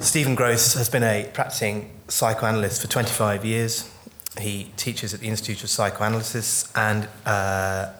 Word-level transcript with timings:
Stephen 0.00 0.36
Grosz 0.36 0.76
has 0.76 0.88
been 0.88 1.02
a 1.02 1.28
practicing 1.34 1.90
psychoanalyst 2.06 2.80
for 2.80 2.86
25 2.86 3.44
years. 3.44 3.90
He 4.40 4.70
teaches 4.76 5.12
at 5.12 5.18
the 5.18 5.26
Institute 5.26 5.64
of 5.64 5.70
Psychoanalysis 5.70 6.70
and 6.76 7.08
uh, 7.26 7.90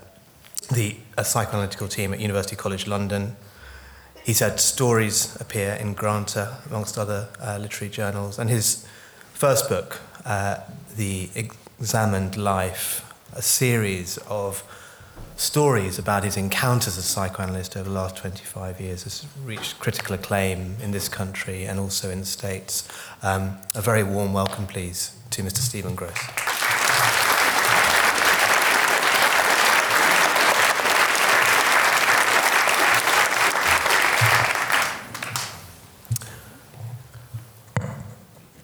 the 0.73 0.95
psychoanalytical 1.17 1.91
team 1.91 2.15
at 2.15 2.21
University 2.21 2.55
College 2.55 2.87
London. 2.87 3.35
He's 4.25 4.39
had 4.39 4.61
stories 4.61 5.37
appear 5.41 5.73
in 5.73 5.95
Granta, 5.95 6.59
amongst 6.67 6.99
other 6.99 7.31
uh, 7.41 7.59
literary 7.61 7.91
journals. 7.91 8.39
And 8.39 8.49
his 8.49 8.87
first 9.33 9.69
book, 9.69 10.01
uh, 10.25 10.59
The 10.97 11.29
Examined 11.35 12.37
Life, 12.37 13.13
a 13.33 13.43
series 13.43 14.19
of 14.29 14.63
stories 15.37 15.99
about 15.99 16.25
his 16.25 16.37
encounters 16.37 16.99
as 16.99 16.99
a 16.99 17.03
psychoanalyst 17.03 17.77
over 17.77 17.89
the 17.89 17.95
last 17.95 18.17
25 18.17 18.81
years 18.81 19.05
has 19.05 19.27
reached 19.45 19.79
critical 19.79 20.15
acclaim 20.15 20.77
in 20.83 20.91
this 20.91 21.09
country 21.09 21.65
and 21.65 21.79
also 21.79 22.11
in 22.11 22.21
the 22.21 22.27
States. 22.27 22.89
Um, 23.23 23.57
a 23.75 23.81
very 23.81 24.03
warm 24.03 24.33
welcome, 24.33 24.67
please, 24.67 25.17
to 25.31 25.43
Mr. 25.43 25.59
Stephen 25.59 25.97
Grosz. 25.97 26.17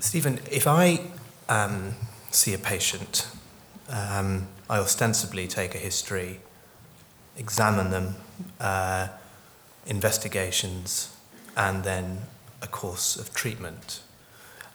Stephen, 0.00 0.38
if 0.48 0.68
I 0.68 1.00
um, 1.48 1.94
see 2.30 2.55
a 2.55 2.58
patient, 2.58 3.27
um, 3.88 4.48
I 4.68 4.78
ostensibly 4.78 5.46
take 5.46 5.74
a 5.74 5.78
history 5.78 6.40
examine 7.36 7.90
them, 7.90 8.14
uh, 8.60 9.08
investigations, 9.86 11.14
and 11.56 11.84
then 11.84 12.22
a 12.62 12.66
course 12.66 13.16
of 13.16 13.34
treatment, 13.34 14.00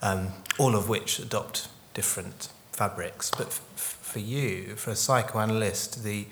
um, 0.02 0.30
all 0.58 0.76
of 0.76 0.90
which 0.90 1.20
adopt 1.20 1.68
different 1.94 2.50
fabrics. 2.72 3.32
But 3.32 3.48
f- 3.48 3.98
for 4.02 4.20
you, 4.20 4.76
for 4.76 4.92
a 4.92 4.96
psychoanalyst, 4.96 6.04
the, 6.04 6.28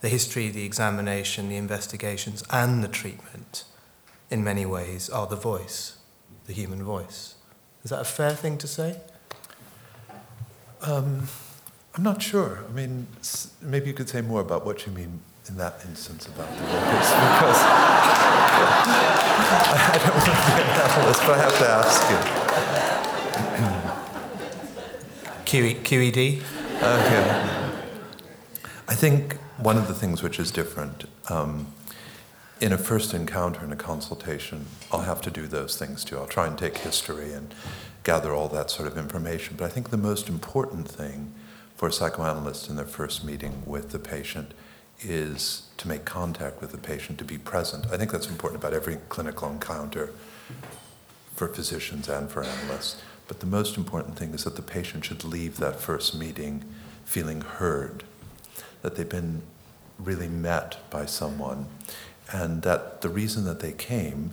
the 0.00 0.08
history, 0.08 0.48
the 0.48 0.64
examination, 0.64 1.48
the 1.48 1.56
investigations, 1.56 2.42
and 2.50 2.82
the 2.82 2.88
treatment, 2.88 3.64
in 4.30 4.42
many 4.42 4.66
ways, 4.66 5.08
are 5.10 5.26
the 5.26 5.36
voice, 5.36 5.96
the 6.46 6.52
human 6.52 6.82
voice. 6.82 7.34
Is 7.84 7.90
that 7.90 8.00
a 8.00 8.04
fair 8.04 8.32
thing 8.32 8.58
to 8.58 8.66
say? 8.66 9.00
Um, 10.82 11.28
I'm 11.96 12.02
not 12.02 12.20
sure. 12.22 12.62
I 12.68 12.72
mean, 12.72 13.06
maybe 13.62 13.86
you 13.86 13.94
could 13.94 14.10
say 14.10 14.20
more 14.20 14.42
about 14.42 14.66
what 14.66 14.84
you 14.84 14.92
mean 14.92 15.20
in 15.48 15.56
that 15.56 15.80
instance 15.86 16.26
about 16.26 16.48
the 16.48 16.64
workers, 16.64 17.08
because 17.24 17.56
I 19.88 19.98
don't 20.04 20.14
want 20.14 20.26
to 20.26 20.30
be 20.30 20.60
an 20.60 20.68
analyst, 20.76 21.20
but 21.22 21.30
I 21.30 21.38
have 21.38 21.56
to 21.58 21.68
ask 21.68 22.10
you. 22.10 22.18
QED? 25.46 26.42
Okay. 26.82 27.26
I 28.88 28.94
think 28.94 29.36
one 29.56 29.78
of 29.78 29.88
the 29.88 29.94
things 29.94 30.22
which 30.22 30.38
is 30.38 30.50
different 30.50 31.06
um, 31.30 31.72
in 32.60 32.72
a 32.74 32.78
first 32.78 33.14
encounter 33.14 33.64
in 33.64 33.72
a 33.72 33.76
consultation, 33.76 34.66
I'll 34.92 35.00
have 35.00 35.22
to 35.22 35.30
do 35.30 35.46
those 35.46 35.78
things 35.78 36.04
too. 36.04 36.18
I'll 36.18 36.26
try 36.26 36.46
and 36.46 36.58
take 36.58 36.76
history 36.78 37.32
and 37.32 37.54
gather 38.04 38.34
all 38.34 38.48
that 38.48 38.70
sort 38.70 38.86
of 38.86 38.98
information. 38.98 39.56
But 39.56 39.64
I 39.64 39.68
think 39.68 39.88
the 39.88 39.96
most 39.96 40.28
important 40.28 40.88
thing 40.88 41.32
for 41.76 41.88
a 41.88 41.92
psychoanalyst 41.92 42.68
in 42.68 42.76
their 42.76 42.86
first 42.86 43.24
meeting 43.24 43.62
with 43.66 43.90
the 43.90 43.98
patient 43.98 44.52
is 45.00 45.68
to 45.76 45.88
make 45.88 46.04
contact 46.04 46.60
with 46.60 46.72
the 46.72 46.78
patient, 46.78 47.18
to 47.18 47.24
be 47.24 47.36
present. 47.36 47.86
I 47.92 47.98
think 47.98 48.10
that's 48.10 48.28
important 48.28 48.62
about 48.62 48.72
every 48.72 48.96
clinical 49.08 49.50
encounter 49.50 50.12
for 51.34 51.48
physicians 51.48 52.08
and 52.08 52.30
for 52.30 52.42
analysts. 52.42 53.02
But 53.28 53.40
the 53.40 53.46
most 53.46 53.76
important 53.76 54.16
thing 54.16 54.32
is 54.32 54.44
that 54.44 54.56
the 54.56 54.62
patient 54.62 55.04
should 55.04 55.22
leave 55.22 55.58
that 55.58 55.80
first 55.80 56.18
meeting 56.18 56.64
feeling 57.04 57.40
heard, 57.42 58.04
that 58.82 58.96
they've 58.96 59.08
been 59.08 59.42
really 59.98 60.28
met 60.28 60.78
by 60.90 61.06
someone, 61.06 61.66
and 62.32 62.62
that 62.62 63.02
the 63.02 63.08
reason 63.08 63.44
that 63.44 63.60
they 63.60 63.72
came 63.72 64.32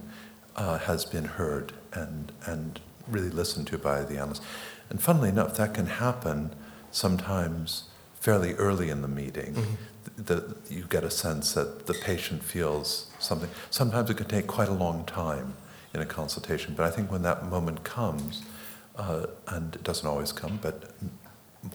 uh, 0.56 0.78
has 0.78 1.06
been 1.06 1.26
heard 1.26 1.74
and, 1.94 2.32
and 2.46 2.80
really 3.08 3.30
listened 3.30 3.68
to 3.68 3.78
by 3.78 4.04
the 4.04 4.18
analyst. 4.18 4.42
And 4.90 5.02
funnily 5.02 5.30
enough, 5.30 5.56
that 5.58 5.74
can 5.74 5.88
happen 5.88 6.56
sometimes 6.94 7.90
fairly 8.22 8.54
early 8.54 8.90
in 8.90 9.02
the 9.02 9.10
meeting. 9.10 9.56
Mm-hmm 9.56 9.74
the, 10.18 10.56
you 10.70 10.84
get 10.84 11.04
a 11.04 11.10
sense 11.10 11.54
that 11.54 11.86
the 11.86 11.94
patient 11.94 12.44
feels 12.44 13.08
something. 13.20 13.50
Sometimes 13.70 14.10
it 14.10 14.18
can 14.18 14.28
take 14.28 14.48
quite 14.48 14.70
a 14.70 14.74
long 14.74 15.06
time 15.06 15.56
in 15.94 16.02
a 16.02 16.06
consultation, 16.06 16.74
but 16.76 16.86
I 16.86 16.92
think 16.92 17.12
when 17.12 17.22
that 17.24 17.46
moment 17.46 17.84
comes, 17.84 18.44
uh, 18.96 19.28
and 19.48 19.76
it 19.76 19.84
doesn't 19.84 20.08
always 20.08 20.32
come, 20.32 20.60
but 20.62 20.92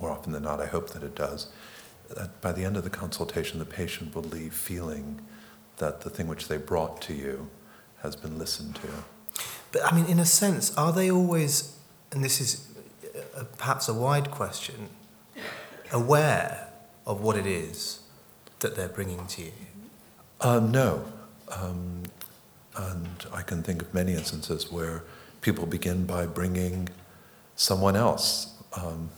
more 0.01 0.11
often 0.11 0.33
than 0.33 0.43
not, 0.43 0.61
I 0.61 0.67
hope 0.67 0.91
that 0.91 1.03
it 1.03 1.15
does, 1.15 1.49
that 2.15 2.41
by 2.41 2.53
the 2.53 2.65
end 2.65 2.77
of 2.77 2.84
the 2.84 2.91
consultation, 2.91 3.59
the 3.59 3.65
patient 3.65 4.15
will 4.15 4.23
leave 4.23 4.55
feeling 4.55 5.21
that 5.78 6.01
the 6.03 6.11
thing 6.11 6.27
which 6.27 6.49
they 6.49 6.59
brought 6.59 7.01
to 7.03 7.15
you 7.15 7.49
has 8.03 8.17
been 8.17 8.39
listened 8.39 8.77
to. 8.77 8.89
But 9.73 9.84
I 9.84 9.95
mean, 9.95 10.07
in 10.07 10.19
a 10.19 10.25
sense, 10.25 10.77
are 10.77 10.93
they 10.93 11.11
always, 11.11 11.77
and 12.11 12.25
this 12.25 12.41
is 12.41 12.69
uh, 13.37 13.45
perhaps 13.57 13.89
a 13.89 13.95
wide 13.95 14.31
question, 14.31 14.89
aware 15.93 16.69
of 17.06 17.21
what 17.21 17.37
it 17.37 17.47
is 17.47 18.00
that 18.60 18.76
they're 18.76 18.88
bringing 18.88 19.26
to 19.26 19.43
you? 19.43 19.53
Uh, 20.41 20.60
no. 20.60 21.04
Um, 21.50 22.03
and 22.76 23.26
I 23.32 23.43
can 23.43 23.62
think 23.62 23.82
of 23.82 23.93
many 23.93 24.12
instances 24.12 24.71
where 24.71 25.03
people 25.41 25.66
begin 25.66 26.04
by 26.04 26.27
bringing 26.27 26.88
someone 27.56 27.97
else. 27.97 28.54
Um, 28.75 29.10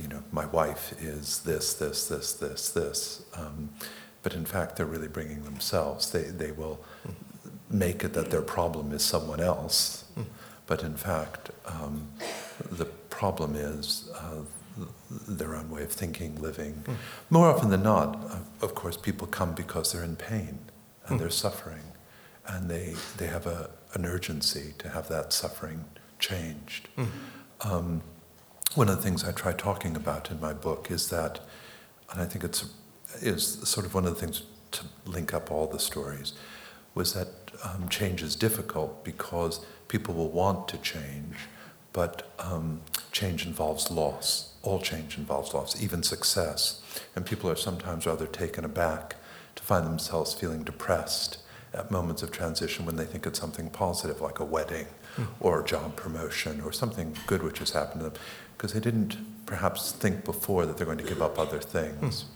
you 0.00 0.08
know, 0.08 0.22
my 0.32 0.46
wife 0.46 0.94
is 1.02 1.40
this, 1.40 1.74
this, 1.74 2.08
this, 2.08 2.32
this, 2.34 2.70
this. 2.70 3.22
Um, 3.34 3.70
but 4.22 4.34
in 4.34 4.44
fact, 4.44 4.76
they're 4.76 4.86
really 4.86 5.08
bringing 5.08 5.44
themselves. 5.44 6.10
They, 6.12 6.22
they 6.22 6.52
will 6.52 6.80
make 7.70 8.04
it 8.04 8.12
that 8.14 8.30
their 8.30 8.42
problem 8.42 8.92
is 8.92 9.02
someone 9.02 9.40
else. 9.40 10.04
Mm. 10.18 10.24
But 10.66 10.82
in 10.82 10.96
fact, 10.96 11.50
um, 11.66 12.08
the 12.70 12.86
problem 13.10 13.54
is 13.56 14.10
uh, 14.14 14.42
their 15.28 15.54
own 15.54 15.70
way 15.70 15.82
of 15.82 15.92
thinking, 15.92 16.40
living. 16.40 16.82
Mm. 16.86 16.96
More 17.30 17.48
often 17.48 17.70
than 17.70 17.82
not, 17.82 18.18
of 18.60 18.74
course, 18.74 18.96
people 18.96 19.26
come 19.26 19.54
because 19.54 19.92
they're 19.92 20.04
in 20.04 20.16
pain 20.16 20.58
and 21.06 21.16
mm. 21.16 21.18
they're 21.18 21.30
suffering, 21.30 21.82
and 22.46 22.70
they, 22.70 22.94
they 23.18 23.26
have 23.26 23.46
a, 23.46 23.70
an 23.94 24.06
urgency 24.06 24.74
to 24.78 24.88
have 24.88 25.08
that 25.08 25.32
suffering 25.32 25.84
changed. 26.18 26.88
Mm. 26.96 27.08
Um, 27.64 28.02
one 28.74 28.88
of 28.88 28.96
the 28.96 29.02
things 29.02 29.24
I 29.24 29.32
try 29.32 29.52
talking 29.52 29.96
about 29.96 30.30
in 30.30 30.40
my 30.40 30.52
book 30.52 30.90
is 30.90 31.10
that, 31.10 31.40
and 32.10 32.20
I 32.20 32.24
think 32.24 32.44
it's 32.44 32.64
is 33.20 33.68
sort 33.68 33.84
of 33.84 33.92
one 33.92 34.06
of 34.06 34.14
the 34.14 34.20
things 34.20 34.42
to 34.70 34.84
link 35.04 35.34
up 35.34 35.50
all 35.50 35.66
the 35.66 35.78
stories, 35.78 36.32
was 36.94 37.12
that 37.12 37.28
um, 37.62 37.88
change 37.90 38.22
is 38.22 38.34
difficult 38.34 39.04
because 39.04 39.64
people 39.88 40.14
will 40.14 40.30
want 40.30 40.66
to 40.68 40.78
change, 40.78 41.36
but 41.92 42.32
um, 42.38 42.80
change 43.12 43.44
involves 43.44 43.90
loss 43.90 44.51
all 44.62 44.80
change 44.80 45.18
involves 45.18 45.54
loss, 45.54 45.82
even 45.82 46.02
success. 46.02 46.82
And 47.16 47.26
people 47.26 47.50
are 47.50 47.56
sometimes 47.56 48.06
rather 48.06 48.26
taken 48.26 48.64
aback 48.64 49.16
to 49.56 49.62
find 49.62 49.86
themselves 49.86 50.32
feeling 50.34 50.62
depressed 50.62 51.38
at 51.74 51.90
moments 51.90 52.22
of 52.22 52.30
transition 52.30 52.84
when 52.84 52.96
they 52.96 53.04
think 53.04 53.26
it's 53.26 53.40
something 53.40 53.70
positive, 53.70 54.20
like 54.20 54.38
a 54.38 54.44
wedding 54.44 54.86
mm. 55.16 55.26
or 55.40 55.60
a 55.60 55.64
job 55.64 55.96
promotion 55.96 56.60
or 56.60 56.72
something 56.72 57.16
good 57.26 57.42
which 57.42 57.58
has 57.58 57.70
happened 57.70 58.00
to 58.00 58.10
them, 58.10 58.18
because 58.56 58.72
they 58.72 58.80
didn't 58.80 59.16
perhaps 59.46 59.92
think 59.92 60.24
before 60.24 60.66
that 60.66 60.76
they're 60.76 60.86
going 60.86 60.98
to 60.98 61.04
give 61.04 61.22
up 61.22 61.38
other 61.38 61.58
things. 61.58 62.26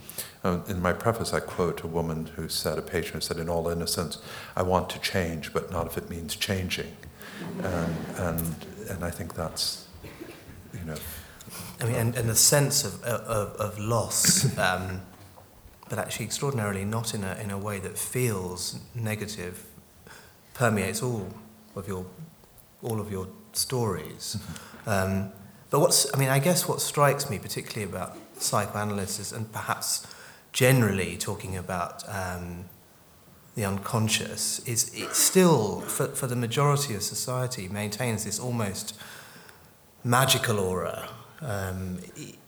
Mm. 0.43 0.71
in 0.71 0.81
my 0.81 0.93
preface, 0.93 1.33
I 1.33 1.41
quote 1.41 1.83
a 1.83 1.87
woman 1.87 2.27
who 2.37 2.49
said, 2.49 2.79
a 2.79 2.83
patient 2.83 3.15
who 3.15 3.21
said, 3.21 3.37
in 3.37 3.49
all 3.49 3.69
innocence, 3.69 4.19
I 4.57 4.63
want 4.63 4.89
to 4.91 4.99
change, 5.01 5.53
but 5.53 5.71
not 5.71 5.87
if 5.87 5.99
it 5.99 6.09
means 6.09 6.35
changing. 6.35 6.97
And, 7.63 7.97
and, 8.17 8.67
and 8.89 9.05
I 9.05 9.11
think 9.11 9.35
that's, 9.35 9.86
I 11.87 11.91
mean, 11.91 11.99
and, 12.01 12.17
and 12.17 12.29
the 12.29 12.35
sense 12.35 12.85
of, 12.85 13.03
of, 13.05 13.55
of 13.61 13.79
loss, 13.79 14.57
um, 14.59 15.03
but 15.89 15.99
actually 15.99 16.27
extraordinarily 16.27 16.85
not 16.85 17.15
in 17.15 17.23
a, 17.23 17.35
in 17.37 17.51
a 17.51 17.59
way 17.59 17.79
that 17.79 17.97
feels 17.97 18.81
negative, 18.95 19.65
permeates 20.55 21.03
all 21.03 21.29
of 21.77 21.87
your, 21.87 22.05
all 22.83 23.01
of 23.01 23.11
your 23.11 23.29
stories. 23.53 24.37
Mm-hmm. 24.39 24.91
Um, 24.91 25.33
but 25.71 25.81
what's, 25.81 26.13
I 26.15 26.19
mean, 26.19 26.29
I 26.29 26.39
guess 26.39 26.67
what 26.67 26.81
strikes 26.81 27.31
me 27.31 27.39
particularly 27.39 27.91
about 27.91 28.17
psychoanalysis 28.39 29.33
and 29.33 29.51
perhaps 29.53 30.07
generally 30.53 31.17
talking 31.17 31.57
about 31.57 32.03
um, 32.09 32.65
the 33.55 33.65
unconscious 33.65 34.59
is 34.67 34.93
it 34.95 35.15
still, 35.15 35.83
for, 35.83 36.09
for 36.09 36.27
the 36.27 36.37
majority 36.37 36.95
of 36.95 37.03
society, 37.03 37.69
maintains 37.69 38.25
this 38.25 38.41
almost 38.41 38.99
magical 40.03 40.59
aura 40.59 41.09
um, 41.41 41.99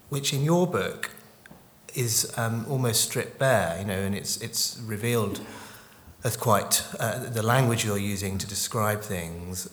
which 0.09 0.33
in 0.33 0.43
your 0.43 0.67
book 0.67 1.11
is 1.95 2.31
um, 2.37 2.65
almost 2.69 3.03
stripped 3.03 3.39
bare, 3.39 3.77
you 3.79 3.85
know, 3.85 3.93
and 3.99 4.15
it's, 4.15 4.37
it's 4.37 4.79
revealed 4.85 5.41
as 6.23 6.35
quite, 6.37 6.83
uh, 6.99 7.17
the 7.29 7.41
language 7.43 7.85
you're 7.85 7.97
using 7.97 8.37
to 8.37 8.47
describe 8.47 9.01
things 9.01 9.69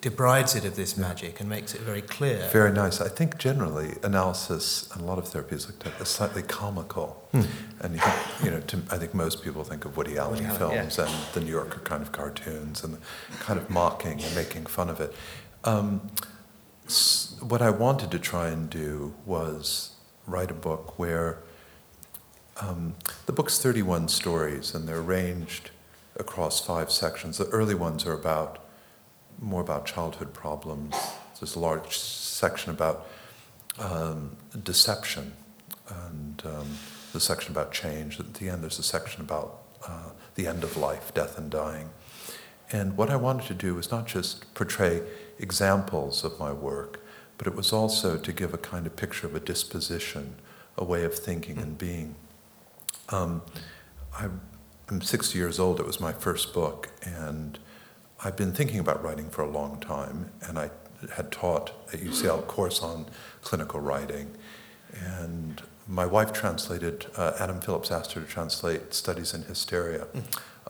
debrides 0.00 0.56
it 0.56 0.64
of 0.64 0.76
this 0.76 0.96
magic 0.96 1.40
and 1.40 1.48
makes 1.48 1.74
it 1.74 1.80
very 1.82 2.00
clear. 2.00 2.48
Very 2.52 2.72
nice. 2.72 3.02
I 3.02 3.08
think 3.08 3.36
generally 3.36 3.96
analysis 4.02 4.88
and 4.92 5.02
a 5.02 5.04
lot 5.04 5.18
of 5.18 5.28
therapy 5.28 5.56
is 5.56 5.66
looked 5.66 5.86
at 5.86 6.00
as 6.00 6.08
slightly 6.08 6.42
comical, 6.42 7.16
Hmm. 7.32 7.42
and 7.80 7.94
you, 7.94 8.00
think, 8.00 8.44
you 8.44 8.50
know, 8.50 8.60
to, 8.60 8.78
I 8.90 8.96
think 8.96 9.14
most 9.14 9.42
people 9.44 9.62
think 9.62 9.84
of 9.84 9.96
Woody 9.96 10.16
Allen 10.16 10.34
Woody 10.42 10.46
Allen, 10.46 10.58
films 10.90 10.98
and 10.98 11.10
the 11.34 11.40
New 11.40 11.50
Yorker 11.50 11.80
kind 11.80 12.02
of 12.02 12.12
cartoons 12.12 12.82
and 12.82 12.96
kind 13.40 13.58
of 13.58 13.68
mocking 13.70 14.22
and 14.22 14.34
making 14.34 14.66
fun 14.66 14.88
of 14.88 15.00
it. 15.00 15.14
Um, 15.64 16.10
what 17.40 17.62
I 17.62 17.70
wanted 17.70 18.10
to 18.10 18.18
try 18.18 18.48
and 18.48 18.68
do 18.68 19.14
was 19.24 19.96
write 20.26 20.50
a 20.50 20.54
book 20.54 20.98
where 20.98 21.38
um, 22.60 22.94
the 23.26 23.32
book's 23.32 23.58
31 23.58 24.08
stories 24.08 24.74
and 24.74 24.88
they're 24.88 25.00
arranged 25.00 25.70
across 26.16 26.64
five 26.64 26.90
sections. 26.90 27.38
The 27.38 27.46
early 27.46 27.74
ones 27.74 28.04
are 28.06 28.12
about 28.12 28.58
more 29.38 29.60
about 29.60 29.86
childhood 29.86 30.34
problems. 30.34 30.94
There's 31.38 31.56
a 31.56 31.60
large 31.60 31.98
section 31.98 32.70
about 32.70 33.06
um, 33.78 34.36
deception 34.62 35.32
and 35.88 36.42
um, 36.44 36.78
the 37.12 37.20
section 37.20 37.52
about 37.52 37.72
change. 37.72 38.20
At 38.20 38.34
the 38.34 38.48
end, 38.48 38.62
there's 38.62 38.78
a 38.78 38.82
section 38.82 39.22
about 39.22 39.62
uh, 39.86 40.10
the 40.34 40.46
end 40.46 40.62
of 40.62 40.76
life, 40.76 41.14
death 41.14 41.38
and 41.38 41.50
dying. 41.50 41.90
And 42.72 42.96
what 42.96 43.10
I 43.10 43.16
wanted 43.16 43.46
to 43.46 43.54
do 43.54 43.74
was 43.74 43.90
not 43.90 44.06
just 44.06 44.52
portray 44.54 45.02
examples 45.40 46.24
of 46.24 46.38
my 46.38 46.52
work, 46.52 47.00
but 47.38 47.46
it 47.46 47.54
was 47.54 47.72
also 47.72 48.16
to 48.16 48.32
give 48.32 48.54
a 48.54 48.58
kind 48.58 48.86
of 48.86 48.94
picture 48.96 49.26
of 49.26 49.34
a 49.34 49.40
disposition, 49.40 50.36
a 50.76 50.84
way 50.84 51.04
of 51.04 51.14
thinking 51.14 51.58
and 51.58 51.76
being. 51.78 52.14
Um, 53.08 53.42
I'm 54.18 54.40
60 55.00 55.38
years 55.38 55.58
old. 55.58 55.80
It 55.80 55.86
was 55.86 56.00
my 56.00 56.12
first 56.12 56.52
book, 56.52 56.88
and 57.02 57.58
I've 58.24 58.36
been 58.36 58.52
thinking 58.52 58.78
about 58.78 59.02
writing 59.02 59.30
for 59.30 59.42
a 59.42 59.48
long 59.48 59.80
time. 59.80 60.30
And 60.42 60.58
I 60.58 60.70
had 61.16 61.32
taught 61.32 61.72
at 61.92 62.00
UCL 62.00 62.40
a 62.40 62.42
course 62.42 62.82
on 62.82 63.06
clinical 63.42 63.80
writing, 63.80 64.36
and 64.94 65.62
my 65.88 66.06
wife 66.06 66.32
translated. 66.32 67.06
Uh, 67.16 67.32
Adam 67.38 67.60
Phillips 67.60 67.90
asked 67.90 68.12
her 68.12 68.20
to 68.20 68.26
translate 68.26 68.92
Studies 68.94 69.32
in 69.34 69.42
Hysteria, 69.42 70.06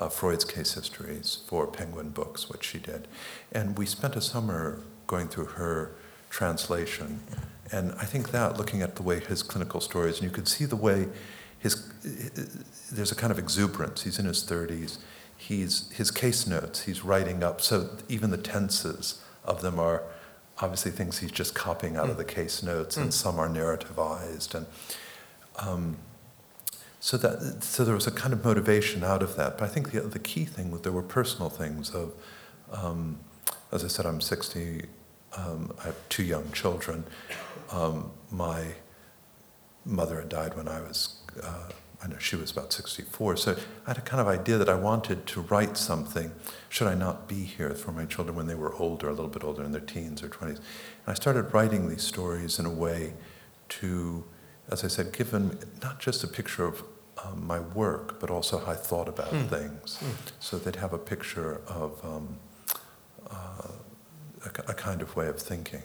uh, 0.01 0.09
Freud's 0.09 0.45
case 0.45 0.73
histories 0.75 1.41
for 1.47 1.67
Penguin 1.67 2.11
Books, 2.11 2.49
which 2.49 2.65
she 2.65 2.79
did, 2.79 3.07
and 3.53 3.79
we 3.79 3.87
spent 3.87 4.17
a 4.17 4.21
summer 4.21 4.81
going 5.07 5.29
through 5.29 5.47
her 5.47 5.93
translation. 6.31 7.21
And 7.71 7.93
I 7.93 8.05
think 8.05 8.31
that, 8.31 8.57
looking 8.57 8.83
at 8.83 8.97
the 8.97 9.03
way 9.03 9.21
his 9.21 9.43
clinical 9.43 9.81
stories, 9.81 10.17
and 10.17 10.25
you 10.25 10.31
could 10.31 10.49
see 10.49 10.65
the 10.65 10.77
way 10.77 11.09
his, 11.59 11.93
there's 12.91 13.13
a 13.13 13.15
kind 13.15 13.31
of 13.31 13.39
exuberance. 13.39 14.03
He's 14.03 14.19
in 14.19 14.27
his 14.27 14.43
30s. 14.43 14.99
He's, 15.37 15.91
his 15.93 16.11
case 16.11 16.47
notes, 16.47 16.83
he's 16.83 17.05
writing 17.05 17.43
up, 17.43 17.61
so 17.61 17.97
even 18.09 18.31
the 18.31 18.39
tenses 18.39 19.23
of 19.45 19.63
them 19.63 19.79
are 19.79 20.03
obviously 20.59 20.91
things 20.91 21.19
he's 21.19 21.31
just 21.31 21.55
copying 21.55 21.97
out 21.97 22.11
of 22.11 22.17
the 22.17 22.25
case 22.25 22.63
notes, 22.63 22.97
and 22.97 23.13
some 23.13 23.39
are 23.39 23.49
narrativized. 23.49 24.55
And 24.55 24.67
um, 25.59 25.97
so 27.01 27.17
that 27.17 27.65
so 27.65 27.85
there 27.85 27.95
was 27.95 28.07
a 28.07 28.11
kind 28.11 28.33
of 28.35 28.45
motivation 28.45 29.03
out 29.03 29.23
of 29.23 29.35
that. 29.37 29.59
But 29.59 29.65
I 29.65 29.69
think 29.69 29.91
the, 29.91 30.01
the 30.03 30.19
key 30.19 30.45
thing 30.45 30.71
was 30.71 30.83
there 30.83 30.93
were 30.93 31.03
personal 31.03 31.49
things 31.49 31.91
of, 31.91 32.13
um, 32.71 33.19
as 33.73 33.85
I 33.85 33.89
said, 33.89 34.07
I'm 34.07 34.21
60. 34.21 34.85
Um, 35.37 35.73
I 35.81 35.85
have 35.85 35.97
two 36.11 36.23
young 36.23 36.53
children. 36.53 37.05
Um, 37.71 38.11
my 38.31 38.65
mother 39.85 40.21
had 40.21 40.29
died 40.29 40.57
when 40.57 40.69
I 40.69 40.81
was, 40.81 41.17
uh, 41.43 41.71
I 42.03 42.07
know 42.07 42.19
she 42.19 42.37
was 42.37 42.51
about 42.51 42.73
64. 42.73 43.37
So 43.37 43.57
I 43.87 43.91
had 43.91 43.99
a 43.99 44.03
kind 44.03 44.21
of 44.21 44.29
idea 44.29 44.59
that 44.59 44.69
I 44.69 44.75
wanted 44.75 45.27
to 45.27 45.41
write 45.43 45.77
something, 45.77 46.33
should 46.69 46.87
I 46.87 46.95
not 46.95 47.29
be 47.29 47.45
here, 47.45 47.71
for 47.75 47.93
my 47.93 48.05
children 48.05 48.37
when 48.37 48.47
they 48.47 48.55
were 48.55 48.75
older, 48.75 49.09
a 49.09 49.13
little 49.13 49.29
bit 49.29 49.45
older, 49.45 49.63
in 49.63 49.73
their 49.73 49.81
teens 49.81 50.23
or 50.23 50.29
20s. 50.29 50.57
And 50.57 50.61
I 51.07 51.15
started 51.15 51.55
writing 51.55 51.89
these 51.89 52.03
stories 52.03 52.59
in 52.59 52.67
a 52.67 52.71
way 52.71 53.15
to, 53.71 54.25
as 54.71 54.85
I 54.85 54.89
said, 54.89 55.13
give 55.13 55.31
them 55.31 55.59
not 55.83 56.01
just 56.01 56.25
a 56.25 56.29
picture 56.29 56.65
of 56.65 56.83
um, 57.25 57.47
my 57.47 57.61
work, 57.61 58.19
but 58.21 58.31
also 58.31 58.59
how 58.59 58.73
I 58.73 58.77
thought 58.77 59.09
about 59.09 59.31
Mm. 59.33 59.49
things. 59.49 59.99
Mm. 60.01 60.15
So 60.41 60.59
they'd 60.59 60.77
have 60.77 60.93
a 60.95 60.99
picture 60.99 61.61
of 61.67 62.03
um, 62.05 62.39
uh, 63.31 63.69
a, 64.45 64.71
a 64.71 64.75
kind 64.75 65.03
of 65.03 65.15
way 65.17 65.29
of 65.29 65.39
thinking. 65.39 65.83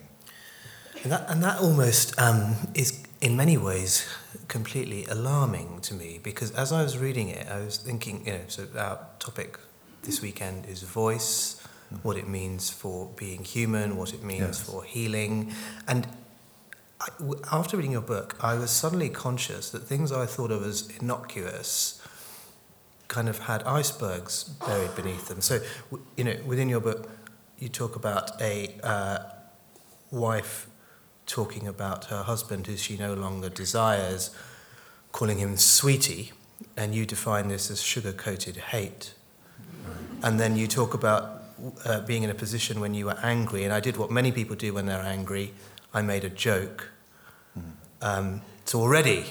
And 1.02 1.12
that, 1.12 1.30
and 1.30 1.42
that 1.42 1.60
almost 1.60 2.18
um, 2.18 2.54
is, 2.74 3.02
in 3.20 3.36
many 3.36 3.56
ways, 3.56 4.06
completely 4.48 5.04
alarming 5.06 5.80
to 5.82 5.94
me 5.94 6.18
because 6.22 6.50
as 6.52 6.72
I 6.72 6.82
was 6.82 6.96
reading 6.98 7.28
it, 7.28 7.46
I 7.48 7.60
was 7.64 7.76
thinking, 7.78 8.26
you 8.26 8.32
know, 8.32 8.40
so 8.48 8.66
our 8.78 8.98
topic 9.18 9.58
this 10.02 10.20
weekend 10.22 10.66
is 10.66 10.82
voice, 10.82 11.60
what 12.02 12.16
it 12.16 12.26
means 12.28 12.70
for 12.70 13.08
being 13.16 13.44
human, 13.44 13.96
what 13.96 14.12
it 14.14 14.22
means 14.24 14.40
Yes. 14.58 14.62
for 14.62 14.82
healing. 14.84 15.52
And 15.86 16.06
after 17.52 17.76
reading 17.76 17.92
your 17.92 18.00
book, 18.00 18.36
I 18.40 18.54
was 18.54 18.70
suddenly 18.70 19.08
conscious 19.10 19.70
that 19.70 19.80
things 19.80 20.12
I 20.12 20.26
thought 20.26 20.50
of 20.50 20.64
as 20.64 20.88
innocuous 21.00 22.02
kind 23.08 23.28
of 23.28 23.40
had 23.40 23.62
icebergs 23.64 24.44
buried 24.44 24.94
beneath 24.96 25.28
them. 25.28 25.40
So, 25.40 25.60
you 26.16 26.24
know, 26.24 26.36
within 26.44 26.68
your 26.68 26.80
book, 26.80 27.08
you 27.58 27.68
talk 27.68 27.96
about 27.96 28.40
a 28.40 28.74
uh, 28.82 29.18
wife 30.10 30.68
talking 31.26 31.66
about 31.66 32.06
her 32.06 32.22
husband 32.22 32.66
who 32.66 32.76
she 32.76 32.96
no 32.96 33.14
longer 33.14 33.48
desires, 33.48 34.34
calling 35.12 35.38
him 35.38 35.56
sweetie, 35.56 36.32
and 36.76 36.94
you 36.94 37.04
define 37.04 37.48
this 37.48 37.70
as 37.70 37.82
sugar 37.82 38.12
coated 38.12 38.56
hate. 38.56 39.14
And 40.22 40.40
then 40.40 40.56
you 40.56 40.66
talk 40.66 40.94
about 40.94 41.42
uh, 41.84 42.00
being 42.00 42.22
in 42.22 42.30
a 42.30 42.34
position 42.34 42.80
when 42.80 42.94
you 42.94 43.06
were 43.06 43.18
angry, 43.22 43.64
and 43.64 43.72
I 43.72 43.80
did 43.80 43.96
what 43.96 44.10
many 44.10 44.32
people 44.32 44.56
do 44.56 44.74
when 44.74 44.86
they're 44.86 45.00
angry 45.02 45.52
I 45.96 46.02
made 46.02 46.24
a 46.24 46.28
joke. 46.48 46.90
Um, 48.02 48.42
so 48.66 48.80
already 48.80 49.24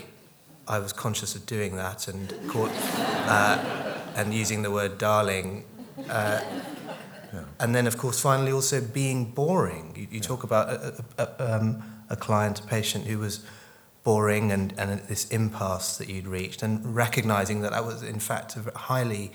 I 0.67 0.79
was 0.79 0.91
conscious 0.94 1.35
of 1.35 1.45
doing 1.45 1.75
that 1.75 2.07
and 2.07 2.33
caught, 2.50 2.71
uh, 3.29 3.57
and 4.15 4.33
using 4.33 4.63
the 4.63 4.71
word 4.71 4.97
darling. 4.97 5.63
Uh, 6.09 6.41
Yeah. 7.33 7.44
and 7.59 7.75
then, 7.75 7.85
of 7.88 7.97
course, 7.97 8.21
finally 8.21 8.51
also 8.53 8.79
being 8.79 9.31
boring. 9.33 9.94
You, 9.97 10.07
you 10.09 10.19
talk 10.21 10.44
about 10.44 10.69
a, 10.69 11.03
a, 11.17 11.23
a, 11.23 11.56
um, 11.56 11.83
a 12.09 12.15
client, 12.15 12.59
a 12.59 12.63
patient 12.63 13.07
who 13.07 13.19
was 13.19 13.44
boring 14.03 14.51
and, 14.53 14.73
and 14.77 15.01
this 15.09 15.25
impasse 15.31 15.97
that 15.97 16.07
you'd 16.07 16.27
reached, 16.27 16.63
and 16.63 16.95
recognizing 16.95 17.62
that 17.62 17.71
that 17.71 17.83
was, 17.85 18.03
in 18.03 18.19
fact, 18.19 18.56
a 18.56 18.77
highly 18.77 19.31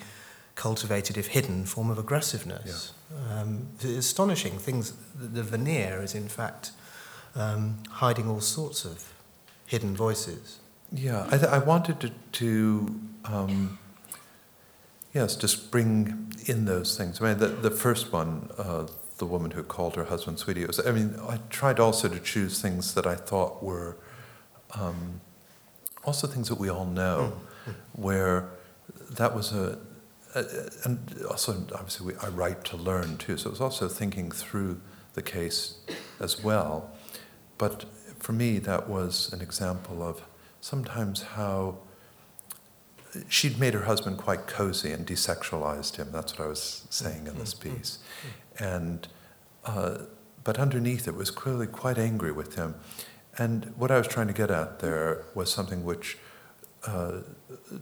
cultivated, 0.54 1.16
if 1.18 1.26
hidden, 1.28 1.66
form 1.66 1.90
of 1.90 1.98
aggressiveness. 1.98 2.92
Um, 3.30 3.68
it's 3.74 4.06
astonishing. 4.06 4.58
Things, 4.58 4.94
the, 5.14 5.26
the 5.26 5.42
veneer 5.42 6.02
is, 6.02 6.14
in 6.14 6.28
fact, 6.28 6.72
um, 7.34 7.78
hiding 7.88 8.28
all 8.28 8.40
sorts 8.40 8.84
of 8.84 9.12
hidden 9.66 9.96
voices. 9.96 10.58
Yeah, 10.92 11.26
I, 11.26 11.38
th- 11.38 11.50
I 11.50 11.58
wanted 11.58 12.00
to, 12.00 12.10
to 12.32 13.00
um, 13.24 13.78
yes, 15.14 15.36
just 15.36 15.70
bring 15.70 16.32
in 16.46 16.64
those 16.64 16.96
things. 16.96 17.20
I 17.20 17.28
mean, 17.28 17.38
the, 17.38 17.48
the 17.48 17.70
first 17.70 18.12
one, 18.12 18.50
uh, 18.58 18.86
the 19.18 19.26
woman 19.26 19.52
who 19.52 19.62
called 19.62 19.96
her 19.96 20.04
husband 20.04 20.38
sweetie, 20.38 20.64
was, 20.64 20.84
I 20.84 20.90
mean, 20.90 21.14
I 21.28 21.38
tried 21.50 21.78
also 21.78 22.08
to 22.08 22.18
choose 22.18 22.60
things 22.60 22.94
that 22.94 23.06
I 23.06 23.14
thought 23.14 23.62
were 23.62 23.96
um, 24.74 25.20
also 26.04 26.26
things 26.26 26.48
that 26.48 26.58
we 26.58 26.68
all 26.68 26.86
know, 26.86 27.34
where 27.92 28.48
that 29.10 29.34
was 29.34 29.52
a, 29.52 29.78
a 30.34 30.44
and 30.84 30.98
also 31.28 31.52
obviously 31.74 32.06
we, 32.06 32.18
I 32.20 32.28
write 32.28 32.64
to 32.66 32.76
learn 32.76 33.18
too, 33.18 33.36
so 33.36 33.48
it 33.48 33.50
was 33.52 33.60
also 33.60 33.88
thinking 33.88 34.30
through 34.30 34.80
the 35.14 35.22
case 35.22 35.78
as 36.20 36.42
well. 36.42 36.90
But 37.60 37.84
for 38.18 38.32
me, 38.32 38.58
that 38.60 38.88
was 38.88 39.30
an 39.34 39.42
example 39.42 40.02
of 40.02 40.22
sometimes 40.62 41.20
how 41.36 41.76
she'd 43.28 43.60
made 43.60 43.74
her 43.74 43.84
husband 43.84 44.16
quite 44.16 44.46
cozy 44.46 44.92
and 44.92 45.06
desexualized 45.06 45.96
him. 45.96 46.08
That's 46.10 46.38
what 46.38 46.46
I 46.46 46.48
was 46.48 46.86
saying 46.88 47.26
in 47.26 47.38
this 47.38 47.52
piece. 47.52 47.98
And, 48.58 49.06
uh, 49.66 49.98
but 50.42 50.58
underneath 50.58 51.06
it 51.06 51.14
was 51.14 51.30
clearly 51.30 51.66
quite 51.66 51.98
angry 51.98 52.32
with 52.32 52.54
him. 52.54 52.76
And 53.36 53.74
what 53.76 53.90
I 53.90 53.98
was 53.98 54.08
trying 54.08 54.28
to 54.28 54.32
get 54.32 54.50
at 54.50 54.78
there 54.78 55.26
was 55.34 55.52
something 55.52 55.84
which, 55.84 56.16
uh, 56.86 57.18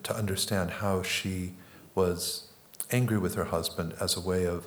to 0.03 0.17
understand 0.17 0.73
how 0.83 1.05
she 1.05 1.55
was 1.95 2.49
angry 2.91 3.19
with 3.19 3.37
her 3.37 3.45
husband 3.45 3.95
as 4.01 4.17
a 4.17 4.21
way 4.21 4.45
of 4.45 4.67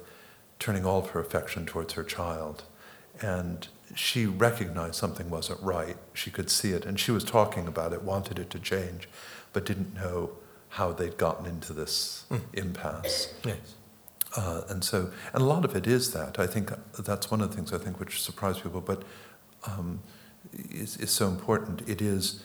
turning 0.58 0.86
all 0.86 1.00
of 1.00 1.10
her 1.10 1.20
affection 1.20 1.66
towards 1.66 1.96
her 1.96 2.04
child. 2.06 2.64
And 3.22 3.68
she 3.96 4.26
recognized 4.26 4.96
something 4.96 5.30
wasn't 5.30 5.62
right. 5.62 5.98
She 6.14 6.32
could 6.32 6.50
see 6.50 6.72
it, 6.72 6.86
and 6.86 7.00
she 7.00 7.12
was 7.12 7.24
talking 7.24 7.68
about 7.68 7.94
it, 7.94 8.04
wanted 8.04 8.40
it 8.40 8.50
to 8.52 8.60
change, 8.60 9.08
but 9.54 9.66
didn't 9.66 9.94
know 9.94 10.32
how 10.70 10.94
they'd 10.94 11.18
gotten 11.18 11.46
into 11.46 11.74
this 11.74 12.24
Mm. 12.30 12.42
impasse. 12.54 13.34
Yes. 13.44 13.58
Uh, 14.36 14.62
and 14.70 14.84
so, 14.84 15.12
and 15.34 15.42
a 15.42 15.46
lot 15.46 15.66
of 15.66 15.76
it 15.76 15.86
is 15.88 16.14
that. 16.14 16.40
I 16.40 16.48
think 16.48 16.72
that's 16.98 17.30
one 17.30 17.42
of 17.42 17.50
the 17.50 17.56
things 17.56 17.74
I 17.74 17.78
think 17.78 18.00
which 18.00 18.22
surprised 18.22 18.64
people, 18.64 18.80
but 18.80 19.04
um, 19.66 20.00
is, 20.70 20.96
is 20.98 21.12
so 21.12 21.28
important. 21.28 21.88
It 21.90 22.02
is 22.02 22.42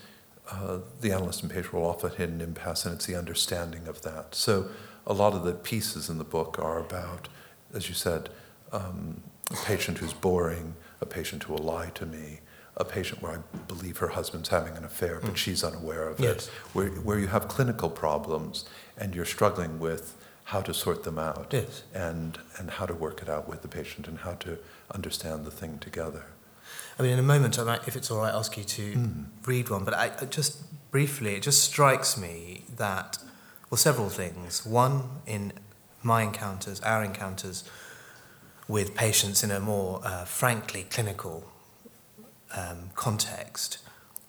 uh, 0.51 0.79
the 1.01 1.13
analyst 1.13 1.43
and 1.43 1.51
patient 1.51 1.73
will 1.73 1.87
often 1.87 2.11
hit 2.11 2.29
an 2.29 2.41
impasse, 2.41 2.85
and 2.85 2.95
it's 2.95 3.07
the 3.07 3.15
understanding 3.17 3.87
of 3.87 4.03
that. 4.03 4.35
So, 4.35 4.69
a 5.07 5.13
lot 5.13 5.35
of 5.35 5.45
the 5.45 5.53
pieces 5.53 6.09
in 6.09 6.19
the 6.19 6.25
book 6.25 6.59
are 6.59 6.79
about, 6.81 7.29
as 7.73 7.89
you 7.89 7.95
said, 7.95 8.29
um, 8.73 9.23
a 9.53 9.57
patient 9.65 9.99
who's 9.99 10.13
boring, 10.13 10.75
a 11.01 11.07
patient 11.07 11.45
who 11.45 11.53
will 11.55 11.63
lie 11.65 11.91
to 11.95 12.07
me, 12.07 12.41
a 12.77 12.85
patient 12.85 13.23
where 13.23 13.33
I 13.33 13.39
believe 13.69 13.99
her 13.99 14.09
husband's 14.09 14.49
having 14.51 14.77
an 14.77 14.85
affair, 14.85 15.19
but 15.23 15.33
Mm. 15.35 15.37
she's 15.37 15.65
unaware 15.65 16.09
of 16.09 16.21
Yes. 16.21 16.47
it, 16.49 16.53
where, 16.73 16.89
where 16.89 17.19
you 17.19 17.29
have 17.29 17.49
clinical 17.49 17.89
problems 17.91 18.65
and 18.99 19.15
you're 19.15 19.25
struggling 19.25 19.79
with 19.79 20.15
how 20.45 20.61
to 20.61 20.73
sort 20.73 21.03
them 21.05 21.19
out 21.19 21.49
Yes. 21.51 21.83
and, 21.95 22.39
and 22.59 22.71
how 22.73 22.87
to 22.87 22.95
work 22.95 23.21
it 23.23 23.29
out 23.29 23.49
with 23.49 23.63
the 23.63 23.69
patient 23.69 24.07
and 24.09 24.19
how 24.21 24.35
to 24.35 24.59
understand 24.95 25.45
the 25.45 25.51
thing 25.51 25.79
together. 25.79 26.25
I 26.99 27.03
mean, 27.03 27.13
in 27.13 27.19
a 27.19 27.23
moment, 27.23 27.59
I 27.59 27.65
might, 27.65 27.87
if 27.89 27.97
it's 27.97 28.11
all 28.11 28.19
right, 28.19 28.33
ask 28.33 28.57
you 28.57 28.65
to 28.65 28.95
Mm. 28.95 29.25
read 29.47 29.69
one. 29.71 29.85
But 29.85 29.95
I, 29.95 30.13
I 30.21 30.25
just 30.27 30.59
briefly, 30.91 31.35
it 31.35 31.43
just 31.43 31.63
strikes 31.65 32.17
me 32.17 32.65
that, 32.77 33.19
well, 33.71 33.77
several 33.79 34.09
things. 34.09 34.65
One, 34.65 35.21
in 35.27 35.53
my 36.03 36.23
encounters, 36.23 36.81
our 36.81 37.03
encounters 37.05 37.65
with 38.69 38.95
patients 38.95 39.45
in 39.45 39.51
a 39.51 39.61
more 39.61 40.01
uh, 40.05 40.25
frankly 40.25 40.87
clinical 40.91 41.45
um, 42.57 42.91
context, 42.95 43.79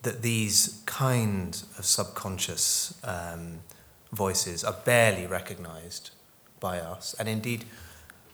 that 0.02 0.22
these 0.22 0.82
kind 0.86 1.62
of 1.78 1.84
subconscious 1.84 2.98
um, 3.04 3.60
voices 4.12 4.64
are 4.64 4.76
barely 4.84 5.26
recognized 5.26 6.10
by 6.60 6.78
us. 6.78 7.14
And 7.18 7.28
indeed, 7.28 7.64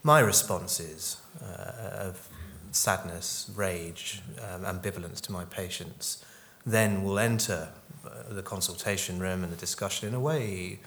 my 0.02 0.20
responses 0.20 1.16
uh, 1.42 2.08
of 2.08 2.28
sadness, 2.70 3.50
rage, 3.54 4.20
um, 4.42 4.64
ambivalence 4.64 5.20
to 5.22 5.32
my 5.32 5.44
patients 5.44 6.24
then 6.66 7.04
will 7.04 7.18
enter 7.18 7.68
uh, 8.04 8.08
the 8.30 8.42
consultation 8.42 9.18
room 9.18 9.44
and 9.44 9.52
the 9.52 9.56
discussion 9.56 10.08
in 10.08 10.14
a 10.14 10.20
way 10.20 10.80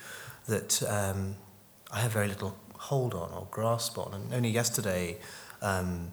that 0.48 0.82
um, 0.84 1.36
I 1.92 2.00
have 2.00 2.12
very 2.12 2.28
little 2.28 2.58
hold 2.77 3.13
on 3.13 3.31
or 3.31 3.48
grasp 3.51 3.98
on. 3.98 4.13
And 4.13 4.34
only 4.34 4.50
yesterday, 4.50 5.17
um, 5.62 6.12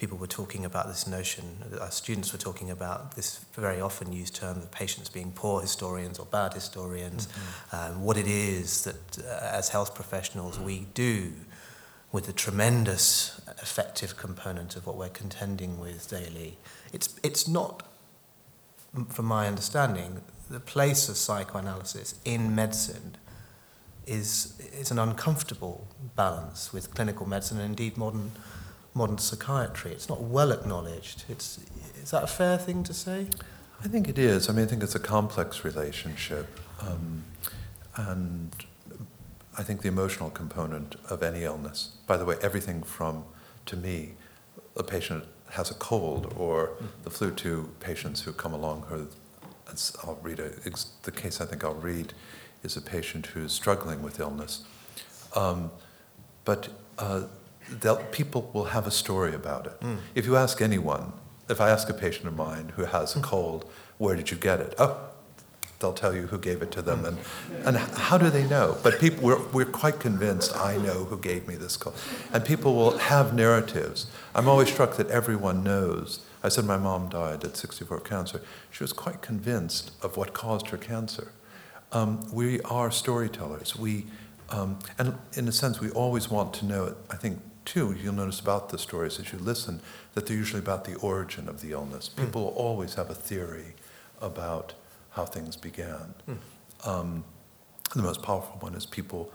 people 0.00 0.16
were 0.16 0.26
talking 0.26 0.64
about 0.64 0.88
this 0.88 1.06
notion, 1.06 1.44
our 1.78 1.90
students 1.90 2.32
were 2.32 2.38
talking 2.38 2.70
about 2.70 3.16
this 3.16 3.44
very 3.54 3.80
often 3.80 4.12
used 4.12 4.34
term 4.34 4.56
of 4.56 4.70
patients 4.70 5.10
being 5.10 5.30
poor 5.30 5.60
historians 5.60 6.18
or 6.18 6.24
bad 6.26 6.54
historians, 6.54 7.28
um, 7.72 8.02
what 8.02 8.16
it 8.16 8.26
is 8.26 8.84
that 8.84 9.18
uh, 9.18 9.50
as 9.52 9.68
health 9.68 9.94
professionals 9.94 10.58
we 10.58 10.86
do 10.94 11.32
with 12.12 12.24
the 12.26 12.32
tremendous 12.32 13.40
effective 13.62 14.16
component 14.16 14.74
of 14.74 14.86
what 14.86 14.96
we're 14.96 15.08
contending 15.10 15.78
with 15.78 16.08
daily. 16.08 16.56
It's, 16.92 17.20
it's 17.22 17.46
not, 17.46 17.82
from 19.08 19.26
my 19.26 19.46
understanding, 19.46 20.22
the 20.48 20.60
place 20.60 21.08
of 21.08 21.16
psychoanalysis 21.16 22.14
in 22.24 22.54
medicine 22.54 23.16
is, 24.06 24.60
is 24.72 24.90
an 24.90 24.98
uncomfortable 24.98 25.86
balance 26.16 26.72
with 26.72 26.94
clinical 26.94 27.26
medicine 27.26 27.58
and 27.58 27.66
indeed 27.70 27.96
modern, 27.96 28.32
modern 28.94 29.18
psychiatry. 29.18 29.92
It's 29.92 30.08
not 30.08 30.22
well 30.22 30.52
acknowledged. 30.52 31.24
It's, 31.28 31.58
is 32.02 32.10
that 32.10 32.24
a 32.24 32.26
fair 32.26 32.58
thing 32.58 32.82
to 32.84 32.94
say? 32.94 33.26
I 33.82 33.88
think 33.88 34.08
it 34.08 34.18
is. 34.18 34.48
I 34.48 34.52
mean, 34.52 34.64
I 34.64 34.68
think 34.68 34.82
it's 34.82 34.94
a 34.94 35.00
complex 35.00 35.64
relationship. 35.64 36.60
Um, 36.80 37.24
and 37.96 38.54
I 39.58 39.62
think 39.62 39.82
the 39.82 39.88
emotional 39.88 40.30
component 40.30 40.96
of 41.08 41.22
any 41.22 41.44
illness, 41.44 41.96
by 42.06 42.16
the 42.16 42.24
way, 42.24 42.36
everything 42.42 42.82
from, 42.82 43.24
to 43.66 43.76
me, 43.76 44.12
a 44.76 44.82
patient 44.82 45.24
has 45.50 45.70
a 45.70 45.74
cold 45.74 46.32
or 46.36 46.72
the 47.02 47.10
flu 47.10 47.30
to 47.32 47.70
patients 47.80 48.22
who 48.22 48.32
come 48.32 48.54
along 48.54 48.82
who, 48.88 49.08
I'll 50.02 50.18
read 50.22 50.40
a, 50.40 50.50
the 51.02 51.12
case 51.12 51.40
I 51.40 51.46
think 51.46 51.64
I'll 51.64 51.74
read 51.74 52.12
is 52.62 52.76
a 52.76 52.80
patient 52.80 53.26
who's 53.26 53.52
struggling 53.52 54.02
with 54.02 54.20
illness. 54.20 54.64
Um, 55.34 55.70
but 56.44 56.68
uh, 56.98 57.24
people 58.10 58.50
will 58.52 58.64
have 58.64 58.86
a 58.86 58.90
story 58.90 59.34
about 59.34 59.66
it. 59.66 59.80
Mm. 59.80 59.98
If 60.14 60.26
you 60.26 60.36
ask 60.36 60.60
anyone, 60.60 61.12
if 61.48 61.60
I 61.60 61.70
ask 61.70 61.88
a 61.88 61.94
patient 61.94 62.26
of 62.26 62.36
mine 62.36 62.72
who 62.76 62.84
has 62.84 63.16
a 63.16 63.20
cold, 63.20 63.70
where 63.98 64.16
did 64.16 64.30
you 64.30 64.36
get 64.36 64.60
it? 64.60 64.74
Oh, 64.78 65.10
they'll 65.80 65.92
tell 65.92 66.14
you 66.14 66.22
who 66.22 66.38
gave 66.38 66.62
it 66.62 66.70
to 66.72 66.82
them. 66.82 67.04
And, 67.04 67.18
and 67.64 67.76
how 67.76 68.18
do 68.18 68.30
they 68.30 68.46
know? 68.46 68.76
But 68.82 69.00
people, 69.00 69.24
we're, 69.24 69.42
we're 69.48 69.64
quite 69.64 69.98
convinced 69.98 70.54
I 70.54 70.76
know 70.76 71.04
who 71.04 71.18
gave 71.18 71.48
me 71.48 71.56
this 71.56 71.76
cold. 71.76 71.96
And 72.32 72.44
people 72.44 72.74
will 72.74 72.98
have 72.98 73.34
narratives. 73.34 74.06
I'm 74.34 74.48
always 74.48 74.70
struck 74.70 74.96
that 74.96 75.08
everyone 75.08 75.64
knows. 75.64 76.20
I 76.42 76.48
said 76.48 76.64
my 76.64 76.76
mom 76.76 77.08
died 77.08 77.44
at 77.44 77.56
64 77.56 77.96
of 77.98 78.04
cancer. 78.04 78.40
She 78.70 78.84
was 78.84 78.92
quite 78.92 79.20
convinced 79.22 79.92
of 80.02 80.16
what 80.16 80.32
caused 80.32 80.68
her 80.68 80.78
cancer. 80.78 81.32
Um, 81.92 82.20
we 82.32 82.60
are 82.62 82.90
storytellers. 82.90 83.76
We, 83.76 84.06
um, 84.50 84.78
and 84.98 85.18
in 85.34 85.48
a 85.48 85.52
sense, 85.52 85.80
we 85.80 85.90
always 85.90 86.30
want 86.30 86.54
to 86.54 86.64
know. 86.66 86.94
I 87.10 87.16
think 87.16 87.40
too, 87.64 87.94
you'll 88.00 88.14
notice 88.14 88.40
about 88.40 88.68
the 88.70 88.78
stories 88.78 89.18
as 89.18 89.32
you 89.32 89.38
listen 89.38 89.80
that 90.14 90.26
they're 90.26 90.36
usually 90.36 90.60
about 90.60 90.84
the 90.84 90.94
origin 90.96 91.48
of 91.48 91.60
the 91.60 91.72
illness. 91.72 92.08
People 92.08 92.44
will 92.44 92.50
always 92.50 92.94
have 92.94 93.10
a 93.10 93.14
theory 93.14 93.74
about 94.20 94.74
how 95.10 95.24
things 95.24 95.56
began. 95.56 96.14
Um, 96.84 97.24
the 97.94 98.02
most 98.02 98.22
powerful 98.22 98.56
one 98.60 98.74
is 98.74 98.86
people, 98.86 99.32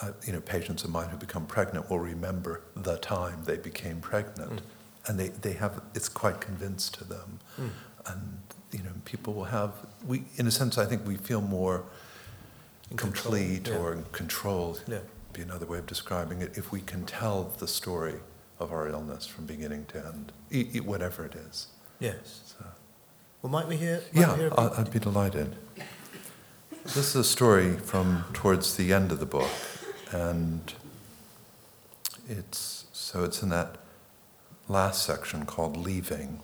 uh, 0.00 0.12
you 0.26 0.32
know, 0.32 0.40
patients 0.40 0.84
of 0.84 0.90
mine 0.90 1.08
who 1.08 1.16
become 1.16 1.46
pregnant 1.46 1.90
will 1.90 1.98
remember 2.00 2.62
the 2.76 2.96
time 2.98 3.42
they 3.44 3.56
became 3.56 4.00
pregnant, 4.00 4.62
and 5.06 5.18
they, 5.18 5.28
they 5.28 5.52
have 5.54 5.80
it's 5.94 6.08
quite 6.08 6.40
convinced 6.40 6.94
to 6.94 7.04
them, 7.04 7.40
and 8.06 8.38
you 8.72 8.82
know, 8.82 8.90
people 9.04 9.34
will 9.34 9.44
have 9.44 9.72
we 10.06 10.24
in 10.36 10.46
a 10.46 10.50
sense 10.50 10.78
I 10.78 10.86
think 10.86 11.06
we 11.06 11.16
feel 11.16 11.40
more 11.40 11.84
complete 12.94 13.68
yeah. 13.68 13.76
or 13.78 13.92
in 13.92 14.04
control. 14.12 14.78
Yeah. 14.86 14.98
Be 15.32 15.42
another 15.42 15.66
way 15.66 15.78
of 15.78 15.86
describing 15.86 16.40
it 16.40 16.56
if 16.56 16.70
we 16.72 16.80
can 16.80 17.04
tell 17.04 17.52
the 17.58 17.66
story 17.68 18.14
of 18.58 18.72
our 18.72 18.88
illness 18.88 19.26
from 19.26 19.44
beginning 19.46 19.84
to 19.86 19.98
end, 20.06 20.32
e- 20.50 20.68
e- 20.74 20.80
whatever 20.80 21.24
it 21.26 21.34
is. 21.34 21.66
Yes. 22.00 22.54
So. 22.58 22.64
Well, 23.42 23.50
might 23.50 23.68
we 23.68 23.76
hear? 23.76 24.02
Might 24.14 24.20
Yeah, 24.20 24.32
we 24.32 24.38
hear 24.40 24.48
a 24.48 24.60
I- 24.60 24.68
bit? 24.68 24.78
I'd 24.78 24.90
be 24.92 24.98
delighted. 24.98 25.56
This 26.84 26.96
is 26.96 27.16
a 27.16 27.24
story 27.24 27.76
from 27.76 28.24
towards 28.32 28.76
the 28.76 28.92
end 28.92 29.10
of 29.12 29.18
the 29.18 29.26
book, 29.26 29.50
and 30.12 30.72
it's 32.28 32.86
so 32.92 33.24
it's 33.24 33.42
in 33.42 33.48
that 33.50 33.76
last 34.68 35.02
section 35.04 35.44
called 35.46 35.76
Leaving, 35.76 36.40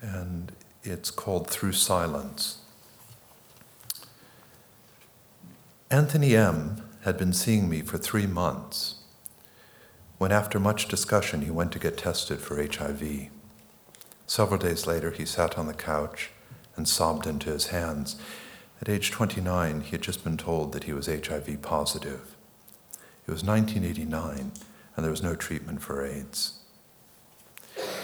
and 0.00 0.52
it's 0.82 1.10
called 1.10 1.48
Through 1.48 1.72
Silence. 1.72 2.57
Anthony 5.90 6.36
M. 6.36 6.82
had 7.04 7.16
been 7.16 7.32
seeing 7.32 7.66
me 7.66 7.80
for 7.80 7.96
three 7.96 8.26
months 8.26 8.96
when, 10.18 10.30
after 10.30 10.60
much 10.60 10.86
discussion, 10.86 11.40
he 11.40 11.50
went 11.50 11.72
to 11.72 11.78
get 11.78 11.96
tested 11.96 12.40
for 12.40 12.62
HIV. 12.62 13.30
Several 14.26 14.58
days 14.58 14.86
later, 14.86 15.10
he 15.10 15.24
sat 15.24 15.56
on 15.56 15.66
the 15.66 15.72
couch 15.72 16.30
and 16.76 16.86
sobbed 16.86 17.26
into 17.26 17.48
his 17.48 17.68
hands. 17.68 18.16
At 18.82 18.90
age 18.90 19.10
29, 19.10 19.80
he 19.80 19.92
had 19.92 20.02
just 20.02 20.24
been 20.24 20.36
told 20.36 20.72
that 20.72 20.84
he 20.84 20.92
was 20.92 21.06
HIV 21.06 21.62
positive. 21.62 22.36
It 23.26 23.30
was 23.30 23.42
1989, 23.42 24.52
and 24.94 25.04
there 25.04 25.10
was 25.10 25.22
no 25.22 25.34
treatment 25.34 25.80
for 25.80 26.04
AIDS. 26.04 26.58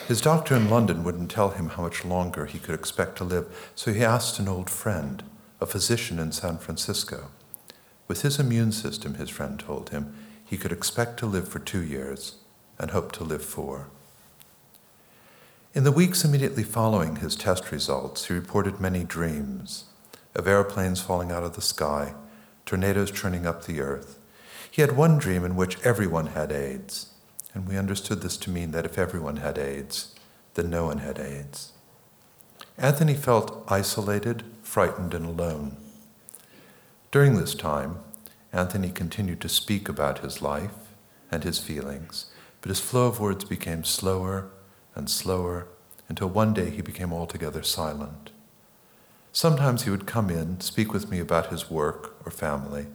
His 0.09 0.23
doctor 0.23 0.57
in 0.57 0.71
London 0.71 1.05
wouldn't 1.05 1.31
tell 1.31 1.51
him 1.51 1.69
how 1.69 1.83
much 1.83 2.03
longer 2.03 2.47
he 2.47 2.59
could 2.59 2.75
expect 2.75 3.19
to 3.19 3.25
live, 3.25 3.73
so 3.75 3.93
he 3.93 4.03
asked 4.03 4.39
an 4.39 4.49
old 4.49 4.71
friend, 4.71 5.23
a 5.61 5.67
physician 5.67 6.19
in 6.19 6.33
San 6.33 6.57
Francisco. 6.57 7.29
With 8.07 8.23
his 8.23 8.39
immune 8.39 8.73
system, 8.73 9.15
his 9.15 9.31
friend 9.31 9.59
told 9.59 9.91
him, 9.91 10.15
he 10.45 10.57
could 10.57 10.73
expect 10.73 11.19
to 11.19 11.27
live 11.27 11.49
for 11.49 11.59
two 11.59 11.83
years 11.83 12.37
and 12.79 12.91
hope 12.91 13.13
to 13.13 13.25
live 13.25 13.45
four. 13.45 13.89
In 15.75 15.85
the 15.85 15.93
weeks 15.93 16.25
immediately 16.25 16.63
following 16.63 17.17
his 17.17 17.35
test 17.35 17.73
results, 17.73 18.27
he 18.27 18.35
reported 18.35 18.81
many 18.81 19.03
dreams 19.03 19.85
of 20.35 20.47
airplanes 20.47 21.01
falling 21.01 21.33
out 21.33 21.43
of 21.43 21.55
the 21.55 21.63
sky, 21.63 22.15
tornadoes 22.67 23.11
churning 23.11 23.47
up 23.47 23.65
the 23.65 23.81
earth. 23.81 24.19
He 24.71 24.83
had 24.83 24.97
one 24.97 25.19
dream 25.19 25.45
in 25.45 25.57
which 25.57 25.81
everyone 25.83 26.29
had 26.29 26.53
AIDS, 26.53 27.11
and 27.55 27.67
we 27.67 27.77
understood 27.77 28.21
this 28.21 28.37
to 28.39 28.51
mean 28.51 28.73
that 28.73 28.85
if 28.85 28.99
everyone 28.99 29.37
had 29.37 29.59
AIDS, 29.59 30.15
then 30.55 30.71
no 30.71 30.87
one 30.87 30.99
had 30.99 31.19
AIDS. 31.19 31.73
Anthony 32.77 33.15
felt 33.15 33.65
isolated, 33.69 34.45
frightened, 34.63 35.15
and 35.15 35.27
alone. 35.27 35.77
During 37.15 37.37
this 37.37 37.55
time, 37.55 38.01
Anthony 38.53 38.91
continued 38.91 39.41
to 39.43 39.49
speak 39.49 39.89
about 39.89 40.19
his 40.19 40.43
life 40.43 40.97
and 41.31 41.45
his 41.45 41.61
feelings, 41.61 42.27
but 42.61 42.71
his 42.71 42.81
flow 42.81 43.07
of 43.07 43.21
words 43.21 43.45
became 43.45 43.85
slower 43.85 44.51
and 44.97 45.09
slower 45.09 45.69
until 46.09 46.29
one 46.29 46.53
day 46.53 46.71
he 46.71 46.83
became 46.83 47.13
altogether 47.13 47.63
silent. 47.63 48.33
Sometimes 49.31 49.85
he 49.85 49.91
would 49.91 50.09
come 50.09 50.29
in, 50.29 50.59
speak 50.59 50.93
with 50.93 51.09
me 51.09 51.21
about 51.21 51.53
his 51.53 51.71
work 51.71 52.17
or 52.27 52.33
family, 52.33 52.89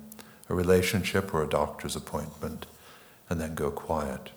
a 0.49 0.53
relationship 0.53 1.33
or 1.33 1.41
a 1.41 1.47
doctor's 1.47 1.95
appointment, 1.95 2.65
and 3.29 3.39
then 3.39 3.55
go 3.55 3.71
quiet. 3.71 4.31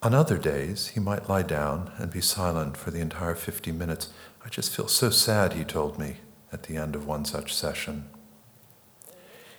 On 0.00 0.14
other 0.14 0.38
days, 0.38 0.90
he 0.94 1.00
might 1.00 1.28
lie 1.28 1.42
down 1.42 1.90
and 1.98 2.12
be 2.12 2.20
silent 2.20 2.76
for 2.76 2.92
the 2.92 3.00
entire 3.00 3.34
50 3.34 3.72
minutes. 3.72 4.10
I 4.44 4.48
just 4.48 4.72
feel 4.72 4.86
so 4.86 5.10
sad, 5.10 5.54
he 5.54 5.64
told 5.64 5.98
me 5.98 6.18
at 6.52 6.64
the 6.64 6.76
end 6.76 6.94
of 6.94 7.06
one 7.06 7.24
such 7.24 7.54
session. 7.54 8.08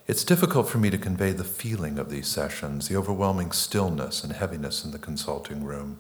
It's 0.06 0.26
difficult 0.26 0.68
for 0.68 0.80
me 0.80 0.90
to 0.90 0.98
convey 0.98 1.32
the 1.32 1.46
feeling 1.46 1.98
of 1.98 2.10
these 2.10 2.28
sessions, 2.28 2.90
the 2.90 2.98
overwhelming 2.98 3.54
stillness 3.54 4.24
and 4.24 4.34
heaviness 4.34 4.84
in 4.84 4.92
the 4.92 5.00
consulting 5.00 5.64
room. 5.64 6.00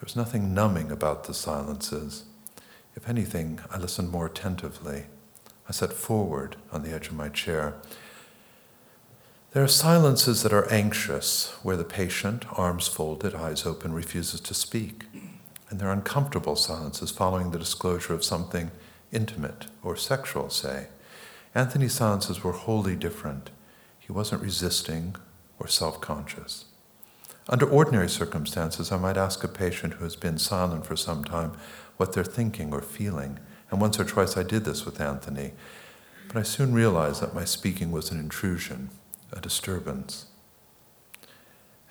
There's 0.00 0.14
nothing 0.14 0.52
numbing 0.52 0.90
about 0.90 1.24
the 1.24 1.32
silences. 1.32 2.24
If 2.94 3.08
anything, 3.08 3.60
I 3.70 3.78
listened 3.78 4.10
more 4.10 4.26
attentively. 4.26 5.04
I 5.66 5.72
sat 5.72 5.94
forward 5.94 6.56
on 6.70 6.82
the 6.82 6.92
edge 6.92 7.08
of 7.08 7.14
my 7.14 7.30
chair. 7.30 7.74
There 9.52 9.64
are 9.64 9.68
silences 9.68 10.42
that 10.42 10.52
are 10.52 10.70
anxious, 10.70 11.54
where 11.62 11.76
the 11.76 11.84
patient, 11.84 12.44
arms 12.58 12.88
folded, 12.88 13.34
eyes 13.34 13.64
open, 13.64 13.94
refuses 13.94 14.40
to 14.42 14.52
speak. 14.52 15.04
And 15.70 15.80
there 15.80 15.88
are 15.88 15.92
uncomfortable 15.92 16.56
silences 16.56 17.10
following 17.10 17.52
the 17.52 17.58
disclosure 17.58 18.12
of 18.12 18.24
something 18.24 18.70
intimate 19.14 19.66
or 19.82 19.96
sexual, 19.96 20.50
say. 20.50 20.88
Anthony's 21.54 21.94
silences 21.94 22.42
were 22.42 22.52
wholly 22.52 22.96
different. 22.96 23.50
He 23.98 24.12
wasn't 24.12 24.42
resisting 24.42 25.16
or 25.58 25.68
self 25.68 26.00
conscious. 26.00 26.66
Under 27.48 27.68
ordinary 27.68 28.08
circumstances, 28.08 28.90
I 28.90 28.96
might 28.96 29.16
ask 29.16 29.44
a 29.44 29.48
patient 29.48 29.94
who 29.94 30.04
has 30.04 30.16
been 30.16 30.38
silent 30.38 30.86
for 30.86 30.96
some 30.96 31.24
time 31.24 31.52
what 31.96 32.12
they're 32.12 32.24
thinking 32.24 32.72
or 32.72 32.80
feeling, 32.80 33.38
and 33.70 33.80
once 33.80 34.00
or 34.00 34.04
twice 34.04 34.36
I 34.36 34.42
did 34.42 34.64
this 34.64 34.84
with 34.84 35.00
Anthony, 35.00 35.52
but 36.26 36.36
I 36.38 36.42
soon 36.42 36.74
realized 36.74 37.20
that 37.22 37.34
my 37.34 37.44
speaking 37.44 37.92
was 37.92 38.10
an 38.10 38.18
intrusion, 38.18 38.90
a 39.32 39.40
disturbance. 39.40 40.26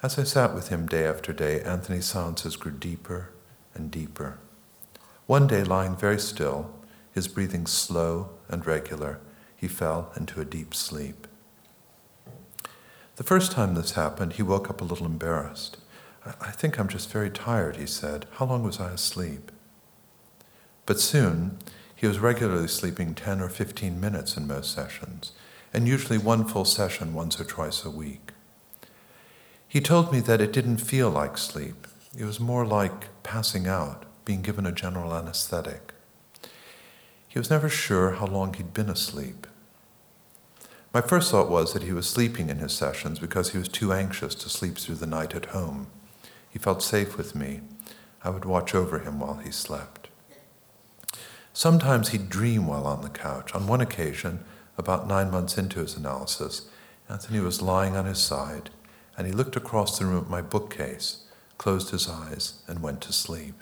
As 0.01 0.19
I 0.19 0.23
sat 0.23 0.53
with 0.53 0.69
him 0.69 0.87
day 0.87 1.05
after 1.05 1.31
day, 1.31 1.61
Anthony's 1.61 2.05
silences 2.05 2.57
grew 2.57 2.73
deeper 2.73 3.29
and 3.73 3.89
deeper. 3.89 4.39
One 5.27 5.47
day, 5.47 5.63
lying 5.63 5.95
very 5.95 6.19
still, 6.19 6.73
his 7.13 7.27
breathing 7.27 7.65
slow 7.65 8.31
and 8.49 8.65
regular, 8.65 9.19
he 9.55 9.67
fell 9.67 10.11
into 10.17 10.41
a 10.41 10.45
deep 10.45 10.73
sleep. 10.73 11.27
The 13.15 13.23
first 13.23 13.51
time 13.51 13.75
this 13.75 13.91
happened, 13.91 14.33
he 14.33 14.43
woke 14.43 14.69
up 14.69 14.81
a 14.81 14.85
little 14.85 15.05
embarrassed. 15.05 15.77
I 16.41 16.51
think 16.51 16.79
I'm 16.79 16.87
just 16.87 17.11
very 17.11 17.29
tired, 17.29 17.75
he 17.75 17.85
said. 17.85 18.25
How 18.33 18.45
long 18.45 18.63
was 18.63 18.79
I 18.79 18.91
asleep? 18.91 19.51
But 20.85 20.99
soon, 20.99 21.59
he 21.95 22.07
was 22.07 22.19
regularly 22.19 22.67
sleeping 22.67 23.13
10 23.13 23.39
or 23.39 23.49
15 23.49 23.99
minutes 23.99 24.35
in 24.35 24.47
most 24.47 24.73
sessions, 24.73 25.31
and 25.73 25.87
usually 25.87 26.17
one 26.17 26.45
full 26.45 26.65
session 26.65 27.13
once 27.13 27.39
or 27.39 27.45
twice 27.45 27.85
a 27.85 27.89
week. 27.89 28.31
He 29.67 29.79
told 29.79 30.11
me 30.11 30.19
that 30.21 30.41
it 30.41 30.51
didn't 30.51 30.77
feel 30.77 31.09
like 31.09 31.37
sleep. 31.37 31.87
It 32.17 32.25
was 32.25 32.39
more 32.39 32.65
like 32.65 33.23
passing 33.23 33.67
out, 33.67 34.05
being 34.25 34.41
given 34.41 34.65
a 34.65 34.71
general 34.71 35.13
anesthetic. 35.13 35.92
He 37.33 37.39
was 37.39 37.49
never 37.49 37.67
sure 37.67 38.11
how 38.11 38.27
long 38.27 38.53
he'd 38.53 38.75
been 38.75 38.91
asleep. 38.91 39.47
My 40.93 41.01
first 41.01 41.31
thought 41.31 41.49
was 41.49 41.73
that 41.73 41.81
he 41.81 41.91
was 41.91 42.07
sleeping 42.07 42.51
in 42.51 42.59
his 42.59 42.73
sessions 42.73 43.17
because 43.17 43.49
he 43.49 43.57
was 43.57 43.67
too 43.67 43.91
anxious 43.91 44.35
to 44.35 44.49
sleep 44.49 44.77
through 44.77 44.97
the 44.97 45.07
night 45.07 45.33
at 45.33 45.45
home. 45.45 45.87
He 46.47 46.59
felt 46.59 46.83
safe 46.83 47.17
with 47.17 47.33
me. 47.33 47.61
I 48.23 48.29
would 48.29 48.45
watch 48.45 48.75
over 48.75 48.99
him 48.99 49.19
while 49.19 49.37
he 49.37 49.49
slept. 49.49 50.09
Sometimes 51.53 52.09
he'd 52.09 52.29
dream 52.29 52.67
while 52.67 52.85
on 52.85 53.01
the 53.01 53.09
couch. 53.09 53.55
On 53.55 53.65
one 53.65 53.81
occasion, 53.81 54.45
about 54.77 55.07
nine 55.07 55.31
months 55.31 55.57
into 55.57 55.79
his 55.79 55.97
analysis, 55.97 56.69
Anthony 57.09 57.39
was 57.39 57.63
lying 57.63 57.95
on 57.95 58.05
his 58.05 58.19
side, 58.19 58.69
and 59.17 59.25
he 59.25 59.33
looked 59.33 59.55
across 59.55 59.97
the 59.97 60.05
room 60.05 60.25
at 60.25 60.29
my 60.29 60.43
bookcase, 60.43 61.23
closed 61.57 61.89
his 61.89 62.07
eyes, 62.07 62.61
and 62.67 62.83
went 62.83 63.01
to 63.01 63.11
sleep. 63.11 63.55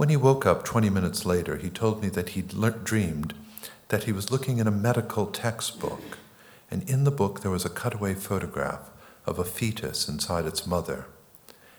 When 0.00 0.08
he 0.08 0.16
woke 0.16 0.46
up 0.46 0.64
20 0.64 0.88
minutes 0.88 1.26
later, 1.26 1.58
he 1.58 1.68
told 1.68 2.00
me 2.00 2.08
that 2.08 2.30
he'd 2.30 2.54
dreamed 2.84 3.34
that 3.88 4.04
he 4.04 4.12
was 4.12 4.30
looking 4.30 4.56
in 4.56 4.66
a 4.66 4.70
medical 4.70 5.26
textbook, 5.26 6.16
and 6.70 6.88
in 6.88 7.04
the 7.04 7.10
book 7.10 7.42
there 7.42 7.50
was 7.50 7.66
a 7.66 7.68
cutaway 7.68 8.14
photograph 8.14 8.88
of 9.26 9.38
a 9.38 9.44
fetus 9.44 10.08
inside 10.08 10.46
its 10.46 10.66
mother. 10.66 11.04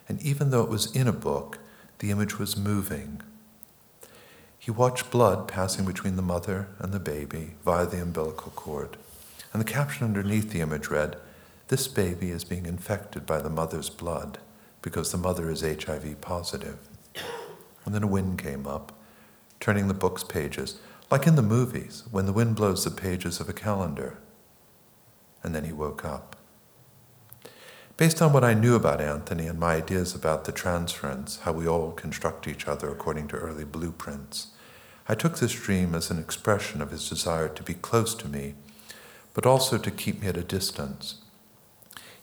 And 0.07 0.21
even 0.21 0.51
though 0.51 0.61
it 0.61 0.69
was 0.69 0.95
in 0.95 1.07
a 1.07 1.11
book, 1.11 1.57
the 1.97 2.11
image 2.11 2.37
was 2.37 2.55
moving. 2.55 3.23
He 4.59 4.69
watched 4.69 5.09
blood 5.09 5.47
passing 5.47 5.85
between 5.85 6.15
the 6.15 6.21
mother 6.21 6.67
and 6.77 6.93
the 6.93 6.99
baby 6.99 7.55
via 7.65 7.87
the 7.87 8.03
umbilical 8.03 8.51
cord. 8.51 8.97
And 9.51 9.59
the 9.59 9.73
caption 9.73 10.05
underneath 10.05 10.51
the 10.51 10.61
image 10.61 10.89
read, 10.89 11.15
This 11.69 11.87
baby 11.87 12.29
is 12.29 12.43
being 12.43 12.67
infected 12.67 13.25
by 13.25 13.41
the 13.41 13.49
mother's 13.49 13.89
blood 13.89 14.37
because 14.83 15.11
the 15.11 15.17
mother 15.17 15.49
is 15.49 15.61
HIV 15.61 16.21
positive. 16.21 16.77
And 17.85 17.95
then 17.95 18.03
a 18.03 18.07
wind 18.07 18.39
came 18.39 18.67
up, 18.67 18.91
turning 19.59 19.87
the 19.87 19.93
book's 19.93 20.23
pages, 20.23 20.79
like 21.09 21.27
in 21.27 21.35
the 21.35 21.41
movies, 21.41 22.03
when 22.11 22.25
the 22.25 22.33
wind 22.33 22.55
blows 22.55 22.83
the 22.83 22.91
pages 22.91 23.39
of 23.39 23.49
a 23.49 23.53
calendar. 23.53 24.17
And 25.43 25.53
then 25.53 25.65
he 25.65 25.73
woke 25.73 26.05
up. 26.05 26.35
Based 28.01 28.19
on 28.19 28.33
what 28.33 28.43
I 28.43 28.55
knew 28.55 28.73
about 28.73 28.99
Anthony 28.99 29.45
and 29.45 29.59
my 29.59 29.75
ideas 29.75 30.15
about 30.15 30.45
the 30.45 30.51
transference, 30.51 31.41
how 31.41 31.51
we 31.51 31.67
all 31.67 31.91
construct 31.91 32.47
each 32.47 32.67
other 32.67 32.89
according 32.89 33.27
to 33.27 33.35
early 33.35 33.63
blueprints, 33.63 34.47
I 35.07 35.13
took 35.13 35.37
this 35.37 35.51
dream 35.53 35.93
as 35.93 36.09
an 36.09 36.17
expression 36.17 36.81
of 36.81 36.89
his 36.89 37.07
desire 37.07 37.47
to 37.49 37.61
be 37.61 37.75
close 37.75 38.15
to 38.15 38.27
me, 38.27 38.55
but 39.35 39.45
also 39.45 39.77
to 39.77 39.91
keep 39.91 40.19
me 40.19 40.29
at 40.29 40.37
a 40.37 40.43
distance. 40.43 41.21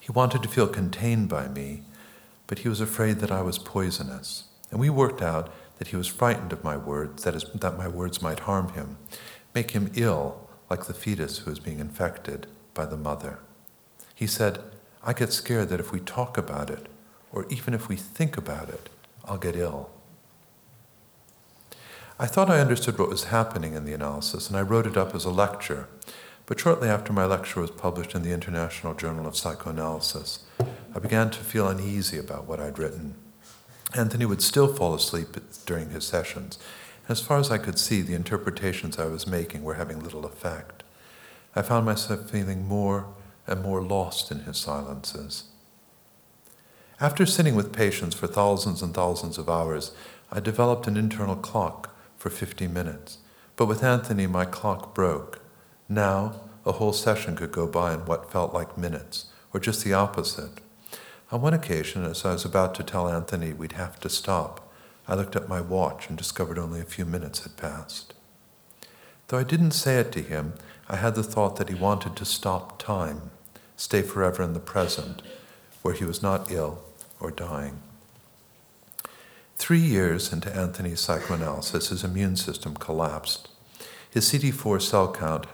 He 0.01 0.11
wanted 0.11 0.43
to 0.43 0.49
feel 0.49 0.67
contained 0.67 1.29
by 1.29 1.47
me, 1.47 1.83
but 2.49 2.61
he 2.61 2.69
was 2.69 2.81
afraid 2.81 3.21
that 3.21 3.31
I 3.31 3.43
was 3.43 3.59
poisonous. 3.59 4.48
And 4.71 4.81
we 4.81 4.91
worked 4.91 5.23
out 5.23 5.53
that 5.79 5.89
he 5.89 5.97
was 5.97 6.07
frightened 6.07 6.53
of 6.53 6.65
my 6.65 6.77
words, 6.77 7.25
that, 7.25 7.35
is, 7.35 7.45
that 7.55 7.79
my 7.79 7.89
words 7.89 8.21
might 8.21 8.41
harm 8.41 8.71
him, 8.73 8.99
make 9.55 9.71
him 9.71 9.91
ill, 9.95 10.49
like 10.69 10.85
the 10.85 10.95
fetus 10.95 11.39
who 11.39 11.51
is 11.51 11.59
being 11.59 11.79
infected 11.79 12.47
by 12.75 12.85
the 12.85 12.97
mother. 12.97 13.39
He 14.15 14.27
said, 14.27 14.61
I 15.03 15.13
get 15.13 15.33
scared 15.33 15.69
that 15.69 15.81
if 15.81 15.93
we 15.93 16.01
talk 16.01 16.37
about 16.37 16.71
it, 16.71 16.87
or 17.33 17.47
even 17.49 17.73
if 17.75 17.89
we 17.89 17.97
think 17.97 18.37
about 18.37 18.69
it, 18.69 18.89
I'll 19.25 19.39
get 19.39 19.57
ill. 19.57 19.91
I 22.19 22.27
thought 22.27 22.51
I 22.51 22.61
understood 22.61 22.99
what 22.99 23.09
was 23.09 23.25
happening 23.25 23.75
in 23.75 23.85
the 23.85 23.93
analysis, 23.93 24.49
and 24.49 24.57
I 24.57 24.63
wrote 24.63 24.87
it 24.87 24.97
up 24.97 25.15
as 25.15 25.25
a 25.25 25.31
lecture. 25.31 25.87
But 26.47 26.59
shortly 26.59 26.89
after 26.89 27.13
my 27.13 27.27
lecture 27.27 27.61
was 27.61 27.71
published 27.71 28.15
in 28.15 28.23
the 28.23 28.33
International 28.33 28.95
Journal 28.95 29.27
of 29.27 29.37
Psychoanalysis, 29.37 30.41
I 30.95 30.99
began 30.99 31.31
to 31.31 31.39
feel 31.39 31.69
uneasy 31.69 32.19
about 32.19 32.47
what 32.47 32.59
I'd 32.59 32.79
written. 32.79 33.15
Anthony 33.95 34.27
would 34.27 34.43
still 34.43 34.73
fall 34.73 34.95
asleep 34.95 35.37
during 35.65 35.91
his 35.91 36.05
sessions. 36.05 36.59
As 37.09 37.21
far 37.21 37.39
as 37.39 37.51
I 37.51 37.59
could 37.59 37.79
see, 37.79 38.03
the 38.03 38.15
interpretations 38.15 38.99
I 38.99 39.07
was 39.07 39.27
making 39.27 39.63
were 39.63 39.75
having 39.75 40.01
little 40.01 40.27
effect. 40.27 40.83
I 41.57 41.63
found 41.63 41.87
myself 41.87 42.31
feeling 42.31 42.69
more 42.69 43.07
and 43.47 43.63
more 43.63 43.83
lost 43.83 44.31
in 44.31 44.41
his 44.41 44.59
silences. 44.59 45.45
After 47.01 47.25
sitting 47.25 47.55
with 47.55 47.73
patients 47.73 48.15
for 48.15 48.27
thousands 48.27 48.83
and 48.83 48.93
thousands 48.93 49.39
of 49.39 49.49
hours, 49.49 49.93
I 50.31 50.41
developed 50.41 50.87
an 50.87 50.97
internal 50.97 51.37
clock 51.37 51.97
for 52.17 52.29
50 52.29 52.67
minutes. 52.69 53.19
But 53.57 53.67
with 53.67 53.83
Anthony, 53.83 54.27
my 54.27 54.45
clock 54.45 54.95
broke. 54.95 55.41
Now, 55.89 56.41
a 56.67 56.73
whole 56.73 56.93
session 56.93 57.37
could 57.37 57.53
go 57.53 57.67
by 57.67 57.95
in 57.95 58.05
what 58.05 58.31
felt 58.31 58.53
like 58.53 58.77
minutes, 58.77 59.27
or 59.55 59.61
just 59.61 59.85
the 59.85 59.95
opposite. 59.95 60.61
On 61.31 61.43
one 61.43 61.53
occasion, 61.53 62.05
as 62.05 62.25
I 62.25 62.33
was 62.33 62.47
about 62.47 62.75
to 62.77 62.83
tell 62.83 63.07
Anthony 63.07 63.53
we'd 63.53 63.73
have 63.73 64.01
to 64.01 64.09
stop, 64.09 64.73
I 65.07 65.15
looked 65.15 65.37
at 65.37 65.49
my 65.49 65.61
watch 65.61 66.09
and 66.09 66.17
discovered 66.17 66.59
only 66.59 66.81
a 66.81 66.85
few 66.85 67.05
minutes 67.05 67.41
had 67.41 67.57
passed. 67.57 68.15
Though 69.27 69.37
I 69.37 69.43
didn't 69.43 69.73
say 69.73 69.99
it 69.99 70.11
to 70.13 70.23
him, 70.23 70.55
I 70.89 70.97
had 70.97 71.15
the 71.15 71.23
thought 71.23 71.57
that 71.57 71.69
he 71.69 71.75
wanted 71.75 72.17
to 72.17 72.25
stop 72.25 72.79
time, 72.79 73.31
stay 73.77 74.01
forever 74.01 74.43
in 74.43 74.55
the 74.55 74.61
present, 74.61 75.21
where 75.83 75.93
he 75.93 76.07
was 76.07 76.23
not 76.23 76.51
ill 76.51 76.83
or 77.21 77.31
dying. 77.31 77.83
Three 79.57 79.81
years 79.81 80.33
into 80.33 80.55
Anthony's 80.55 81.01
psychoanalysis, 81.01 81.91
his 81.91 82.05
immune 82.05 82.37
system 82.37 82.75
collapsed. 82.75 83.49
His 84.09 84.25
CD4 84.33 84.81
cell 84.81 85.13
count 85.13 85.47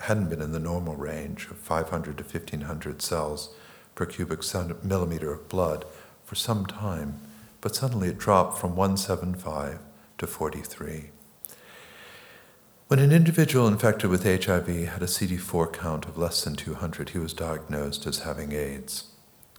hadn't 0.00 0.28
been 0.28 0.42
in 0.42 0.52
the 0.52 0.60
normal 0.60 0.96
range 0.96 1.48
of 1.50 1.56
500 1.56 2.18
to 2.18 2.24
1500 2.24 3.00
cells 3.00 3.54
per 3.94 4.06
cubic 4.06 4.40
millimeter 4.82 5.32
of 5.32 5.48
blood 5.48 5.84
for 6.24 6.34
some 6.34 6.66
time, 6.66 7.20
but 7.60 7.74
suddenly 7.74 8.08
it 8.08 8.18
dropped 8.18 8.58
from 8.58 8.76
175 8.76 9.78
to 10.18 10.26
43. 10.26 11.10
When 12.88 12.98
an 12.98 13.12
individual 13.12 13.66
infected 13.66 14.10
with 14.10 14.24
HIV 14.24 14.66
had 14.88 15.02
a 15.02 15.06
CD4 15.06 15.72
count 15.72 16.06
of 16.06 16.18
less 16.18 16.44
than 16.44 16.54
200, 16.54 17.10
he 17.10 17.18
was 17.18 17.32
diagnosed 17.32 18.06
as 18.06 18.20
having 18.20 18.52
AIDS. 18.52 19.04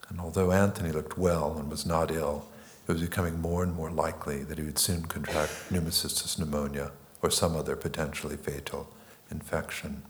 And 0.09 0.19
although 0.19 0.51
Anthony 0.51 0.91
looked 0.91 1.17
well 1.17 1.57
and 1.57 1.69
was 1.69 1.85
not 1.85 2.11
ill, 2.11 2.45
it 2.87 2.91
was 2.91 3.01
becoming 3.01 3.41
more 3.41 3.63
and 3.63 3.73
more 3.73 3.89
likely 3.89 4.43
that 4.43 4.59
he 4.59 4.63
would 4.63 4.77
soon 4.77 5.05
contract 5.05 5.51
pneumocystis 5.71 6.37
pneumonia 6.37 6.91
or 7.21 7.31
some 7.31 7.55
other 7.55 7.75
potentially 7.75 8.37
fatal 8.37 8.93
infection. 9.31 10.03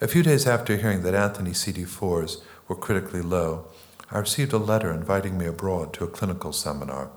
A 0.00 0.08
few 0.08 0.22
days 0.22 0.46
after 0.46 0.76
hearing 0.76 1.02
that 1.02 1.14
Anthony's 1.14 1.62
CD4s 1.62 2.42
were 2.68 2.76
critically 2.76 3.22
low, 3.22 3.66
I 4.10 4.18
received 4.18 4.52
a 4.52 4.58
letter 4.58 4.92
inviting 4.92 5.38
me 5.38 5.46
abroad 5.46 5.92
to 5.94 6.04
a 6.04 6.08
clinical 6.08 6.52
seminar, 6.52 7.10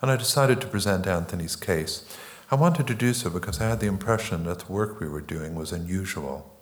and 0.00 0.10
I 0.10 0.16
decided 0.16 0.60
to 0.60 0.66
present 0.66 1.06
Anthony's 1.06 1.56
case. 1.56 2.04
I 2.50 2.56
wanted 2.56 2.86
to 2.88 2.94
do 2.94 3.14
so 3.14 3.30
because 3.30 3.60
I 3.60 3.68
had 3.68 3.80
the 3.80 3.86
impression 3.86 4.44
that 4.44 4.58
the 4.60 4.72
work 4.72 5.00
we 5.00 5.08
were 5.08 5.22
doing 5.22 5.54
was 5.54 5.72
unusual, 5.72 6.54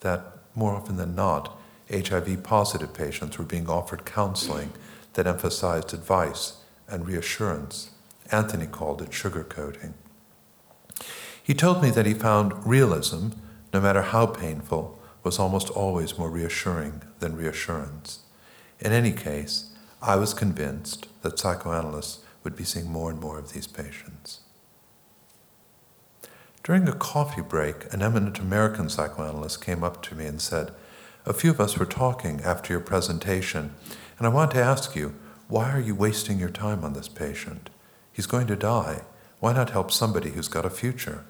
that 0.00 0.24
more 0.56 0.74
often 0.74 0.96
than 0.96 1.14
not, 1.14 1.56
HIV 1.90 2.42
positive 2.42 2.92
patients 2.92 3.38
were 3.38 3.44
being 3.44 3.68
offered 3.68 4.04
counseling 4.04 4.72
that 5.14 5.26
emphasized 5.26 5.94
advice 5.94 6.58
and 6.88 7.06
reassurance. 7.06 7.90
Anthony 8.32 8.66
called 8.66 9.00
it 9.00 9.10
sugarcoating. 9.10 9.92
He 11.42 11.54
told 11.54 11.82
me 11.82 11.90
that 11.90 12.06
he 12.06 12.14
found 12.14 12.66
realism, 12.66 13.28
no 13.72 13.80
matter 13.80 14.02
how 14.02 14.26
painful, 14.26 14.97
was 15.22 15.38
almost 15.38 15.70
always 15.70 16.18
more 16.18 16.30
reassuring 16.30 17.02
than 17.18 17.36
reassurance. 17.36 18.20
In 18.80 18.92
any 18.92 19.12
case, 19.12 19.72
I 20.00 20.16
was 20.16 20.34
convinced 20.34 21.08
that 21.22 21.38
psychoanalysts 21.38 22.20
would 22.44 22.56
be 22.56 22.64
seeing 22.64 22.90
more 22.90 23.10
and 23.10 23.20
more 23.20 23.38
of 23.38 23.52
these 23.52 23.66
patients. 23.66 24.40
During 26.62 26.86
a 26.86 26.92
coffee 26.92 27.42
break, 27.42 27.92
an 27.92 28.02
eminent 28.02 28.38
American 28.38 28.88
psychoanalyst 28.88 29.64
came 29.64 29.82
up 29.82 30.02
to 30.02 30.14
me 30.14 30.26
and 30.26 30.40
said, 30.40 30.70
A 31.24 31.32
few 31.32 31.50
of 31.50 31.60
us 31.60 31.78
were 31.78 31.86
talking 31.86 32.40
after 32.42 32.72
your 32.72 32.80
presentation, 32.80 33.74
and 34.18 34.26
I 34.26 34.30
want 34.30 34.50
to 34.52 34.62
ask 34.62 34.94
you, 34.94 35.14
why 35.48 35.70
are 35.70 35.80
you 35.80 35.94
wasting 35.94 36.38
your 36.38 36.50
time 36.50 36.84
on 36.84 36.92
this 36.92 37.08
patient? 37.08 37.70
He's 38.12 38.26
going 38.26 38.46
to 38.48 38.56
die. 38.56 39.02
Why 39.40 39.54
not 39.54 39.70
help 39.70 39.90
somebody 39.90 40.30
who's 40.30 40.48
got 40.48 40.66
a 40.66 40.70
future? 40.70 41.24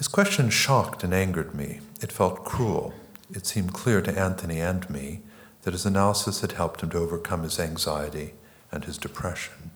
His 0.00 0.08
question 0.08 0.48
shocked 0.48 1.04
and 1.04 1.12
angered 1.12 1.54
me. 1.54 1.80
It 2.00 2.10
felt 2.10 2.46
cruel. 2.46 2.94
It 3.34 3.44
seemed 3.44 3.74
clear 3.74 4.00
to 4.00 4.18
Anthony 4.18 4.58
and 4.58 4.88
me 4.88 5.20
that 5.60 5.74
his 5.74 5.84
analysis 5.84 6.40
had 6.40 6.52
helped 6.52 6.80
him 6.80 6.88
to 6.88 6.98
overcome 6.98 7.42
his 7.42 7.60
anxiety 7.60 8.32
and 8.72 8.86
his 8.86 8.96
depression, 8.96 9.72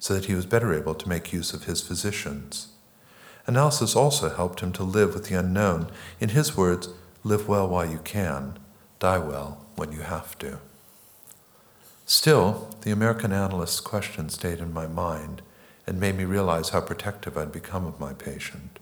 so 0.00 0.14
that 0.14 0.24
he 0.24 0.34
was 0.34 0.44
better 0.44 0.74
able 0.74 0.96
to 0.96 1.08
make 1.08 1.32
use 1.32 1.52
of 1.52 1.66
his 1.66 1.82
physicians. 1.82 2.72
Analysis 3.46 3.94
also 3.94 4.28
helped 4.28 4.58
him 4.58 4.72
to 4.72 4.82
live 4.82 5.14
with 5.14 5.28
the 5.28 5.38
unknown. 5.38 5.88
In 6.18 6.30
his 6.30 6.56
words, 6.56 6.88
live 7.22 7.46
well 7.46 7.68
while 7.68 7.88
you 7.88 7.98
can, 7.98 8.58
die 8.98 9.18
well 9.18 9.64
when 9.76 9.92
you 9.92 10.00
have 10.00 10.36
to. 10.40 10.58
Still, 12.06 12.74
the 12.80 12.90
American 12.90 13.30
analyst's 13.32 13.78
question 13.78 14.30
stayed 14.30 14.58
in 14.58 14.74
my 14.74 14.88
mind 14.88 15.42
and 15.86 16.00
made 16.00 16.16
me 16.16 16.24
realize 16.24 16.70
how 16.70 16.80
protective 16.80 17.38
I'd 17.38 17.52
become 17.52 17.86
of 17.86 18.00
my 18.00 18.14
patient. 18.14 18.79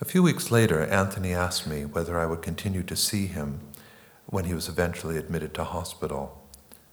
A 0.00 0.04
few 0.04 0.22
weeks 0.22 0.52
later, 0.52 0.86
Anthony 0.86 1.34
asked 1.34 1.66
me 1.66 1.84
whether 1.84 2.20
I 2.20 2.26
would 2.26 2.40
continue 2.40 2.84
to 2.84 2.94
see 2.94 3.26
him 3.26 3.58
when 4.26 4.44
he 4.44 4.54
was 4.54 4.68
eventually 4.68 5.16
admitted 5.16 5.54
to 5.54 5.64
hospital, 5.64 6.40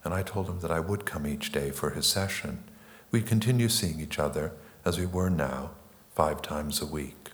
and 0.04 0.12
I 0.12 0.24
told 0.24 0.50
him 0.50 0.62
that 0.62 0.72
I 0.72 0.80
would 0.80 1.06
come 1.06 1.28
each 1.28 1.52
day 1.52 1.70
for 1.70 1.92
his 1.92 2.08
session. 2.08 2.64
We'd 3.12 3.28
continue 3.28 3.70
seeing 3.70 4.00
each 4.00 4.18
other 4.18 4.54
as 4.84 4.98
we 4.98 5.06
were 5.06 5.30
now, 5.30 5.72
five 6.16 6.42
times 6.42 6.82
a 6.82 6.88
week. 6.88 7.30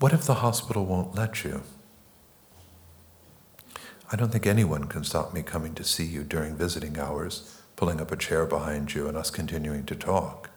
What 0.00 0.12
if 0.12 0.22
the 0.22 0.42
hospital 0.42 0.84
won't 0.84 1.14
let 1.14 1.44
you? 1.44 1.62
I 4.10 4.16
don't 4.16 4.32
think 4.32 4.48
anyone 4.48 4.88
can 4.88 5.04
stop 5.04 5.32
me 5.32 5.42
coming 5.42 5.74
to 5.74 5.84
see 5.84 6.04
you 6.04 6.24
during 6.24 6.56
visiting 6.56 6.98
hours, 6.98 7.62
pulling 7.76 8.00
up 8.00 8.10
a 8.10 8.16
chair 8.16 8.46
behind 8.46 8.94
you 8.94 9.06
and 9.06 9.16
us 9.16 9.30
continuing 9.30 9.84
to 9.86 9.94
talk. 9.94 10.50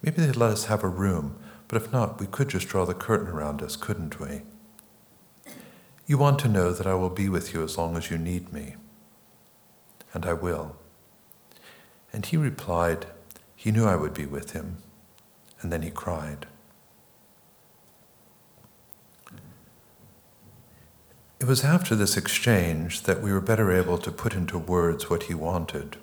Maybe 0.00 0.22
they'd 0.22 0.34
let 0.34 0.50
us 0.50 0.64
have 0.64 0.82
a 0.82 0.88
room 0.88 1.38
but 1.68 1.80
if 1.80 1.92
not, 1.92 2.20
we 2.20 2.26
could 2.26 2.48
just 2.48 2.68
draw 2.68 2.84
the 2.84 2.94
curtain 2.94 3.28
around 3.28 3.62
us, 3.62 3.76
couldn't 3.76 4.20
we? 4.20 4.42
You 6.06 6.18
want 6.18 6.38
to 6.40 6.48
know 6.48 6.72
that 6.72 6.86
I 6.86 6.94
will 6.94 7.10
be 7.10 7.28
with 7.28 7.54
you 7.54 7.62
as 7.62 7.78
long 7.78 7.96
as 7.96 8.10
you 8.10 8.18
need 8.18 8.52
me. 8.52 8.76
And 10.12 10.26
I 10.26 10.34
will. 10.34 10.76
And 12.12 12.26
he 12.26 12.36
replied, 12.36 13.06
he 13.56 13.70
knew 13.70 13.86
I 13.86 13.96
would 13.96 14.14
be 14.14 14.26
with 14.26 14.52
him. 14.52 14.76
And 15.60 15.72
then 15.72 15.82
he 15.82 15.90
cried. 15.90 16.46
It 21.40 21.46
was 21.46 21.64
after 21.64 21.94
this 21.94 22.16
exchange 22.16 23.02
that 23.02 23.20
we 23.20 23.32
were 23.32 23.40
better 23.40 23.72
able 23.72 23.98
to 23.98 24.12
put 24.12 24.34
into 24.34 24.58
words 24.58 25.10
what 25.10 25.24
he 25.24 25.34
wanted. 25.34 25.96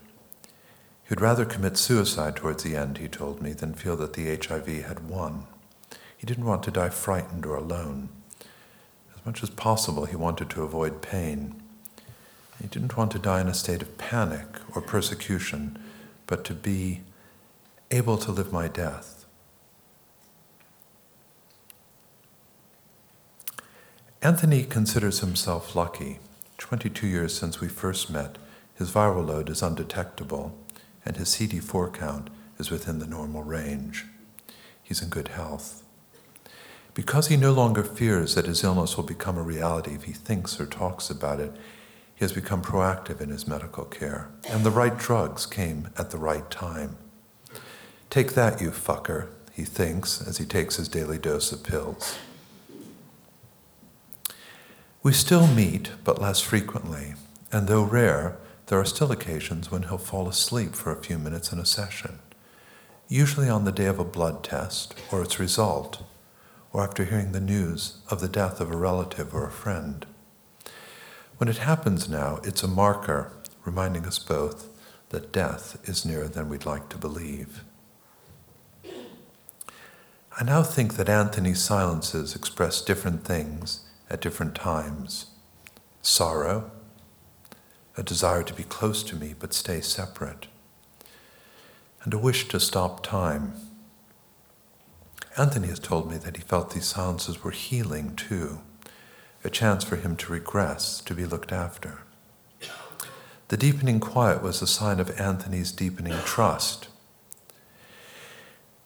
He'd 1.11 1.19
rather 1.19 1.43
commit 1.43 1.75
suicide 1.75 2.37
towards 2.37 2.63
the 2.63 2.77
end, 2.77 2.99
he 2.99 3.09
told 3.09 3.41
me, 3.41 3.51
than 3.51 3.73
feel 3.73 3.97
that 3.97 4.13
the 4.13 4.33
HIV 4.33 4.85
had 4.85 5.09
won. 5.09 5.45
He 6.17 6.25
didn't 6.25 6.45
want 6.45 6.63
to 6.63 6.71
die 6.71 6.87
frightened 6.87 7.45
or 7.45 7.57
alone. 7.57 8.07
As 9.13 9.25
much 9.25 9.43
as 9.43 9.49
possible, 9.49 10.05
he 10.05 10.15
wanted 10.15 10.49
to 10.51 10.63
avoid 10.63 11.01
pain. 11.01 11.61
He 12.61 12.69
didn't 12.69 12.95
want 12.95 13.11
to 13.11 13.19
die 13.19 13.41
in 13.41 13.49
a 13.49 13.53
state 13.53 13.81
of 13.81 13.97
panic 13.97 14.45
or 14.73 14.81
persecution, 14.81 15.77
but 16.27 16.45
to 16.45 16.53
be 16.53 17.01
able 17.91 18.17
to 18.17 18.31
live 18.31 18.53
my 18.53 18.69
death. 18.69 19.25
Anthony 24.21 24.63
considers 24.63 25.19
himself 25.19 25.75
lucky. 25.75 26.19
22 26.57 27.05
years 27.05 27.37
since 27.37 27.59
we 27.59 27.67
first 27.67 28.09
met, 28.09 28.37
his 28.75 28.91
viral 28.91 29.27
load 29.27 29.49
is 29.49 29.61
undetectable, 29.61 30.57
and 31.05 31.17
his 31.17 31.29
CD4 31.29 31.93
count 31.93 32.29
is 32.57 32.71
within 32.71 32.99
the 32.99 33.07
normal 33.07 33.43
range. 33.43 34.05
He's 34.81 35.01
in 35.01 35.09
good 35.09 35.29
health. 35.29 35.83
Because 36.93 37.27
he 37.27 37.37
no 37.37 37.53
longer 37.53 37.83
fears 37.83 38.35
that 38.35 38.45
his 38.45 38.63
illness 38.63 38.97
will 38.97 39.05
become 39.05 39.37
a 39.37 39.43
reality 39.43 39.93
if 39.93 40.03
he 40.03 40.11
thinks 40.11 40.59
or 40.59 40.65
talks 40.65 41.09
about 41.09 41.39
it, 41.39 41.55
he 42.13 42.25
has 42.25 42.33
become 42.33 42.61
proactive 42.61 43.21
in 43.21 43.29
his 43.29 43.47
medical 43.47 43.85
care. 43.85 44.29
And 44.49 44.63
the 44.63 44.71
right 44.71 44.97
drugs 44.97 45.45
came 45.45 45.89
at 45.97 46.11
the 46.11 46.17
right 46.17 46.49
time. 46.51 46.97
Take 48.09 48.33
that, 48.33 48.59
you 48.59 48.71
fucker, 48.71 49.29
he 49.53 49.63
thinks 49.63 50.21
as 50.21 50.37
he 50.37 50.45
takes 50.45 50.75
his 50.75 50.89
daily 50.89 51.17
dose 51.17 51.51
of 51.51 51.63
pills. 51.63 52.17
We 55.01 55.13
still 55.13 55.47
meet, 55.47 55.91
but 56.03 56.21
less 56.21 56.41
frequently, 56.41 57.15
and 57.51 57.67
though 57.67 57.83
rare, 57.83 58.37
there 58.71 58.79
are 58.79 58.85
still 58.85 59.11
occasions 59.11 59.69
when 59.69 59.83
he'll 59.83 59.97
fall 59.97 60.29
asleep 60.29 60.75
for 60.75 60.93
a 60.93 61.03
few 61.03 61.19
minutes 61.19 61.51
in 61.51 61.59
a 61.59 61.65
session, 61.65 62.19
usually 63.09 63.49
on 63.49 63.65
the 63.65 63.71
day 63.73 63.87
of 63.87 63.99
a 63.99 64.05
blood 64.05 64.45
test 64.45 64.95
or 65.11 65.21
its 65.21 65.41
result 65.41 66.01
or 66.71 66.81
after 66.81 67.03
hearing 67.03 67.33
the 67.33 67.41
news 67.41 67.97
of 68.09 68.21
the 68.21 68.29
death 68.29 68.61
of 68.61 68.71
a 68.71 68.77
relative 68.77 69.35
or 69.35 69.45
a 69.45 69.51
friend. 69.51 70.05
When 71.35 71.49
it 71.49 71.57
happens 71.57 72.07
now, 72.07 72.39
it's 72.45 72.63
a 72.63 72.67
marker 72.69 73.33
reminding 73.65 74.05
us 74.05 74.19
both 74.19 74.69
that 75.09 75.33
death 75.33 75.77
is 75.83 76.05
nearer 76.05 76.29
than 76.29 76.47
we'd 76.47 76.65
like 76.65 76.87
to 76.91 76.97
believe. 76.97 77.65
I 80.39 80.45
now 80.45 80.63
think 80.63 80.95
that 80.95 81.09
Anthony's 81.09 81.61
silences 81.61 82.37
express 82.37 82.81
different 82.81 83.25
things 83.25 83.81
at 84.09 84.21
different 84.21 84.55
times 84.55 85.25
sorrow, 86.01 86.71
a 88.01 88.03
desire 88.03 88.41
to 88.41 88.53
be 88.55 88.63
close 88.63 89.03
to 89.03 89.15
me 89.15 89.35
but 89.37 89.53
stay 89.53 89.79
separate, 89.79 90.47
and 92.03 92.11
a 92.15 92.17
wish 92.17 92.47
to 92.47 92.59
stop 92.59 93.03
time 93.03 93.53
Anthony 95.37 95.67
has 95.67 95.79
told 95.79 96.11
me 96.11 96.17
that 96.17 96.35
he 96.35 96.41
felt 96.41 96.71
these 96.71 96.87
silences 96.87 97.43
were 97.43 97.51
healing 97.51 98.15
too, 98.15 98.61
a 99.43 99.51
chance 99.51 99.83
for 99.83 99.95
him 99.95 100.15
to 100.17 100.31
regress, 100.31 100.99
to 101.01 101.13
be 101.13 101.25
looked 101.25 101.51
after. 101.51 101.99
The 103.47 103.55
deepening 103.55 103.99
quiet 103.99 104.41
was 104.41 104.61
a 104.61 104.67
sign 104.67 104.99
of 104.99 105.19
Anthony's 105.19 105.71
deepening 105.71 106.17
trust. 106.25 106.87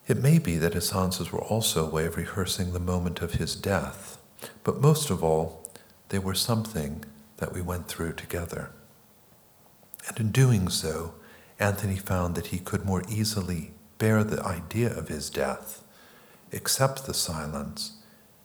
It 0.07 0.21
may 0.21 0.37
be 0.37 0.57
that 0.57 0.73
his 0.73 0.89
silences 0.89 1.31
were 1.31 1.41
also 1.41 1.87
a 1.87 1.89
way 1.89 2.05
of 2.05 2.17
rehearsing 2.17 2.73
the 2.73 2.79
moment 2.79 3.21
of 3.21 3.35
his 3.35 3.55
death, 3.55 4.19
but 4.63 4.81
most 4.81 5.09
of 5.09 5.23
all, 5.23 5.67
they 6.09 6.19
were 6.19 6.35
something 6.35 7.05
that 7.37 7.53
we 7.53 7.61
went 7.61 7.87
through 7.87 8.13
together. 8.13 8.71
And 10.07 10.19
in 10.19 10.31
doing 10.31 10.69
so, 10.69 11.15
Anthony 11.59 11.97
found 11.97 12.35
that 12.35 12.47
he 12.47 12.59
could 12.59 12.85
more 12.85 13.03
easily 13.09 13.71
bear 13.97 14.23
the 14.23 14.43
idea 14.43 14.95
of 14.95 15.07
his 15.07 15.29
death 15.29 15.83
accept 16.53 17.05
the 17.05 17.13
silence 17.13 17.97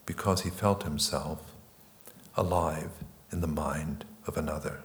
because 0.06 0.42
he 0.42 0.50
felt 0.50 0.84
himself 0.84 1.52
alive 2.36 2.90
in 3.30 3.40
the 3.40 3.46
mind 3.46 4.04
of 4.26 4.36
another. 4.36 4.80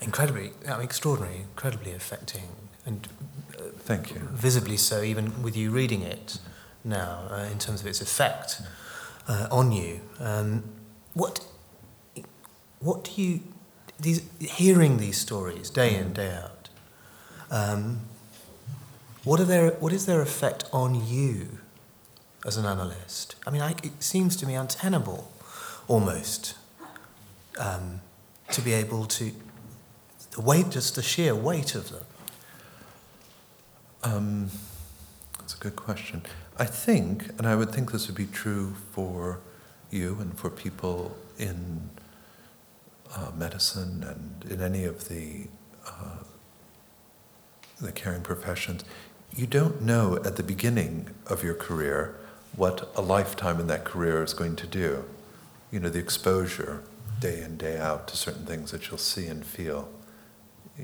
Incredibly, 0.00 0.52
I 0.66 0.67
mean, 0.67 0.67
extraordinary, 0.80 1.40
incredibly 1.40 1.92
affecting, 1.92 2.48
and 2.86 3.08
uh, 3.56 3.62
thank 3.78 4.10
you. 4.10 4.20
Visibly 4.32 4.76
so, 4.76 5.02
even 5.02 5.42
with 5.42 5.56
you 5.56 5.70
reading 5.70 6.02
it 6.02 6.38
now 6.84 7.28
uh, 7.30 7.48
in 7.50 7.58
terms 7.58 7.80
of 7.80 7.86
its 7.86 8.00
effect 8.00 8.62
uh, 9.26 9.48
on 9.50 9.72
you. 9.72 10.00
Um, 10.20 10.64
what, 11.14 11.46
what 12.80 13.04
do 13.04 13.22
you, 13.22 13.40
these, 14.00 14.22
hearing 14.40 14.98
these 14.98 15.18
stories 15.18 15.70
day 15.70 15.94
in, 15.94 16.12
day 16.12 16.32
out, 16.32 16.68
um, 17.50 18.00
what, 19.24 19.40
are 19.40 19.44
their, 19.44 19.70
what 19.72 19.92
is 19.92 20.06
their 20.06 20.20
effect 20.20 20.64
on 20.72 21.06
you 21.06 21.58
as 22.46 22.56
an 22.56 22.64
analyst? 22.64 23.36
I 23.46 23.50
mean, 23.50 23.62
I, 23.62 23.72
it 23.82 24.02
seems 24.02 24.36
to 24.36 24.46
me 24.46 24.54
untenable, 24.54 25.30
almost, 25.88 26.56
um, 27.58 28.00
to 28.52 28.62
be 28.62 28.72
able 28.72 29.04
to 29.04 29.32
the 30.38 30.44
weight, 30.44 30.70
just 30.70 30.94
the 30.94 31.02
sheer 31.02 31.34
weight 31.34 31.74
of 31.74 31.90
them. 31.90 32.04
Um, 34.04 34.50
that's 35.36 35.56
a 35.56 35.58
good 35.58 35.74
question. 35.74 36.22
I 36.56 36.64
think, 36.64 37.30
and 37.38 37.44
I 37.44 37.56
would 37.56 37.72
think 37.72 37.90
this 37.90 38.06
would 38.06 38.16
be 38.16 38.26
true 38.26 38.74
for 38.92 39.40
you 39.90 40.16
and 40.20 40.38
for 40.38 40.48
people 40.48 41.16
in 41.38 41.90
uh, 43.16 43.32
medicine 43.36 44.04
and 44.04 44.52
in 44.52 44.62
any 44.62 44.84
of 44.84 45.08
the 45.08 45.48
uh, 45.84 46.22
the 47.80 47.90
caring 47.90 48.22
professions, 48.22 48.84
you 49.34 49.46
don't 49.48 49.82
know 49.82 50.20
at 50.24 50.36
the 50.36 50.44
beginning 50.44 51.08
of 51.26 51.42
your 51.42 51.54
career 51.54 52.14
what 52.54 52.92
a 52.94 53.02
lifetime 53.02 53.58
in 53.58 53.66
that 53.66 53.84
career 53.84 54.22
is 54.22 54.34
going 54.34 54.54
to 54.54 54.68
do. 54.68 55.04
You 55.72 55.80
know, 55.80 55.88
the 55.88 55.98
exposure 55.98 56.84
day 57.18 57.42
in, 57.42 57.56
day 57.56 57.76
out 57.76 58.06
to 58.06 58.16
certain 58.16 58.46
things 58.46 58.70
that 58.70 58.88
you'll 58.88 58.98
see 58.98 59.26
and 59.26 59.44
feel. 59.44 59.88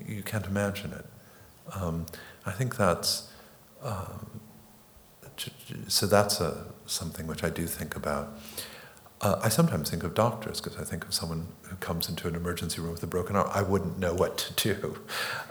You 0.06 0.22
can't 0.22 0.46
imagine 0.46 0.92
it. 0.92 1.06
Um, 1.74 2.06
I 2.44 2.50
think 2.50 2.76
that's 2.76 3.30
um, 3.82 4.40
so. 5.88 6.06
That's 6.06 6.40
a, 6.40 6.66
something 6.86 7.26
which 7.26 7.42
I 7.42 7.50
do 7.50 7.66
think 7.66 7.96
about. 7.96 8.38
Uh, 9.20 9.40
I 9.42 9.48
sometimes 9.48 9.90
think 9.90 10.02
of 10.02 10.14
doctors 10.14 10.60
because 10.60 10.78
I 10.78 10.84
think 10.84 11.04
of 11.04 11.14
someone 11.14 11.46
who 11.62 11.76
comes 11.76 12.08
into 12.08 12.28
an 12.28 12.34
emergency 12.34 12.80
room 12.80 12.92
with 12.92 13.02
a 13.02 13.06
broken 13.06 13.36
arm. 13.36 13.48
I 13.52 13.62
wouldn't 13.62 13.98
know 13.98 14.12
what 14.12 14.36
to 14.38 14.74
do. 14.74 14.98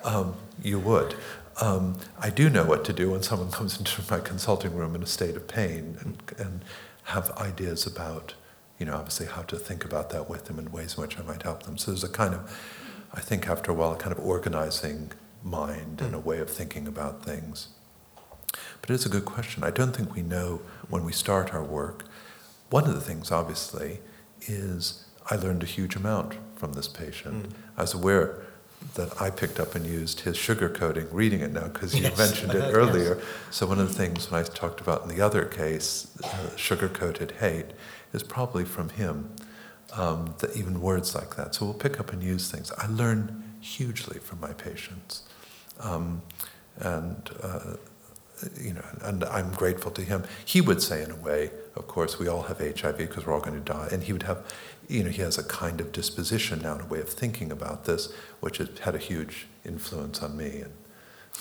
Um, 0.03 0.35
you 0.61 0.79
would. 0.79 1.15
Um, 1.61 1.97
I 2.19 2.29
do 2.29 2.49
know 2.49 2.65
what 2.65 2.83
to 2.85 2.93
do 2.93 3.11
when 3.11 3.23
someone 3.23 3.51
comes 3.51 3.77
into 3.77 4.01
my 4.11 4.19
consulting 4.19 4.75
room 4.75 4.95
in 4.95 5.03
a 5.03 5.07
state 5.07 5.35
of 5.35 5.47
pain 5.47 5.97
and, 6.01 6.21
and 6.37 6.65
have 7.03 7.31
ideas 7.31 7.85
about, 7.85 8.33
you 8.79 8.85
know, 8.85 8.95
obviously 8.95 9.27
how 9.27 9.43
to 9.43 9.55
think 9.57 9.85
about 9.85 10.09
that 10.11 10.29
with 10.29 10.45
them 10.45 10.59
and 10.59 10.71
ways 10.71 10.95
in 10.97 11.01
which 11.01 11.19
I 11.19 11.23
might 11.23 11.43
help 11.43 11.63
them. 11.63 11.77
So 11.77 11.91
there's 11.91 12.03
a 12.03 12.09
kind 12.09 12.33
of, 12.33 12.59
I 13.13 13.19
think 13.19 13.47
after 13.47 13.71
a 13.71 13.73
while, 13.73 13.93
a 13.93 13.97
kind 13.97 14.11
of 14.11 14.19
organizing 14.19 15.11
mind 15.43 16.01
and 16.01 16.15
a 16.15 16.19
way 16.19 16.39
of 16.39 16.49
thinking 16.49 16.87
about 16.87 17.23
things. 17.23 17.69
But 18.81 18.89
it 18.89 18.93
is 18.93 19.05
a 19.05 19.09
good 19.09 19.25
question. 19.25 19.63
I 19.63 19.71
don't 19.71 19.95
think 19.95 20.15
we 20.15 20.21
know 20.21 20.61
when 20.89 21.03
we 21.03 21.11
start 21.11 21.53
our 21.53 21.63
work 21.63 22.05
one 22.73 22.85
of 22.85 22.95
the 22.95 23.01
things, 23.01 23.31
obviously, 23.31 23.99
is 24.47 25.05
I 25.29 25.35
learned 25.35 25.61
a 25.61 25.67
huge 25.67 25.95
amount 25.95 26.33
from 26.55 26.73
this 26.73 26.87
patient. 26.87 27.49
Mm. 27.49 27.55
I 27.77 27.81
was 27.81 27.93
aware 27.93 28.41
that 28.95 29.21
I 29.21 29.29
picked 29.29 29.59
up 29.59 29.75
and 29.75 29.85
used 29.85 30.21
his 30.21 30.35
sugar 30.35 30.69
coating, 30.69 31.07
reading 31.11 31.41
it 31.41 31.53
now, 31.53 31.67
because 31.67 31.93
you 31.93 32.01
yes. 32.01 32.17
mentioned 32.25 32.55
it 32.55 32.73
earlier. 32.73 33.17
Yes. 33.19 33.25
So, 33.51 33.67
one 33.67 33.79
of 33.79 33.89
the 33.89 33.93
things 33.93 34.31
when 34.31 34.41
I 34.41 34.43
talked 34.43 34.81
about 34.81 35.03
in 35.03 35.07
the 35.07 35.21
other 35.21 35.45
case, 35.45 36.07
uh, 36.23 36.55
sugar 36.55 36.89
coated 36.89 37.33
hate, 37.39 37.67
is 38.11 38.23
probably 38.23 38.65
from 38.65 38.89
him, 38.89 39.29
um, 39.95 40.33
that 40.39 40.55
even 40.55 40.81
words 40.81 41.15
like 41.15 41.35
that. 41.35 41.55
So, 41.55 41.65
we'll 41.65 41.73
pick 41.73 41.99
up 41.99 42.11
and 42.13 42.21
use 42.21 42.51
things. 42.51 42.71
I 42.77 42.87
learn 42.87 43.43
hugely 43.61 44.19
from 44.19 44.39
my 44.39 44.53
patients. 44.53 45.23
Um, 45.79 46.21
and 46.77 47.29
uh, 47.41 47.75
you 48.59 48.73
know, 48.73 48.83
and 49.01 49.23
I'm 49.25 49.51
grateful 49.53 49.91
to 49.91 50.01
him. 50.01 50.23
He 50.45 50.61
would 50.61 50.81
say, 50.81 51.03
in 51.03 51.11
a 51.11 51.15
way, 51.15 51.51
of 51.75 51.87
course, 51.87 52.19
we 52.19 52.27
all 52.27 52.43
have 52.43 52.59
HIV 52.59 52.97
because 52.97 53.25
we're 53.25 53.33
all 53.33 53.41
going 53.41 53.61
to 53.61 53.73
die, 53.73 53.89
and 53.91 54.03
he 54.03 54.13
would 54.13 54.23
have, 54.23 54.45
you 54.87 55.03
know, 55.03 55.09
he 55.09 55.21
has 55.21 55.37
a 55.37 55.43
kind 55.43 55.79
of 55.79 55.91
disposition 55.91 56.61
now, 56.61 56.73
and 56.73 56.81
a 56.81 56.85
way 56.85 56.99
of 56.99 57.09
thinking 57.09 57.51
about 57.51 57.85
this, 57.85 58.11
which 58.39 58.57
has 58.57 58.69
had 58.79 58.95
a 58.95 58.99
huge 58.99 59.47
influence 59.65 60.21
on 60.21 60.35
me, 60.35 60.61
and 60.61 60.73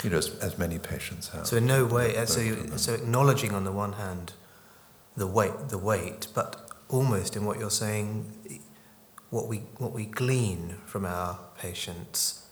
you 0.05 0.11
know, 0.11 0.19
as, 0.19 0.35
as 0.39 0.59
many 0.59 0.79
patients 0.79 1.29
have. 1.31 1.47
So 1.47 1.57
in 1.57 1.67
no 1.67 1.85
way, 1.85 2.25
so 2.27 2.41
you, 2.41 2.73
so 2.77 2.95
acknowledging 2.95 3.53
on 3.53 3.65
the 3.65 3.73
one 3.73 3.95
hand, 3.95 4.33
the 5.17 5.27
weight, 5.27 5.69
the 5.69 5.79
weight, 5.79 6.29
but 6.35 6.71
almost 6.89 7.37
in 7.37 7.45
what 7.45 7.59
you're 7.59 7.71
saying, 7.71 8.33
what 9.33 9.49
we 9.49 9.57
what 9.79 9.93
we 9.93 10.05
glean 10.05 10.77
from 10.85 11.05
our 11.07 11.39
patients 11.59 12.47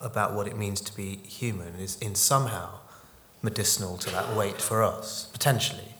about 0.00 0.34
what 0.34 0.46
it 0.46 0.56
means 0.56 0.80
to 0.80 0.94
be 0.94 1.16
human 1.16 1.74
is 1.76 1.96
in 1.98 2.14
somehow 2.14 2.68
medicinal 3.40 3.96
to 3.98 4.10
that 4.10 4.34
weight 4.36 4.60
for 4.60 4.82
us, 4.82 5.28
potentially. 5.32 5.94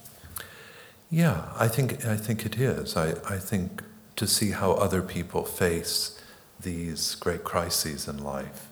Yeah, 1.10 1.52
I 1.56 1.68
think, 1.68 2.04
I 2.04 2.16
think 2.16 2.44
it 2.44 2.58
is. 2.58 2.96
I, 2.96 3.10
I 3.28 3.38
think 3.38 3.82
to 4.16 4.26
see 4.26 4.50
how 4.50 4.72
other 4.72 5.02
people 5.02 5.44
face 5.44 6.20
these 6.58 7.14
great 7.16 7.44
crises 7.44 8.08
in 8.08 8.24
life 8.24 8.68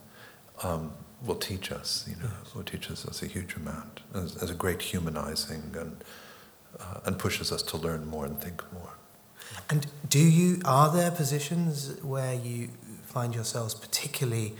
um, 0.62 0.92
will 1.24 1.36
teach 1.36 1.70
us, 1.70 2.06
you 2.08 2.16
know, 2.16 2.30
yes. 2.42 2.54
will 2.54 2.64
teach 2.64 2.90
us 2.90 3.22
a 3.22 3.26
huge 3.26 3.54
amount, 3.54 4.00
as, 4.14 4.42
as 4.42 4.50
a 4.50 4.54
great 4.54 4.80
humanizing 4.80 5.74
and, 5.78 6.02
uh, 6.80 7.00
and 7.04 7.18
pushes 7.18 7.52
us 7.52 7.62
to 7.62 7.76
learn 7.76 8.06
more 8.06 8.24
and 8.24 8.40
think 8.40 8.62
more. 8.72 8.94
And 9.70 9.86
do 10.08 10.18
you, 10.18 10.60
are 10.64 10.92
there 10.92 11.10
positions 11.10 12.02
where 12.02 12.34
you 12.34 12.70
find 13.04 13.34
yourselves 13.34 13.74
particularly 13.74 14.54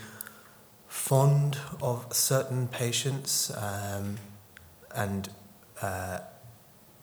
fond 0.88 1.59
of 1.81 2.07
certain 2.15 2.69
patients 2.69 3.51
um, 3.57 4.19
and 4.95 5.29
uh, 5.81 6.21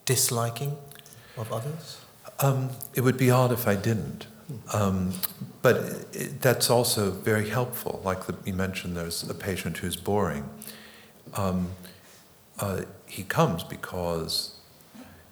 disliking 0.05 0.77
of 1.37 1.51
others? 1.51 2.01
Um, 2.39 2.69
it 2.93 3.01
would 3.01 3.17
be 3.17 3.31
odd 3.31 3.51
if 3.51 3.67
I 3.67 3.75
didn't. 3.75 4.27
Um, 4.73 5.13
but 5.61 6.07
it, 6.13 6.41
that's 6.41 6.69
also 6.69 7.11
very 7.11 7.49
helpful. 7.49 8.01
Like 8.03 8.25
the, 8.25 8.35
you 8.45 8.53
mentioned, 8.53 8.95
there's 8.95 9.27
a 9.29 9.33
patient 9.33 9.77
who's 9.77 9.95
boring. 9.95 10.49
Um, 11.35 11.71
uh, 12.59 12.81
he 13.05 13.23
comes 13.23 13.63
because 13.63 14.55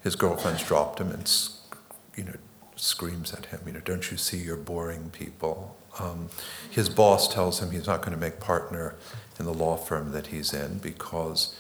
his 0.02 0.16
girlfriend's 0.16 0.64
dropped 0.64 1.00
him 1.00 1.12
and, 1.12 1.32
you 2.16 2.24
know, 2.26 2.36
screams 2.78 3.34
at 3.34 3.48
him, 3.48 3.60
you 3.66 3.74
know, 3.74 3.80
don't 3.80 4.10
you 4.12 4.18
see 4.18 4.38
you're 4.38 4.56
boring 4.56 5.10
people? 5.10 5.76
Um, 6.00 6.30
his 6.70 6.90
boss 6.90 7.34
tells 7.34 7.62
him 7.62 7.72
he's 7.72 7.88
not 7.88 8.02
going 8.02 8.14
to 8.14 8.20
make 8.20 8.40
partner 8.40 8.96
in 9.40 9.46
the 9.46 9.54
law 9.54 9.78
firm 9.78 10.12
that 10.12 10.28
he's 10.28 10.54
in 10.54 10.78
because 10.78 11.56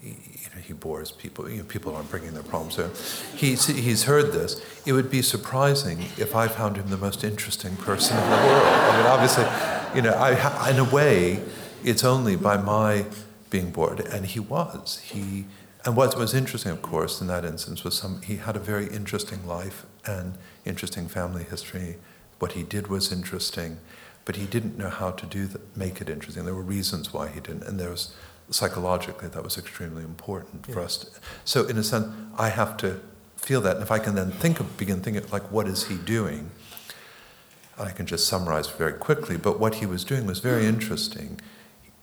he, 0.00 0.08
you 0.08 0.48
know, 0.54 0.60
he 0.60 0.72
bores 0.72 1.10
people. 1.12 1.48
You 1.48 1.58
know, 1.58 1.64
people 1.64 1.94
aren't 1.94 2.10
bringing 2.10 2.34
their 2.34 2.42
problems 2.42 2.76
to 2.76 2.84
him. 2.84 2.90
He's, 3.36 3.66
he's 3.66 4.04
heard 4.04 4.32
this. 4.32 4.60
It 4.84 4.92
would 4.92 5.10
be 5.10 5.22
surprising 5.22 6.00
if 6.18 6.34
I 6.34 6.48
found 6.48 6.76
him 6.76 6.88
the 6.90 6.96
most 6.96 7.24
interesting 7.24 7.76
person 7.76 8.16
in 8.16 8.24
the 8.24 8.36
world. 8.36 8.66
I 8.66 8.96
mean, 8.96 9.06
obviously, 9.06 9.44
you 9.94 10.02
know, 10.02 10.16
I, 10.16 10.70
in 10.70 10.78
a 10.78 10.84
way, 10.84 11.42
it's 11.84 12.04
only 12.04 12.36
by 12.36 12.56
my 12.56 13.06
being 13.50 13.70
bored, 13.70 14.00
and 14.00 14.26
he 14.26 14.40
was. 14.40 14.98
He 14.98 15.46
and 15.86 15.96
what 15.96 16.18
was 16.18 16.34
interesting, 16.34 16.72
of 16.72 16.82
course, 16.82 17.20
in 17.20 17.28
that 17.28 17.44
instance 17.44 17.84
was 17.84 17.96
some 17.96 18.20
he 18.20 18.36
had 18.36 18.56
a 18.56 18.60
very 18.60 18.88
interesting 18.88 19.46
life 19.46 19.86
and 20.04 20.34
interesting 20.64 21.08
family 21.08 21.44
history 21.44 21.96
what 22.38 22.52
he 22.52 22.62
did 22.62 22.88
was 22.88 23.12
interesting, 23.12 23.78
but 24.24 24.36
he 24.36 24.46
didn't 24.46 24.76
know 24.76 24.90
how 24.90 25.10
to 25.10 25.26
do 25.26 25.46
that, 25.46 25.76
make 25.76 26.00
it 26.00 26.08
interesting. 26.08 26.44
There 26.44 26.54
were 26.54 26.62
reasons 26.62 27.12
why 27.12 27.28
he 27.28 27.40
didn't, 27.40 27.64
and 27.64 27.80
there 27.80 27.90
was 27.90 28.14
psychologically 28.50 29.28
that 29.28 29.42
was 29.42 29.58
extremely 29.58 30.02
important 30.02 30.66
yeah. 30.68 30.74
for 30.74 30.80
us. 30.80 30.98
To, 30.98 31.08
so 31.44 31.64
in 31.66 31.78
a 31.78 31.82
sense, 31.82 32.06
I 32.36 32.50
have 32.50 32.76
to 32.78 33.00
feel 33.36 33.60
that, 33.62 33.76
and 33.76 33.82
if 33.82 33.90
I 33.90 33.98
can 33.98 34.14
then 34.14 34.30
think 34.30 34.60
of, 34.60 34.76
begin 34.76 35.00
thinking 35.00 35.24
like, 35.30 35.50
what 35.50 35.66
is 35.66 35.86
he 35.88 35.96
doing? 35.96 36.50
I 37.78 37.90
can 37.90 38.06
just 38.06 38.26
summarize 38.26 38.68
very 38.68 38.94
quickly, 38.94 39.36
but 39.36 39.60
what 39.60 39.76
he 39.76 39.86
was 39.86 40.04
doing 40.04 40.26
was 40.26 40.38
very 40.38 40.62
hmm. 40.62 40.68
interesting. 40.68 41.40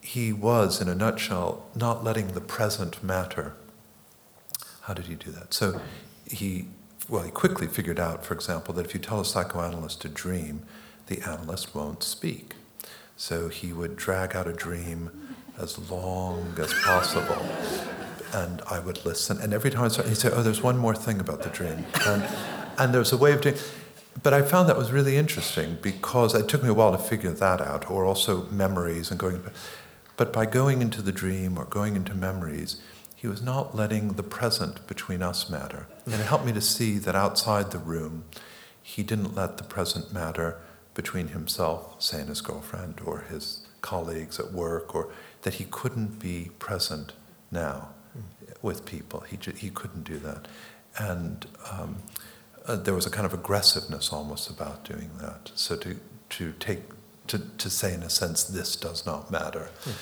He 0.02 0.34
was, 0.34 0.82
in 0.82 0.90
a 0.90 0.96
nutshell, 0.96 1.66
not 1.76 2.04
letting 2.04 2.30
the 2.30 2.42
present 2.42 3.04
matter. 3.04 3.54
How 4.84 4.94
did 4.94 5.06
he 5.06 5.16
do 5.16 5.32
that? 5.32 5.54
So 5.54 5.82
he 6.26 6.68
well, 7.10 7.24
he 7.24 7.32
quickly 7.32 7.68
figured 7.68 8.00
out, 8.00 8.26
for 8.26 8.34
example, 8.34 8.74
that 8.76 8.86
if 8.86 8.94
you 8.94 9.00
tell 9.00 9.20
a 9.20 9.26
psychoanalyst 9.26 10.02
to 10.02 10.10
dream, 10.10 10.62
the 11.08 11.22
analyst 11.22 11.76
won't 11.76 12.02
speak. 12.02 12.56
So 13.18 13.50
he 13.50 13.74
would 13.74 13.96
drag 13.96 14.36
out 14.36 14.48
a 14.48 14.54
dream 14.54 15.12
as 15.60 15.78
long 15.92 16.56
as 16.58 16.74
possible. 16.74 17.46
And 18.34 18.62
I 18.70 18.80
would 18.80 19.06
listen. 19.06 19.38
And 19.40 19.54
every 19.54 19.70
time 19.70 19.84
I 19.84 19.88
started, 19.90 20.10
he'd 20.10 20.18
say, 20.18 20.32
Oh, 20.32 20.42
there's 20.42 20.64
one 20.64 20.78
more 20.78 20.96
thing 20.96 21.20
about 21.20 21.44
the 21.44 21.50
dream. 21.50 21.86
And, 22.08 22.28
and 22.80 22.94
there's 22.94 23.12
a 23.12 23.18
way 23.18 23.34
of 23.34 23.42
doing 23.42 23.58
But 24.24 24.34
I 24.34 24.42
found 24.42 24.68
that 24.70 24.78
was 24.78 24.92
really 24.92 25.18
interesting 25.18 25.78
because 25.82 26.34
it 26.34 26.48
took 26.48 26.64
me 26.64 26.70
a 26.70 26.74
while 26.74 26.92
to 26.92 26.98
figure 26.98 27.32
that 27.32 27.62
out, 27.62 27.92
or 27.92 28.06
also 28.06 28.46
memories 28.50 29.12
and 29.12 29.20
going. 29.20 29.44
But 30.18 30.34
by 30.34 30.46
going 30.46 30.82
into 30.82 31.02
the 31.02 31.12
dream 31.12 31.58
or 31.58 31.66
going 31.66 31.96
into 31.96 32.16
memories, 32.16 32.82
he 33.24 33.30
was 33.30 33.42
not 33.42 33.74
letting 33.74 34.10
the 34.10 34.22
present 34.22 34.86
between 34.86 35.24
us 35.24 35.50
matter. 35.50 35.88
And 36.04 36.16
it 36.16 36.26
helped 36.26 36.46
me 36.46 36.52
to 36.52 36.60
see 36.60 36.98
that 36.98 37.16
outside 37.16 37.72
the 37.72 37.78
room, 37.78 38.26
he 38.82 39.02
didn't 39.02 39.34
let 39.34 39.56
the 39.56 39.64
present 39.64 40.12
matter 40.12 40.60
between 40.94 41.30
himself, 41.30 41.96
say, 42.04 42.20
and 42.20 42.28
his 42.28 42.42
girlfriend, 42.42 43.00
or 43.06 43.20
his 43.30 43.66
colleagues 43.80 44.42
at 44.42 44.52
work, 44.52 44.94
or 44.94 45.08
that 45.44 45.54
he 45.54 45.64
couldn't 45.72 46.20
be 46.20 46.50
present 46.60 47.14
now 47.50 47.92
with 48.62 48.86
people. 48.86 49.22
He, 49.22 49.40
he 49.56 49.70
couldn't 49.70 50.04
do 50.04 50.20
that. 50.20 50.50
And 50.98 51.46
um, 51.72 52.00
uh, 52.66 52.76
there 52.76 52.94
was 52.94 53.06
a 53.06 53.10
kind 53.10 53.26
of 53.26 53.34
aggressiveness 53.34 54.12
almost 54.12 54.50
about 54.50 54.84
doing 54.84 55.12
that. 55.22 55.50
So 55.56 55.78
to, 55.78 55.96
to 56.32 56.52
take, 56.60 56.82
to, 57.28 57.40
to 57.40 57.70
say 57.70 57.94
in 57.94 58.04
a 58.04 58.10
sense, 58.10 58.44
this 58.44 58.76
does 58.76 59.06
not 59.06 59.32
matter. 59.32 59.70
Mm. 59.86 59.94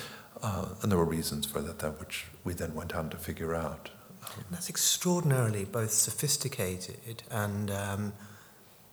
Uh, 0.42 0.66
and 0.82 0.90
there 0.90 0.98
were 0.98 1.04
reasons 1.04 1.46
for 1.46 1.60
that, 1.60 1.78
that 1.78 2.00
which 2.00 2.26
we 2.44 2.52
then 2.52 2.74
went 2.74 2.94
on 2.94 3.08
to 3.10 3.16
figure 3.16 3.54
out. 3.54 3.90
And 4.36 4.44
that's 4.50 4.68
extraordinarily 4.68 5.64
both 5.64 5.92
sophisticated 5.92 7.22
and 7.30 7.70
um, 7.70 8.12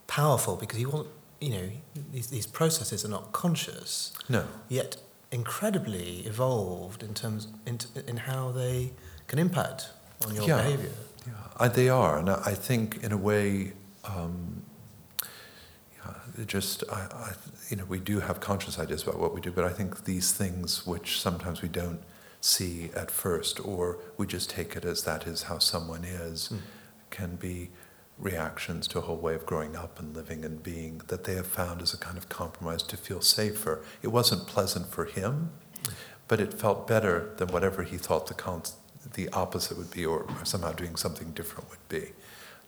powerful 0.08 0.56
because 0.56 0.80
want 0.90 1.08
you 1.40 1.50
know 1.52 1.70
these, 2.12 2.28
these 2.28 2.46
processes 2.48 3.06
are 3.06 3.10
not 3.10 3.32
conscious 3.32 4.12
No. 4.28 4.44
yet 4.68 4.98
incredibly 5.32 6.20
evolved 6.26 7.04
in 7.04 7.14
terms 7.14 7.48
in, 7.66 7.80
in 8.08 8.18
how 8.18 8.52
they 8.52 8.92
can 9.28 9.40
impact 9.40 9.90
on 10.26 10.36
your 10.36 10.48
Yeah. 10.48 10.58
behavior. 10.58 10.92
Yeah, 11.28 11.34
I, 11.58 11.68
they 11.68 11.90
are, 11.90 12.18
and 12.18 12.30
I 12.30 12.42
I 12.46 12.54
think 12.56 13.04
in 13.04 13.12
a 13.12 13.18
way, 13.18 13.74
um, 14.04 14.59
just 16.46 16.84
I, 16.92 17.02
I, 17.12 17.34
you 17.70 17.78
know, 17.78 17.86
we 17.86 18.00
do 18.00 18.20
have 18.20 18.40
conscious 18.40 18.80
ideas 18.80 19.04
about 19.04 19.20
what 19.20 19.34
we 19.34 19.42
do, 19.42 19.52
but 19.52 19.64
I 19.66 19.70
think 19.70 20.06
these 20.06 20.32
things 20.32 20.86
which 20.86 21.20
sometimes 21.20 21.62
we 21.62 21.70
don't 21.70 22.02
see 22.42 22.90
at 22.96 23.12
first, 23.12 23.60
or 23.66 23.98
we 24.18 24.26
just 24.26 24.50
take 24.50 24.76
it 24.76 24.86
as 24.86 25.04
that 25.04 25.28
is 25.28 25.44
how 25.44 25.60
someone 25.60 26.04
is, 26.06 26.50
Mm. 26.50 26.60
can 27.10 27.36
be 27.36 27.70
reactions 28.18 28.88
to 28.90 28.98
a 29.00 29.02
whole 29.02 29.18
way 29.18 29.34
of 29.34 29.46
growing 29.46 29.76
up 29.76 30.00
and 30.00 30.14
living 30.16 30.44
and 30.46 30.62
being 30.62 31.02
that 31.08 31.24
they 31.24 31.36
have 31.36 31.48
found 31.48 31.82
as 31.82 31.94
a 31.94 31.98
kind 31.98 32.18
of 32.18 32.28
compromise 32.30 32.84
to 32.84 32.98
feel 32.98 33.22
safer. 33.22 33.82
It 34.02 34.10
wasn't 34.10 34.46
pleasant 34.48 34.88
for 34.92 35.06
him, 35.06 35.52
but 36.28 36.40
it 36.42 36.54
felt 36.54 36.88
better 36.88 37.34
than 37.38 37.48
whatever 37.50 37.84
he 37.84 37.98
thought 37.98 38.28
the 38.28 38.34
con- 38.34 38.64
the 39.14 39.30
opposite 39.30 39.78
would 39.78 39.92
be, 39.92 40.06
or 40.06 40.26
somehow 40.44 40.72
doing 40.74 40.96
something 40.98 41.32
different 41.32 41.70
would 41.70 41.88
be. 41.90 42.12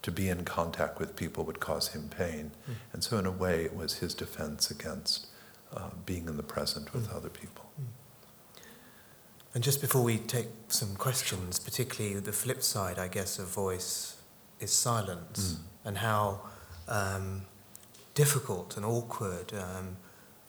To 0.04 0.12
be 0.12 0.30
in 0.30 0.46
contact 0.46 1.00
with 1.00 1.16
people 1.16 1.44
would 1.46 1.60
cause 1.60 1.90
him 1.90 2.10
pain, 2.10 2.52
Mm. 2.68 2.76
and 2.94 3.04
so 3.04 3.18
in 3.20 3.26
a 3.28 3.32
way, 3.32 3.64
it 3.66 3.76
was 3.76 3.96
his 3.96 4.14
defense 4.16 4.72
against 4.72 5.28
uh, 5.74 5.90
being 6.06 6.28
in 6.28 6.38
the 6.38 6.44
present 6.44 6.92
with 6.94 7.08
Mm. 7.08 7.16
other 7.16 7.30
people. 7.30 7.66
And 9.54 9.64
just 9.64 9.80
before 9.82 10.02
we 10.02 10.18
take 10.18 10.48
some 10.70 10.96
questions, 10.96 11.60
particularly 11.60 12.20
the 12.20 12.32
flip 12.34 12.64
side, 12.64 12.98
I 12.98 13.08
guess, 13.10 13.38
of 13.40 13.48
voice 13.48 14.16
is 14.60 14.72
silence, 14.74 15.40
Mm. 15.54 15.58
and 15.86 15.98
how 16.00 16.42
um, 16.88 17.46
difficult 18.16 18.76
and 18.76 18.86
awkward 18.86 19.54
um, 19.54 19.98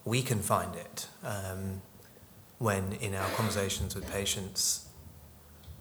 we 0.05 0.23
can 0.23 0.41
find 0.43 0.75
it 0.75 1.07
um, 1.23 1.83
when, 2.59 2.93
in 2.95 3.15
our 3.15 3.29
conversations 3.37 3.95
with 3.95 4.11
patients 4.11 4.87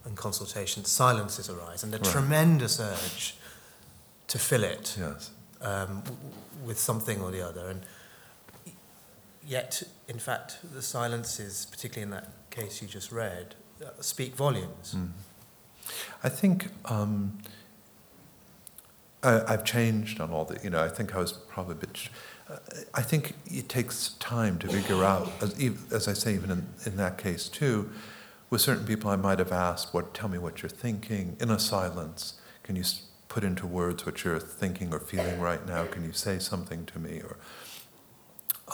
and 0.06 0.16
consultations, 0.18 0.92
silences 0.92 1.50
arise, 1.50 1.84
and 1.84 1.94
a 1.96 1.98
Right. 1.98 2.12
tremendous 2.12 2.80
urge 2.80 3.36
to 4.32 4.40
fill 4.40 4.64
it 4.64 4.96
Yes. 4.98 5.32
um, 5.62 6.04
with 6.66 6.80
something 6.80 7.22
or 7.22 7.32
the 7.32 7.46
other. 7.46 7.68
And 7.68 7.82
yet, 9.46 9.84
in 10.08 10.20
fact, 10.20 10.60
the 10.74 10.82
silences, 10.82 11.66
particularly 11.70 12.04
in 12.04 12.12
that 12.12 12.30
case 12.50 12.82
you 12.82 12.88
just 12.88 13.12
read, 13.12 13.56
uh, 13.86 13.90
speak 14.00 14.36
volumes. 14.36 14.96
Mm. 14.96 15.10
I 16.24 16.30
think 16.30 16.70
um, 16.86 17.40
I, 19.22 19.42
I've 19.54 19.66
changed 19.66 20.22
on 20.22 20.32
all 20.32 20.46
the. 20.46 20.58
You 20.64 20.70
know, 20.70 20.82
I 20.82 20.88
think 20.88 21.14
I 21.14 21.20
was 21.20 21.34
probably 21.34 21.74
a 21.74 21.78
bit. 21.86 21.98
sh- 21.98 22.10
uh, 22.50 22.58
I 22.94 23.02
think 23.02 23.34
it 23.48 23.68
takes 23.68 24.10
time 24.20 24.60
to 24.60 24.68
figure 24.68 25.04
out, 25.04 25.30
as, 25.42 25.60
as 25.92 26.08
I 26.08 26.14
say, 26.14 26.34
even 26.36 26.52
in, 26.52 26.68
in 26.86 26.96
that 26.98 27.18
case 27.18 27.50
too, 27.50 27.90
with 28.50 28.62
certain 28.62 28.86
people, 28.86 29.10
I 29.10 29.18
might 29.18 29.40
have 29.40 29.52
asked, 29.52 29.94
"What? 29.94 30.14
Tell 30.14 30.30
me 30.30 30.38
what 30.38 30.62
you're 30.62 30.70
thinking." 30.70 31.36
In 31.42 31.50
a 31.50 31.60
silence, 31.60 32.36
can 32.64 32.76
you 32.78 32.84
put 33.32 33.46
into 33.46 33.66
words 33.66 34.06
what 34.06 34.26
you're 34.26 34.42
thinking 34.42 34.94
or 34.94 35.00
feeling 35.00 35.40
right 35.40 35.66
now? 35.66 35.86
Can 35.86 36.04
you 36.04 36.12
say 36.12 36.38
something 36.38 36.86
to 36.88 37.00
me? 37.00 37.22
Or 37.22 37.38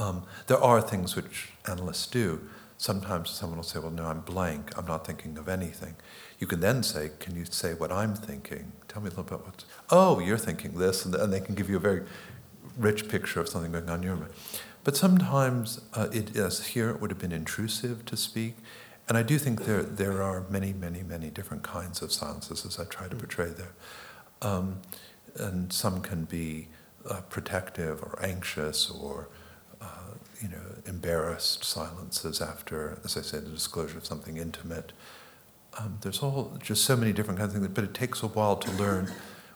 um, 0.04 0.24
there 0.48 0.58
are 0.58 0.82
things 0.82 1.16
which 1.16 1.50
analysts 1.68 2.08
do. 2.08 2.42
Sometimes 2.80 3.30
someone 3.30 3.58
will 3.58 3.64
say, 3.64 3.78
"Well, 3.78 3.92
no, 3.92 4.06
I'm 4.06 4.22
blank. 4.22 4.76
I'm 4.76 4.88
not 4.88 5.06
thinking 5.06 5.38
of 5.38 5.48
anything." 5.48 5.96
You 6.40 6.48
can 6.48 6.60
then 6.60 6.82
say, 6.82 7.12
"Can 7.20 7.36
you 7.36 7.46
say 7.46 7.76
what 7.76 7.92
I'm 7.92 8.16
thinking? 8.16 8.72
Tell 8.88 9.02
me 9.02 9.08
a 9.08 9.10
little 9.12 9.30
bit 9.32 9.46
what." 9.46 9.64
Oh, 9.92 10.20
you're 10.20 10.44
thinking 10.50 10.72
this, 10.80 11.06
and, 11.06 11.14
and 11.14 11.32
they 11.32 11.40
can 11.40 11.54
give 11.54 11.70
you 11.70 11.78
a 11.78 11.86
very 11.90 12.02
rich 12.78 13.08
picture 13.08 13.40
of 13.40 13.48
something 13.50 13.72
going 13.72 13.90
on 13.90 14.00
in 14.00 14.04
your 14.04 14.16
mind. 14.16 14.34
But 14.84 14.98
sometimes 14.98 15.82
uh, 15.94 16.08
it 16.12 16.36
is 16.36 16.66
here. 16.74 16.90
It 16.90 17.00
would 17.00 17.12
have 17.12 17.20
been 17.20 17.32
intrusive 17.32 18.06
to 18.06 18.18
speak, 18.18 18.56
and 19.08 19.18
I 19.18 19.24
do 19.24 19.38
think 19.38 19.66
there 19.66 19.84
there 19.84 20.24
are 20.24 20.46
many, 20.50 20.74
many, 20.74 21.04
many 21.04 21.30
different 21.30 21.62
kinds 21.62 22.02
of 22.02 22.12
silences, 22.12 22.66
as 22.66 22.80
I 22.80 22.86
try 22.86 23.08
to 23.08 23.16
portray 23.16 23.50
there, 23.50 23.74
um, 24.42 24.80
and 25.36 25.72
some 25.72 26.02
can 26.02 26.26
be 26.26 26.68
uh, 27.10 27.22
protective 27.30 28.02
or 28.04 28.18
anxious 28.22 28.90
or 28.90 29.28
uh, 29.82 29.86
you 30.42 30.48
know, 30.50 30.62
embarrassed 30.86 31.64
silences 31.64 32.42
after, 32.42 33.00
as 33.06 33.16
I 33.18 33.22
said, 33.22 33.46
the 33.46 33.50
disclosure 33.52 33.98
of 33.98 34.06
something 34.06 34.38
intimate. 34.38 34.92
Um, 35.80 35.98
there's 36.02 36.24
all 36.24 36.58
just 36.62 36.84
so 36.86 36.96
many 36.98 37.14
different 37.14 37.40
kinds 37.40 37.54
of 37.54 37.62
things, 37.62 37.74
but 37.74 37.84
it 37.84 37.94
takes 37.94 38.24
a 38.24 38.28
while 38.28 38.56
to 38.58 38.72
learn 38.72 39.12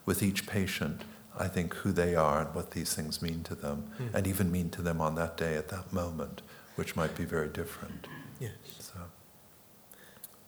with 0.05 0.21
each 0.21 0.45
patient, 0.47 1.01
I 1.37 1.47
think, 1.47 1.73
who 1.75 1.91
they 1.91 2.15
are 2.15 2.41
and 2.41 2.53
what 2.55 2.71
these 2.71 2.93
things 2.93 3.21
mean 3.21 3.43
to 3.43 3.55
them, 3.55 3.85
Mm. 3.99 4.13
and 4.13 4.27
even 4.27 4.51
mean 4.51 4.69
to 4.71 4.81
them 4.81 5.01
on 5.01 5.15
that 5.15 5.35
day 5.37 5.55
at 5.55 5.69
that 5.69 5.91
moment, 5.91 6.41
which 6.75 6.95
might 6.95 7.15
be 7.15 7.25
very 7.25 7.47
different. 7.49 8.07
Yes. 8.39 8.51
So, 8.79 8.93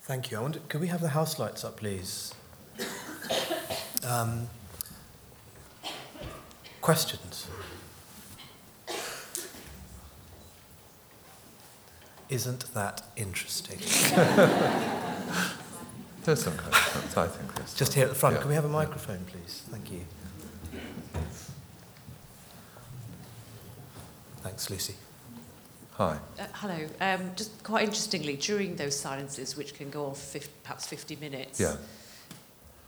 Thank 0.02 0.32
you. 0.32 0.38
I 0.38 0.42
wonder, 0.42 0.60
could 0.68 0.82
we 0.82 0.88
have 0.88 1.02
the 1.02 1.10
house 1.10 1.40
lights 1.40 1.64
up, 1.64 1.78
please? 1.78 2.34
Um, 4.06 4.48
questions? 6.82 7.48
Isn't 12.30 12.74
that 12.74 13.04
interesting? 13.16 13.78
there's 16.24 16.42
some 16.44 16.58
kind 16.58 16.74
of 16.74 16.80
sense, 16.80 17.18
I 17.18 17.28
think. 17.28 17.54
There's 17.56 17.74
Just 17.74 17.92
some. 17.92 18.00
here 18.00 18.06
at 18.06 18.10
the 18.10 18.16
front. 18.16 18.36
Yeah. 18.36 18.42
Can 18.42 18.50
we 18.50 18.56
have 18.56 18.66
a 18.66 18.70
microphone, 18.70 19.24
please? 19.26 19.64
Thank 19.70 19.92
you. 19.92 20.02
Thanks, 24.42 24.70
Lucy. 24.70 24.96
Hi. 25.94 26.18
Uh, 26.40 26.46
hello. 26.54 26.88
Um, 27.00 27.32
just 27.36 27.64
quite 27.64 27.84
interestingly, 27.86 28.36
during 28.36 28.76
those 28.76 29.00
silences, 29.00 29.56
which 29.56 29.76
can 29.76 29.90
go 29.90 30.08
on 30.08 30.16
for 30.16 30.20
50, 30.22 30.52
perhaps 30.64 30.88
50 30.88 31.16
minutes, 31.18 31.60
Yeah. 31.60 31.76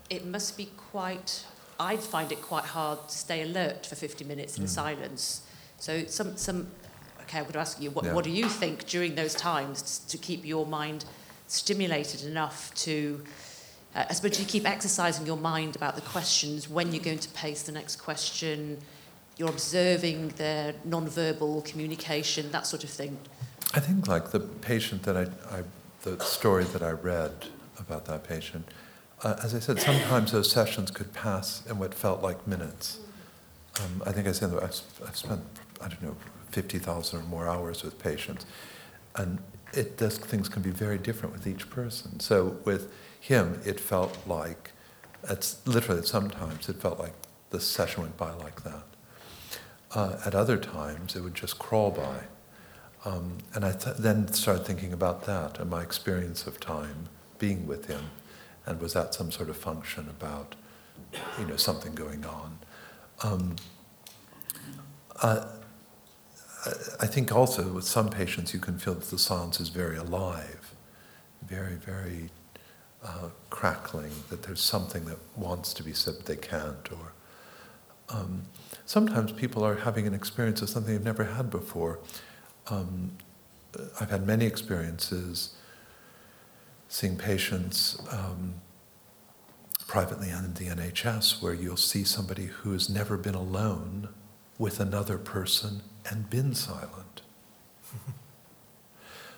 It 0.09 0.25
must 0.25 0.57
be 0.57 0.69
quite, 0.91 1.45
I'd 1.79 1.99
find 1.99 2.31
it 2.31 2.41
quite 2.41 2.65
hard 2.65 3.07
to 3.09 3.17
stay 3.17 3.41
alert 3.41 3.85
for 3.85 3.95
50 3.95 4.23
minutes 4.25 4.57
in 4.57 4.65
Mm. 4.65 4.69
silence. 4.69 5.41
So 5.79 6.05
some, 6.05 6.37
some, 6.37 6.67
okay, 7.21 7.39
I'm 7.39 7.43
going 7.43 7.53
to 7.53 7.59
ask 7.59 7.81
you, 7.81 7.91
what, 7.91 8.05
Yeah. 8.05 8.13
what 8.13 8.23
do 8.23 8.29
you 8.31 8.47
think 8.49 8.85
during 8.85 9.15
those 9.15 9.33
times 9.33 9.99
to 10.07 10.17
keep 10.17 10.45
your 10.45 10.65
mind 10.65 11.05
stimulated 11.47 12.23
enough 12.23 12.73
to, 12.75 13.23
uh, 13.95 14.05
I 14.09 14.13
suppose 14.13 14.39
you 14.39 14.45
keep 14.45 14.67
exercising 14.67 15.25
your 15.25 15.37
mind 15.37 15.75
about 15.75 15.95
the 15.95 16.01
questions, 16.01 16.69
when 16.69 16.91
you're 16.93 17.03
going 17.03 17.19
to 17.19 17.29
pace 17.29 17.63
the 17.63 17.71
next 17.71 17.97
question, 17.97 18.79
you're 19.37 19.49
observing 19.49 20.29
their 20.37 20.73
non-verbal 20.85 21.61
communication, 21.63 22.51
that 22.51 22.65
sort 22.65 22.83
of 22.83 22.89
thing. 22.89 23.17
I 23.73 23.79
think 23.81 24.07
like 24.07 24.31
the 24.31 24.39
patient 24.39 25.03
that 25.03 25.17
I, 25.17 25.23
I 25.57 25.63
the 26.03 26.23
story 26.23 26.63
that 26.65 26.81
I 26.83 26.91
read 26.91 27.47
about 27.79 28.05
that 28.05 28.23
patient, 28.23 28.65
uh, 29.23 29.35
as 29.43 29.55
I 29.55 29.59
said, 29.59 29.79
sometimes 29.79 30.31
those 30.31 30.51
sessions 30.51 30.91
could 30.91 31.13
pass 31.13 31.65
in 31.67 31.79
what 31.79 31.93
felt 31.93 32.21
like 32.21 32.45
minutes. 32.47 32.99
Um, 33.81 34.03
I 34.05 34.11
think 34.11 34.27
I 34.27 34.31
said 34.31 34.51
I've, 34.51 34.81
I've 35.07 35.17
spent, 35.17 35.41
I 35.81 35.87
don't 35.87 36.01
know, 36.01 36.15
50,000 36.51 37.19
or 37.19 37.23
more 37.23 37.47
hours 37.47 37.83
with 37.83 37.99
patients. 37.99 38.45
And 39.15 39.39
it 39.73 39.97
does, 39.97 40.17
things 40.17 40.47
can 40.47 40.61
be 40.61 40.69
very 40.69 40.97
different 40.97 41.33
with 41.33 41.47
each 41.47 41.69
person. 41.69 42.19
So 42.19 42.57
with 42.65 42.91
him, 43.19 43.59
it 43.65 43.79
felt 43.79 44.17
like, 44.27 44.71
it's 45.29 45.65
literally 45.65 46.03
sometimes 46.03 46.69
it 46.69 46.77
felt 46.77 46.99
like 46.99 47.13
the 47.49 47.59
session 47.59 48.03
went 48.03 48.17
by 48.17 48.33
like 48.33 48.63
that. 48.63 48.83
Uh, 49.93 50.17
at 50.25 50.35
other 50.35 50.57
times, 50.57 51.15
it 51.15 51.21
would 51.21 51.33
just 51.35 51.57
crawl 51.57 51.91
by. 51.91 52.19
Um, 53.05 53.37
and 53.53 53.63
I 53.63 53.71
th- 53.71 53.97
then 53.97 54.27
started 54.33 54.65
thinking 54.65 54.91
about 54.91 55.25
that 55.25 55.59
and 55.59 55.69
my 55.69 55.83
experience 55.83 56.47
of 56.47 56.59
time 56.59 57.07
being 57.37 57.67
with 57.67 57.85
him, 57.85 58.09
and 58.65 58.81
was 58.81 58.93
that 58.93 59.13
some 59.13 59.31
sort 59.31 59.49
of 59.49 59.57
function 59.57 60.07
about, 60.09 60.55
you 61.39 61.45
know, 61.45 61.55
something 61.55 61.93
going 61.93 62.25
on? 62.25 62.59
Um, 63.23 63.55
uh, 65.21 65.45
I 66.99 67.05
think 67.05 67.31
also 67.31 67.71
with 67.73 67.85
some 67.85 68.09
patients 68.09 68.53
you 68.53 68.59
can 68.59 68.77
feel 68.79 68.95
that 68.95 69.05
the 69.05 69.19
silence 69.19 69.59
is 69.59 69.69
very 69.69 69.97
alive, 69.97 70.73
very, 71.47 71.75
very 71.75 72.29
uh, 73.03 73.29
crackling, 73.49 74.11
that 74.29 74.43
there's 74.43 74.61
something 74.61 75.05
that 75.05 75.19
wants 75.35 75.73
to 75.75 75.83
be 75.83 75.93
said 75.93 76.15
but 76.17 76.25
they 76.25 76.35
can't, 76.35 76.91
or 76.91 77.13
um, 78.09 78.43
sometimes 78.85 79.31
people 79.31 79.63
are 79.63 79.75
having 79.75 80.07
an 80.07 80.13
experience 80.13 80.61
of 80.61 80.69
something 80.69 80.93
they've 80.93 81.03
never 81.03 81.23
had 81.23 81.49
before. 81.49 81.99
Um, 82.67 83.11
I've 83.99 84.09
had 84.09 84.25
many 84.25 84.45
experiences 84.45 85.55
seeing 86.87 87.17
patients 87.17 87.97
um, 88.11 88.55
privately 89.87 90.29
in 90.29 90.53
the 90.53 90.65
NHS 90.65 91.41
where 91.41 91.53
you'll 91.53 91.77
see 91.77 92.03
somebody 92.03 92.45
who 92.45 92.71
has 92.71 92.89
never 92.89 93.17
been 93.17 93.35
alone 93.35 94.09
with 94.57 94.79
another 94.79 95.17
person 95.17 95.81
and 96.09 96.29
been 96.29 96.55
silent. 96.55 97.21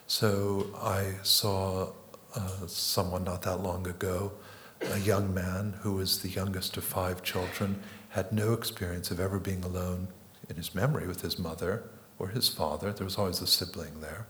so 0.07 0.67
I 0.81 1.15
saw 1.23 1.91
uh, 2.35 2.67
someone 2.67 3.23
not 3.23 3.41
that 3.43 3.57
long 3.57 3.87
ago 3.87 4.33
a 4.81 4.99
young 4.99 5.33
man 5.33 5.73
who 5.81 5.93
was 5.93 6.21
the 6.21 6.29
youngest 6.29 6.77
of 6.77 6.83
five 6.83 7.23
children, 7.23 7.81
had 8.09 8.31
no 8.31 8.53
experience 8.53 9.11
of 9.11 9.19
ever 9.19 9.39
being 9.39 9.63
alone 9.63 10.07
in 10.49 10.55
his 10.55 10.75
memory 10.75 11.07
with 11.07 11.21
his 11.21 11.39
mother 11.39 11.83
or 12.19 12.29
his 12.29 12.49
father. 12.49 12.93
There 12.93 13.05
was 13.05 13.17
always 13.17 13.41
a 13.41 13.47
sibling 13.47 14.01
there. 14.01 14.27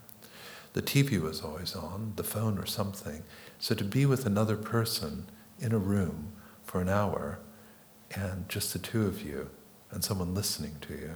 The 0.73 0.81
TV 0.81 1.21
was 1.21 1.41
always 1.41 1.75
on, 1.75 2.13
the 2.15 2.23
phone 2.23 2.57
or 2.57 2.65
something. 2.65 3.23
So 3.59 3.75
to 3.75 3.83
be 3.83 4.05
with 4.05 4.25
another 4.25 4.55
person 4.55 5.27
in 5.59 5.71
a 5.71 5.77
room 5.77 6.31
for 6.63 6.81
an 6.81 6.89
hour 6.89 7.39
and 8.15 8.47
just 8.49 8.73
the 8.73 8.79
two 8.79 9.05
of 9.05 9.21
you 9.21 9.49
and 9.91 10.03
someone 10.03 10.33
listening 10.33 10.75
to 10.81 10.93
you, 10.93 11.15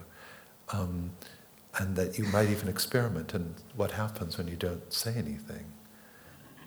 um, 0.69 1.11
and 1.77 1.95
that 1.95 2.17
you 2.17 2.25
might 2.25 2.49
even 2.49 2.67
experiment 2.67 3.33
in 3.33 3.55
what 3.75 3.91
happens 3.91 4.37
when 4.37 4.47
you 4.47 4.55
don't 4.55 4.91
say 4.91 5.13
anything, 5.15 5.65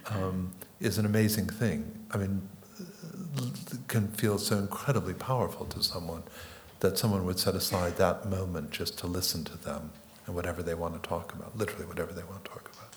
um, 0.06 0.52
is 0.80 0.98
an 0.98 1.06
amazing 1.06 1.46
thing. 1.46 1.98
I 2.10 2.18
mean, 2.18 2.48
can 3.88 4.08
feel 4.08 4.38
so 4.38 4.58
incredibly 4.58 5.14
powerful 5.14 5.66
to 5.66 5.82
someone 5.82 6.22
that 6.80 6.98
someone 6.98 7.24
would 7.24 7.38
set 7.38 7.54
aside 7.54 7.96
that 7.96 8.28
moment 8.28 8.70
just 8.70 8.98
to 8.98 9.06
listen 9.06 9.44
to 9.44 9.56
them 9.56 9.90
and 10.26 10.34
whatever 10.34 10.62
they 10.62 10.74
want 10.74 11.00
to 11.00 11.08
talk 11.08 11.32
about, 11.32 11.56
literally 11.56 11.86
whatever 11.86 12.12
they 12.12 12.22
want 12.22 12.44
to 12.44 12.50
talk 12.50 12.70
about. 12.74 12.94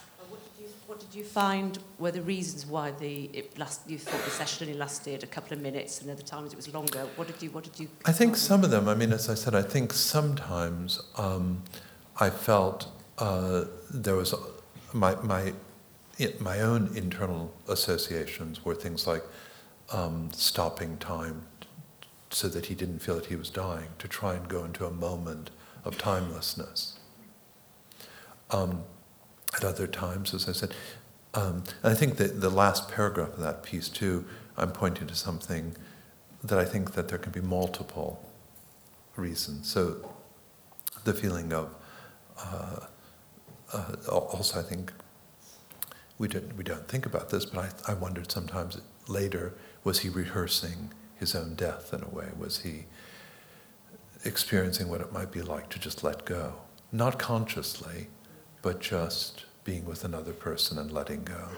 What 0.88 1.00
did 1.00 1.07
you, 1.18 1.24
what 1.24 1.24
did 1.24 1.24
you 1.24 1.24
find 1.24 1.80
were 2.00 2.12
the 2.12 2.22
reasons 2.22 2.66
why 2.66 2.92
the 2.92 3.30
it 3.34 3.58
last, 3.58 3.82
you 3.88 3.98
thought 3.98 4.24
the 4.24 4.32
session 4.32 4.68
only 4.68 4.78
lasted 4.78 5.24
a 5.24 5.28
couple 5.28 5.54
of 5.54 5.62
minutes 5.62 6.02
and 6.02 6.12
other 6.12 6.22
times 6.22 6.54
it 6.54 6.56
was 6.56 6.74
longer? 6.74 7.08
What 7.16 7.28
did 7.28 7.42
you, 7.42 7.50
what 7.52 7.64
did 7.64 7.80
you? 7.80 7.90
I 8.06 8.12
think 8.12 8.36
some 8.36 8.64
of 8.64 8.72
them, 8.72 8.88
I 8.88 8.96
mean, 8.96 9.12
as 9.12 9.30
I 9.30 9.36
said, 9.36 9.56
I 9.56 9.62
think 9.62 9.94
sometimes 9.94 11.02
um, 11.18 11.64
I 12.20 12.30
felt 12.30 12.88
uh, 13.18 13.66
there 13.92 14.16
was 14.16 14.34
my, 14.94 15.16
my, 15.16 15.54
my 16.40 16.62
own 16.62 16.92
internal 16.96 17.54
associations 17.68 18.64
were 18.64 18.76
things 18.76 19.08
like 19.08 19.24
um, 19.92 20.30
stopping 20.34 20.98
time 20.98 21.44
so 22.30 22.48
that 22.50 22.66
he 22.66 22.76
didn't 22.76 23.00
feel 23.00 23.16
that 23.16 23.28
he 23.28 23.36
was 23.36 23.50
dying, 23.50 23.88
to 24.00 24.08
try 24.08 24.36
and 24.36 24.48
go 24.48 24.66
into 24.66 24.86
a 24.86 24.92
moment 24.92 25.50
of 25.86 25.98
timelessness. 25.98 27.00
Um, 28.52 28.84
at 29.56 29.64
other 29.64 29.88
times, 29.88 30.34
as 30.34 30.50
I 30.50 30.52
said, 30.52 30.74
um, 31.38 31.64
and 31.84 31.92
I 31.92 31.94
think 31.94 32.18
that 32.18 32.42
the 32.42 32.50
last 32.50 32.90
paragraph 32.90 33.34
of 33.34 33.40
that 33.42 33.62
piece 33.62 33.90
too, 33.90 34.26
I'm 34.58 34.72
pointing 34.72 35.06
to 35.06 35.14
something 35.14 35.76
that 36.44 36.58
I 36.58 36.66
think 36.66 36.94
that 36.94 37.10
there 37.10 37.20
can 37.20 37.32
be 37.32 37.42
multiple 37.42 38.28
reasons. 39.16 39.70
So 39.70 39.98
the 41.04 41.14
feeling 41.14 41.54
of, 41.54 41.76
uh, 42.40 42.88
uh, 43.72 43.96
also 44.08 44.60
I 44.60 44.64
think 44.64 44.92
we 46.18 46.28
don't, 46.28 46.56
we 46.58 46.64
don't 46.64 46.88
think 46.88 47.06
about 47.06 47.30
this, 47.30 47.46
but 47.46 47.72
I, 47.88 47.92
I 47.92 47.94
wondered 47.94 48.32
sometimes 48.32 48.82
later, 49.08 49.54
was 49.84 50.00
he 50.00 50.10
rehearsing 50.10 50.92
his 51.18 51.36
own 51.36 51.54
death 51.54 51.94
in 51.94 52.02
a 52.02 52.10
way? 52.10 52.30
Was 52.36 52.62
he 52.62 52.86
experiencing 54.26 54.90
what 54.90 55.02
it 55.02 55.14
might 55.14 55.32
be 55.32 55.44
like 55.44 55.70
to 55.70 55.78
just 55.78 56.04
let 56.04 56.26
go? 56.26 56.54
Not 56.92 57.20
consciously, 57.20 58.08
but 58.64 58.80
just 58.80 59.46
being 59.68 59.86
with 59.86 60.06
another 60.06 60.32
person 60.32 60.80
and 60.80 60.94
letting 60.94 61.26
go. 61.26 61.50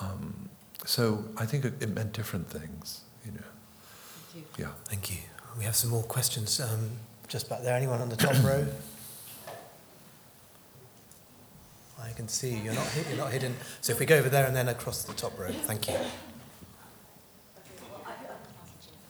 Um, 0.00 0.48
so 0.86 1.24
I 1.36 1.44
think 1.44 1.64
it, 1.64 1.74
it, 1.82 1.88
meant 1.88 2.12
different 2.12 2.48
things, 2.48 3.00
you 3.26 3.32
know. 3.32 3.48
Thank 4.32 4.46
you. 4.56 4.64
Yeah. 4.64 4.70
Thank 4.84 5.10
you. 5.10 5.18
We 5.58 5.64
have 5.64 5.74
some 5.74 5.90
more 5.90 6.04
questions 6.04 6.60
um, 6.60 6.90
just 7.26 7.50
back 7.50 7.62
there. 7.62 7.74
Anyone 7.74 8.00
on 8.00 8.10
the 8.10 8.16
top 8.16 8.36
row? 8.44 8.64
I 12.00 12.12
can 12.12 12.28
see 12.28 12.56
you're 12.58 12.74
not 12.74 12.86
you're 13.08 13.18
not 13.18 13.32
hidden. 13.32 13.56
So 13.80 13.92
if 13.92 13.98
we 13.98 14.06
go 14.06 14.16
over 14.16 14.28
there 14.28 14.46
and 14.46 14.54
then 14.54 14.68
across 14.68 15.02
the 15.02 15.14
top 15.14 15.36
row, 15.36 15.50
thank 15.50 15.88
you. 15.88 15.96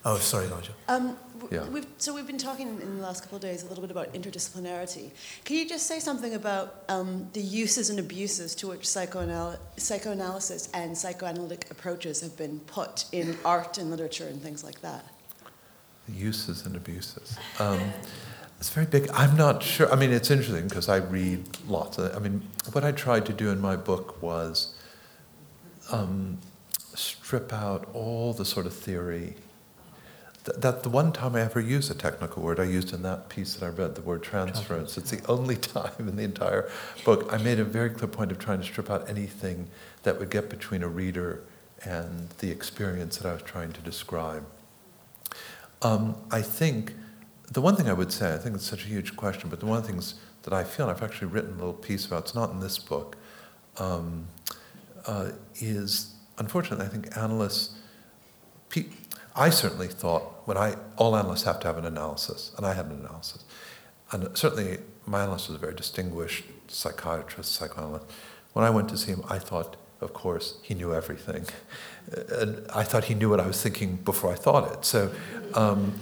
Oh, 0.06 0.16
sorry, 0.18 0.48
Nigel. 0.48 0.74
Um, 0.88 1.18
yeah. 1.50 1.66
we've, 1.68 1.86
so 1.98 2.14
we've 2.14 2.26
been 2.26 2.38
talking 2.38 2.68
in 2.80 2.96
the 2.96 3.02
last 3.02 3.22
couple 3.22 3.36
of 3.36 3.42
days 3.42 3.62
a 3.62 3.66
little 3.66 3.82
bit 3.82 3.90
about 3.90 4.12
interdisciplinarity. 4.12 5.10
Can 5.44 5.56
you 5.56 5.68
just 5.68 5.86
say 5.86 6.00
something 6.00 6.34
about 6.34 6.84
um, 6.88 7.28
the 7.32 7.40
uses 7.40 7.90
and 7.90 7.98
abuses 7.98 8.54
to 8.56 8.68
which 8.68 8.82
psychoanal- 8.82 9.58
psychoanalysis 9.76 10.70
and 10.74 10.96
psychoanalytic 10.96 11.70
approaches 11.70 12.20
have 12.20 12.36
been 12.36 12.60
put 12.60 13.06
in 13.12 13.36
art 13.44 13.78
and 13.78 13.90
literature 13.90 14.26
and 14.26 14.40
things 14.42 14.64
like 14.64 14.80
that? 14.80 15.04
The 16.06 16.14
uses 16.14 16.66
and 16.66 16.76
abuses. 16.76 17.38
Um, 17.60 17.80
it's 18.58 18.70
very 18.70 18.86
big. 18.86 19.10
I'm 19.12 19.36
not 19.36 19.62
sure. 19.62 19.92
I 19.92 19.96
mean, 19.96 20.10
it's 20.10 20.30
interesting 20.30 20.68
because 20.68 20.88
I 20.88 20.96
read 20.96 21.44
lots 21.68 21.98
of. 21.98 22.16
I 22.16 22.18
mean, 22.18 22.40
what 22.72 22.82
I 22.82 22.92
tried 22.92 23.26
to 23.26 23.32
do 23.34 23.50
in 23.50 23.60
my 23.60 23.76
book 23.76 24.22
was 24.22 24.74
um, 25.92 26.38
strip 26.94 27.52
out 27.52 27.88
all 27.92 28.32
the 28.32 28.44
sort 28.44 28.64
of 28.64 28.72
theory 28.72 29.36
that 30.44 30.82
the 30.82 30.90
one 30.90 31.12
time 31.12 31.34
I 31.34 31.40
ever 31.40 31.60
used 31.60 31.90
a 31.90 31.94
technical 31.94 32.42
word, 32.42 32.60
I 32.60 32.64
used 32.64 32.92
in 32.92 33.02
that 33.02 33.30
piece 33.30 33.54
that 33.54 33.64
I 33.64 33.70
read, 33.70 33.94
the 33.94 34.02
word 34.02 34.22
transference. 34.22 34.98
It's 34.98 35.10
the 35.10 35.26
only 35.26 35.56
time 35.74 35.92
in 35.98 36.16
the 36.16 36.22
entire 36.22 36.70
book. 37.04 37.32
I 37.32 37.38
made 37.38 37.58
a 37.58 37.64
very 37.64 37.90
clear 37.90 38.08
point 38.08 38.30
of 38.30 38.38
trying 38.38 38.60
to 38.60 38.64
strip 38.64 38.90
out 38.90 39.08
anything 39.08 39.68
that 40.02 40.18
would 40.18 40.30
get 40.30 40.50
between 40.50 40.82
a 40.82 40.88
reader 40.88 41.42
and 41.82 42.28
the 42.38 42.50
experience 42.50 43.16
that 43.18 43.28
I 43.28 43.32
was 43.32 43.42
trying 43.42 43.72
to 43.72 43.80
describe. 43.80 44.44
Um, 45.82 46.16
I 46.30 46.42
think 46.42 46.92
the 47.50 47.60
one 47.60 47.76
thing 47.76 47.88
I 47.88 47.92
would 47.92 48.12
say, 48.12 48.34
I 48.34 48.38
think 48.38 48.54
it's 48.56 48.66
such 48.66 48.84
a 48.84 48.88
huge 48.88 49.16
question, 49.16 49.48
but 49.48 49.60
the 49.60 49.66
one 49.66 49.82
things 49.82 50.14
that 50.42 50.52
I 50.52 50.64
feel, 50.64 50.88
and 50.88 50.96
I've 50.96 51.02
actually 51.02 51.28
written 51.28 51.52
a 51.52 51.56
little 51.56 51.72
piece 51.72 52.06
about, 52.06 52.24
it's 52.24 52.34
not 52.34 52.50
in 52.50 52.60
this 52.60 52.78
book, 52.78 53.16
um, 53.78 54.28
uh, 55.06 55.30
is 55.56 56.14
unfortunately, 56.38 56.84
I 56.84 56.88
think 56.88 57.16
analysts, 57.16 57.76
pe- 58.68 58.86
I 59.36 59.50
certainly 59.50 59.88
thought 59.88 60.46
when 60.46 60.56
I, 60.56 60.76
all 60.96 61.16
analysts 61.16 61.42
have 61.42 61.58
to 61.60 61.66
have 61.66 61.78
an 61.78 61.84
analysis, 61.84 62.52
and 62.56 62.64
I 62.64 62.74
had 62.74 62.86
an 62.86 62.92
analysis. 62.92 63.44
And 64.12 64.36
certainly 64.36 64.78
my 65.06 65.22
analyst 65.22 65.48
was 65.48 65.56
a 65.56 65.58
very 65.58 65.74
distinguished 65.74 66.44
psychiatrist, 66.68 67.52
psychoanalyst. 67.52 68.06
When 68.52 68.64
I 68.64 68.70
went 68.70 68.88
to 68.90 68.96
see 68.96 69.10
him, 69.10 69.24
I 69.28 69.38
thought, 69.38 69.76
of 70.00 70.12
course, 70.12 70.58
he 70.62 70.74
knew 70.74 70.94
everything. 70.94 71.46
And 72.38 72.66
I 72.70 72.82
thought 72.82 73.04
he 73.04 73.14
knew 73.14 73.30
what 73.30 73.40
I 73.40 73.46
was 73.46 73.62
thinking 73.62 73.96
before 73.96 74.30
I 74.30 74.34
thought 74.34 74.70
it. 74.70 74.84
So, 74.84 75.10
um, 75.54 75.98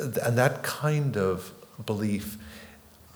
and 0.00 0.36
that 0.36 0.64
kind 0.64 1.16
of 1.16 1.52
belief, 1.86 2.38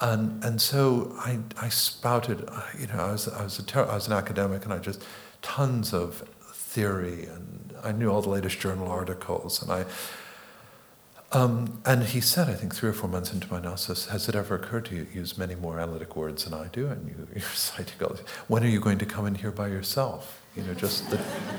and, 0.00 0.42
and 0.44 0.60
so 0.60 1.16
I, 1.18 1.40
I 1.60 1.68
spouted, 1.68 2.48
you 2.78 2.86
know, 2.86 3.00
I 3.00 3.10
was, 3.10 3.26
I, 3.26 3.42
was 3.42 3.58
a 3.58 3.64
ter- 3.64 3.86
I 3.86 3.94
was 3.94 4.06
an 4.06 4.12
academic 4.12 4.62
and 4.64 4.72
I 4.72 4.78
just, 4.78 5.02
tons 5.42 5.92
of 5.92 6.22
theory 6.52 7.24
and 7.26 7.67
I 7.84 7.92
knew 7.92 8.10
all 8.10 8.22
the 8.22 8.30
latest 8.30 8.60
journal 8.60 8.88
articles, 8.88 9.62
and 9.62 9.70
I. 9.70 9.84
Um, 11.30 11.82
and 11.84 12.04
he 12.04 12.22
said, 12.22 12.48
I 12.48 12.54
think 12.54 12.74
three 12.74 12.88
or 12.88 12.94
four 12.94 13.10
months 13.10 13.34
into 13.34 13.50
my 13.52 13.58
analysis, 13.58 14.06
has 14.06 14.30
it 14.30 14.34
ever 14.34 14.54
occurred 14.54 14.86
to 14.86 14.94
you 14.96 15.04
to 15.04 15.14
use 15.14 15.36
many 15.36 15.54
more 15.54 15.78
analytic 15.78 16.16
words 16.16 16.44
than 16.44 16.54
I 16.54 16.68
do? 16.68 16.86
And 16.86 17.06
you, 17.06 17.28
you're 17.34 17.42
citing 17.50 18.02
all 18.02 18.16
When 18.46 18.64
are 18.64 18.68
you 18.68 18.80
going 18.80 18.96
to 18.96 19.04
come 19.04 19.26
in 19.26 19.34
here 19.34 19.50
by 19.50 19.68
yourself? 19.68 20.40
You 20.56 20.62
know, 20.62 20.72
just 20.72 21.10
the, 21.10 21.18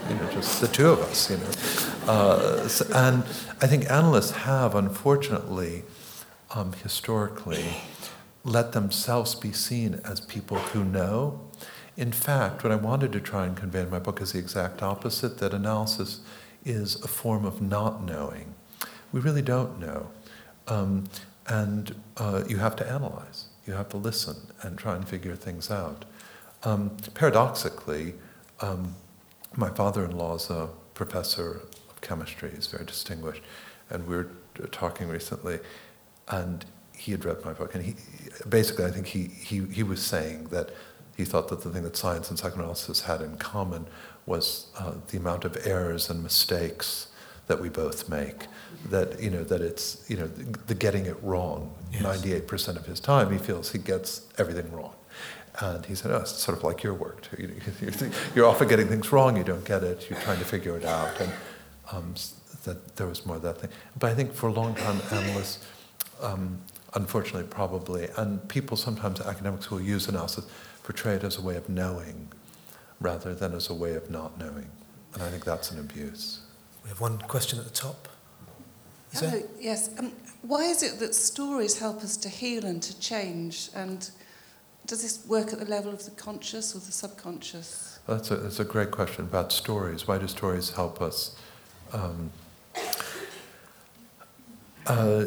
you 0.10 0.16
know, 0.16 0.32
just 0.32 0.60
the 0.60 0.68
two 0.68 0.90
of 0.90 1.00
us. 1.02 1.30
You 1.30 1.38
know, 1.38 2.12
uh, 2.12 2.68
so, 2.68 2.86
and 2.96 3.24
I 3.62 3.68
think 3.68 3.90
analysts 3.92 4.32
have, 4.32 4.74
unfortunately, 4.74 5.84
um, 6.56 6.74
historically, 6.74 7.64
let 8.44 8.72
themselves 8.72 9.36
be 9.36 9.52
seen 9.52 10.02
as 10.04 10.20
people 10.20 10.58
who 10.58 10.84
know 10.84 11.49
in 12.00 12.14
fact, 12.14 12.64
what 12.64 12.72
I 12.72 12.78
wanted 12.78 13.12
to 13.12 13.20
try 13.20 13.46
and 13.46 13.58
convey 13.58 13.82
in 13.82 13.90
my 13.90 14.00
book 14.00 14.22
is 14.22 14.32
the 14.32 14.40
exact 14.40 14.82
opposite 14.82 15.38
that 15.40 15.54
analysis 15.54 16.22
is 16.64 16.96
a 17.04 17.10
form 17.10 17.44
of 17.44 17.62
not 17.62 18.02
knowing. 18.02 18.56
We 19.12 19.20
really 19.20 19.42
don't 19.42 19.82
know. 19.82 20.10
Um, 20.70 21.10
and 21.48 21.94
uh, 22.16 22.44
you 22.48 22.56
have 22.56 22.78
to 22.78 22.90
analyze, 22.90 23.48
you 23.68 23.74
have 23.74 23.90
to 23.90 23.98
listen 23.98 24.38
and 24.62 24.78
try 24.78 24.96
and 24.96 25.06
figure 25.06 25.36
things 25.36 25.70
out. 25.70 26.06
Um, 26.64 26.96
paradoxically, 27.16 28.14
um, 28.62 28.96
my 29.58 29.70
father 29.70 30.06
in 30.06 30.18
law 30.18 30.36
is 30.36 30.50
a 30.50 30.70
professor 30.94 31.64
of 31.90 32.00
chemistry, 32.00 32.52
he's 32.56 32.68
very 32.68 32.86
distinguished, 32.86 33.42
and 33.90 34.08
we 34.08 34.16
were 34.16 34.30
talking 34.72 35.10
recently, 35.10 35.60
and 36.30 36.64
he 36.96 37.12
had 37.12 37.26
read 37.26 37.44
my 37.44 37.52
book, 37.52 37.76
and 37.76 37.84
he 37.84 37.96
basically, 38.48 38.86
I 38.86 38.92
think 38.92 39.08
he, 39.08 39.26
he, 39.26 39.66
he 39.66 39.84
was 39.84 40.02
saying 40.02 40.46
that 40.46 40.70
he 41.20 41.26
thought 41.26 41.50
that 41.50 41.62
the 41.64 41.70
thing 41.70 41.84
that 41.84 41.98
science 41.98 42.30
and 42.30 42.40
psychoanalysis 42.40 43.02
had 43.02 43.22
in 43.22 43.36
common 43.36 43.86
was 44.26 44.68
uh, 44.78 44.94
the 45.10 45.18
amount 45.18 45.44
of 45.44 45.58
errors 45.68 46.10
and 46.10 46.24
mistakes 46.24 47.10
that 47.48 47.60
we 47.60 47.68
both 47.68 48.08
make. 48.08 48.48
That 48.90 49.22
you 49.22 49.30
know 49.30 49.44
that 49.44 49.60
it's 49.60 50.06
you 50.10 50.16
know 50.16 50.28
the, 50.28 50.58
the 50.68 50.76
getting 50.76 51.06
it 51.08 51.18
wrong. 51.22 51.76
Ninety-eight 52.02 52.48
percent 52.48 52.78
of 52.78 52.86
his 52.86 53.02
time, 53.02 53.34
he 53.34 53.38
feels 53.38 53.70
he 53.74 53.80
gets 53.80 54.28
everything 54.38 54.72
wrong. 54.72 54.94
And 55.60 55.86
he 55.86 55.94
said, 55.94 56.12
oh, 56.12 56.20
it's 56.20 56.32
sort 56.32 56.58
of 56.58 56.64
like 56.64 56.84
your 56.84 56.94
work 56.94 57.22
too. 57.22 57.52
You're 58.36 58.46
often 58.46 58.70
getting 58.70 58.88
things 58.88 59.12
wrong, 59.12 59.36
you 59.36 59.44
don't 59.44 59.66
get 59.66 59.84
it, 59.84 60.08
you're 60.10 60.20
trying 60.22 60.40
to 60.40 60.46
figure 60.46 60.78
it 60.78 60.86
out. 60.86 61.20
And 61.20 61.32
um, 61.92 62.14
that 62.64 62.96
there 62.96 63.08
was 63.08 63.26
more 63.26 63.36
of 63.36 63.42
that 63.42 63.60
thing. 63.60 63.70
But 63.98 64.12
I 64.12 64.16
think 64.16 64.34
for 64.34 64.48
a 64.48 64.54
long 64.54 64.74
time, 64.76 65.02
analysts, 65.12 65.66
um, 66.22 66.62
unfortunately, 66.94 67.50
probably, 67.50 68.08
and 68.16 68.48
people 68.48 68.78
sometimes, 68.78 69.20
academics 69.20 69.66
who 69.66 69.76
will 69.76 69.82
use 69.82 70.08
analysis, 70.08 70.46
portray 70.90 71.14
it 71.14 71.24
as 71.24 71.38
a 71.38 71.42
way 71.42 71.56
of 71.56 71.70
knowing 71.70 72.28
rather 73.00 73.36
than 73.36 73.54
as 73.54 73.70
a 73.70 73.74
way 73.76 73.94
of 73.94 74.10
not 74.10 74.40
knowing. 74.40 74.72
And 75.14 75.22
I 75.22 75.30
think 75.30 75.46
that's 75.46 75.70
an 75.70 75.80
abuse. 75.80 76.40
We 76.84 76.90
have 76.90 77.00
one 77.00 77.20
question 77.20 77.60
at 77.60 77.66
the 77.66 77.72
top. 77.72 78.08
Is 79.14 79.20
there? 79.20 79.44
Yes. 79.60 79.92
Um, 80.00 80.14
why 80.42 80.64
is 80.64 80.82
it 80.82 80.98
that 80.98 81.14
stories 81.14 81.78
help 81.78 81.98
us 81.98 82.18
to 82.18 82.30
heal 82.30 82.66
and 82.66 82.82
to 82.82 83.00
change? 83.00 83.70
And 83.76 84.10
does 84.88 85.04
this 85.04 85.24
work 85.28 85.54
at 85.54 85.60
the 85.60 85.66
level 85.66 85.94
of 85.94 86.06
the 86.06 86.12
conscious 86.12 86.76
or 86.76 86.80
the 86.80 86.92
subconscious? 86.92 88.00
Well, 88.08 88.18
that's, 88.18 88.32
a, 88.32 88.38
that's 88.38 88.60
a 88.60 88.66
great 88.66 88.90
question 88.90 89.26
about 89.26 89.52
stories. 89.52 90.08
Why 90.08 90.18
do 90.18 90.28
stories 90.28 90.72
help 90.72 91.04
us? 91.04 91.36
Um, 91.94 92.32
uh, 94.88 95.26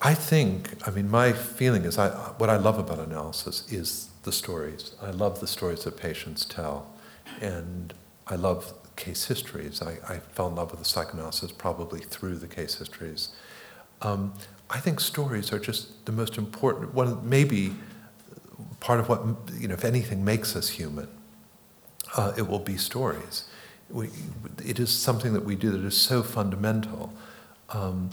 I 0.00 0.14
think, 0.14 0.74
I 0.86 0.90
mean, 0.90 1.10
my 1.10 1.32
feeling 1.32 1.84
is 1.84 1.98
I, 1.98 2.10
what 2.38 2.48
I 2.48 2.56
love 2.56 2.78
about 2.78 3.00
analysis 3.00 3.70
is 3.70 4.10
the 4.22 4.30
stories. 4.30 4.94
I 5.02 5.10
love 5.10 5.40
the 5.40 5.46
stories 5.46 5.84
that 5.84 5.96
patients 5.96 6.44
tell. 6.44 6.94
And 7.40 7.92
I 8.28 8.36
love 8.36 8.74
case 8.94 9.24
histories. 9.26 9.82
I, 9.82 9.98
I 10.08 10.18
fell 10.18 10.48
in 10.48 10.54
love 10.54 10.70
with 10.70 10.80
the 10.80 10.86
psychoanalysis 10.86 11.50
probably 11.50 12.00
through 12.00 12.36
the 12.36 12.46
case 12.46 12.76
histories. 12.76 13.30
Um, 14.02 14.34
I 14.70 14.78
think 14.78 15.00
stories 15.00 15.52
are 15.52 15.58
just 15.58 16.04
the 16.06 16.12
most 16.12 16.38
important, 16.38 16.94
one, 16.94 17.28
maybe 17.28 17.74
part 18.80 19.00
of 19.00 19.08
what, 19.08 19.22
you 19.58 19.66
know, 19.66 19.74
if 19.74 19.84
anything 19.84 20.24
makes 20.24 20.54
us 20.54 20.68
human, 20.68 21.08
uh, 22.16 22.32
it 22.36 22.46
will 22.46 22.58
be 22.60 22.76
stories. 22.76 23.44
We, 23.90 24.10
it 24.64 24.78
is 24.78 24.90
something 24.90 25.32
that 25.32 25.44
we 25.44 25.56
do 25.56 25.70
that 25.70 25.84
is 25.84 25.96
so 25.96 26.22
fundamental. 26.22 27.12
Um, 27.70 28.10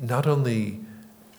not 0.00 0.26
only, 0.26 0.80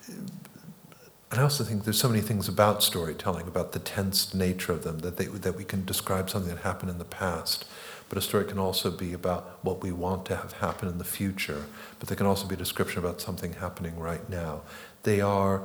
and 0.08 1.40
I 1.40 1.42
also 1.42 1.64
think 1.64 1.84
there's 1.84 2.00
so 2.00 2.10
many 2.10 2.22
things 2.22 2.48
about 2.48 2.84
storytelling, 2.84 3.48
about 3.48 3.72
the 3.72 3.80
tense 3.80 4.36
nature 4.36 4.72
of 4.72 4.84
them, 4.84 5.00
that, 5.00 5.18
they, 5.18 5.26
that 5.26 5.56
we 5.58 5.64
can 5.64 5.84
describe 5.84 6.30
something 6.30 6.54
that 6.54 6.62
happened 6.62 6.92
in 6.92 7.00
the 7.00 7.06
past. 7.06 7.66
But 8.08 8.20
a 8.20 8.22
story 8.22 8.46
can 8.46 8.60
also 8.60 8.92
be 8.92 9.14
about 9.14 9.58
what 9.64 9.82
we 9.82 9.92
want 9.92 10.28
to 10.28 10.36
have 10.36 10.54
happen 10.54 10.88
in 10.88 11.00
the 11.00 11.04
future. 11.04 11.66
But 11.98 12.08
there 12.08 12.16
can 12.16 12.28
also 12.28 12.46
be 12.46 12.54
a 12.54 12.58
description 12.58 13.00
about 13.00 13.20
something 13.20 13.54
happening 13.54 13.98
right 13.98 14.30
now. 14.30 14.62
They 15.02 15.22
are, 15.22 15.64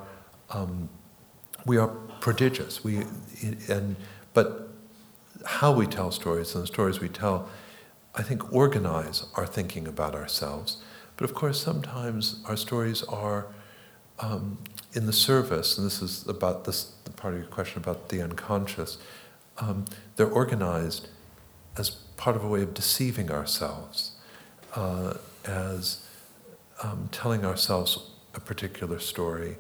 um, 0.49 0.89
we 1.67 1.77
are 1.77 1.89
prodigious. 2.21 2.83
We, 2.83 3.05
and, 3.69 3.97
but 4.33 4.71
how 5.45 5.73
we 5.73 5.87
tell 5.87 6.11
stories 6.13 6.55
and 6.55 6.63
the 6.63 6.67
stories 6.67 6.99
we 6.99 7.11
tell, 7.11 7.47
I 8.15 8.23
think, 8.23 8.55
organize 8.55 9.27
our 9.35 9.47
thinking 9.47 9.87
about 9.87 10.15
ourselves. 10.15 10.79
But 11.19 11.29
of 11.29 11.35
course, 11.35 11.61
sometimes 11.61 12.41
our 12.47 12.57
stories 12.57 13.03
are 13.03 13.49
um, 14.21 14.59
in 14.95 15.07
the 15.07 15.13
service, 15.13 15.77
and 15.77 15.87
this 15.87 16.03
is 16.03 16.27
about 16.27 16.65
this 16.65 16.93
part 17.17 17.35
of 17.35 17.41
your 17.41 17.49
question 17.49 17.83
about 17.83 18.09
the 18.09 18.23
unconscious. 18.23 18.99
Um, 19.59 19.85
they're 20.17 20.31
organized 20.31 21.09
as 21.77 21.91
part 22.17 22.37
of 22.37 22.45
a 22.45 22.49
way 22.49 22.63
of 22.63 22.75
deceiving 22.75 23.31
ourselves, 23.31 24.13
uh, 24.75 25.15
as 25.45 26.07
um, 26.83 27.09
telling 27.13 27.45
ourselves 27.45 28.11
a 28.35 28.41
particular 28.41 28.99
story, 28.99 29.57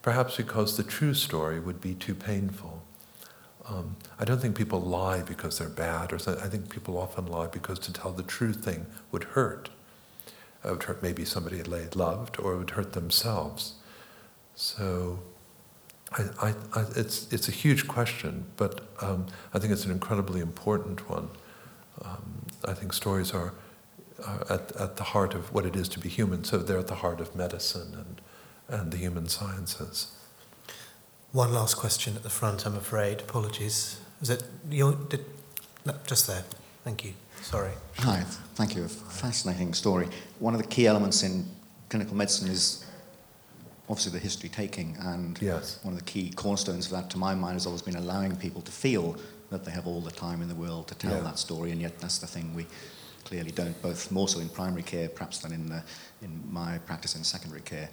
perhaps 0.00 0.36
because 0.36 0.76
the 0.76 0.82
true 0.82 1.14
story 1.14 1.60
would 1.60 1.80
be 1.80 1.94
too 1.94 2.14
painful. 2.14 2.82
Um, 3.68 3.96
I 4.18 4.24
don't 4.24 4.40
think 4.40 4.56
people 4.56 4.80
lie 4.80 5.22
because 5.22 5.58
they're 5.58 5.68
bad, 5.68 6.12
or 6.12 6.16
I 6.16 6.48
think 6.48 6.68
people 6.68 6.98
often 6.98 7.26
lie 7.26 7.46
because 7.46 7.78
to 7.80 7.92
tell 7.92 8.12
the 8.12 8.22
true 8.22 8.52
thing 8.52 8.86
would 9.12 9.24
hurt. 9.24 9.70
It 10.64 10.70
would 10.70 10.82
hurt 10.82 11.02
maybe 11.02 11.24
somebody 11.24 11.60
they 11.62 11.88
loved, 11.94 12.38
or 12.38 12.54
it 12.54 12.58
would 12.58 12.70
hurt 12.70 12.92
themselves. 12.92 13.74
So, 14.54 15.18
I, 16.12 16.22
I, 16.40 16.54
I, 16.74 16.84
it's 16.96 17.32
it's 17.32 17.48
a 17.48 17.52
huge 17.52 17.88
question, 17.88 18.44
but 18.56 18.82
um, 19.00 19.26
I 19.54 19.58
think 19.58 19.72
it's 19.72 19.84
an 19.84 19.90
incredibly 19.90 20.40
important 20.40 21.08
one. 21.08 21.28
Um, 22.04 22.46
I 22.64 22.74
think 22.74 22.92
stories 22.92 23.32
are, 23.32 23.54
are 24.26 24.46
at 24.50 24.72
at 24.76 24.96
the 24.96 25.04
heart 25.04 25.34
of 25.34 25.52
what 25.52 25.64
it 25.64 25.76
is 25.76 25.88
to 25.90 26.00
be 26.00 26.08
human. 26.08 26.44
So 26.44 26.58
they're 26.58 26.78
at 26.78 26.88
the 26.88 26.96
heart 26.96 27.20
of 27.20 27.34
medicine 27.34 27.94
and 27.94 28.20
and 28.68 28.92
the 28.92 28.98
human 28.98 29.28
sciences. 29.28 30.12
One 31.32 31.52
last 31.54 31.76
question 31.76 32.14
at 32.16 32.22
the 32.22 32.30
front, 32.30 32.66
I'm 32.66 32.76
afraid. 32.76 33.20
Apologies. 33.20 34.00
Is 34.20 34.30
it 34.30 34.44
you? 34.70 35.06
Did 35.08 35.24
no, 35.84 35.94
just 36.06 36.26
there. 36.26 36.44
Thank 36.84 37.04
you. 37.04 37.14
Sorry. 37.40 37.72
Hi, 37.98 38.24
thank 38.54 38.76
you. 38.76 38.84
A 38.84 38.88
fascinating 38.88 39.74
story. 39.74 40.08
One 40.38 40.54
of 40.54 40.60
the 40.62 40.66
key 40.68 40.86
elements 40.86 41.22
in 41.22 41.46
clinical 41.88 42.14
medicine 42.14 42.48
is 42.48 42.84
obviously 43.92 44.12
the 44.12 44.24
history 44.24 44.48
taking, 44.48 44.96
and 45.00 45.38
yes. 45.42 45.78
one 45.82 45.92
of 45.92 45.98
the 45.98 46.04
key 46.06 46.30
cornerstones 46.30 46.86
of 46.86 46.92
that, 46.92 47.10
to 47.10 47.18
my 47.18 47.34
mind, 47.34 47.52
has 47.52 47.66
always 47.66 47.82
been 47.82 47.96
allowing 47.96 48.34
people 48.36 48.62
to 48.62 48.72
feel 48.72 49.18
that 49.50 49.66
they 49.66 49.70
have 49.70 49.86
all 49.86 50.00
the 50.00 50.10
time 50.10 50.40
in 50.40 50.48
the 50.48 50.54
world 50.54 50.88
to 50.88 50.94
tell 50.94 51.12
yeah. 51.12 51.20
that 51.20 51.38
story, 51.38 51.72
and 51.72 51.80
yet 51.82 51.98
that's 51.98 52.16
the 52.16 52.26
thing 52.26 52.54
we 52.54 52.66
clearly 53.24 53.50
don't, 53.50 53.80
both 53.82 54.10
more 54.10 54.28
so 54.28 54.40
in 54.40 54.48
primary 54.48 54.82
care, 54.82 55.10
perhaps 55.10 55.40
than 55.40 55.52
in, 55.52 55.66
the, 55.66 55.84
in 56.22 56.42
my 56.50 56.78
practice 56.78 57.16
in 57.16 57.22
secondary 57.22 57.60
care. 57.60 57.90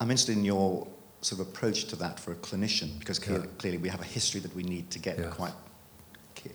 I'm 0.00 0.12
interested 0.12 0.36
in 0.36 0.44
your 0.44 0.86
sort 1.22 1.40
of 1.40 1.48
approach 1.48 1.86
to 1.86 1.96
that 1.96 2.20
for 2.20 2.30
a 2.30 2.36
clinician, 2.36 2.96
because 3.00 3.18
clearly, 3.18 3.46
yeah. 3.48 3.58
clearly 3.58 3.78
we 3.78 3.88
have 3.88 4.00
a 4.00 4.04
history 4.04 4.40
that 4.42 4.54
we 4.54 4.62
need 4.62 4.92
to 4.92 5.00
get 5.00 5.18
quite 5.32 5.54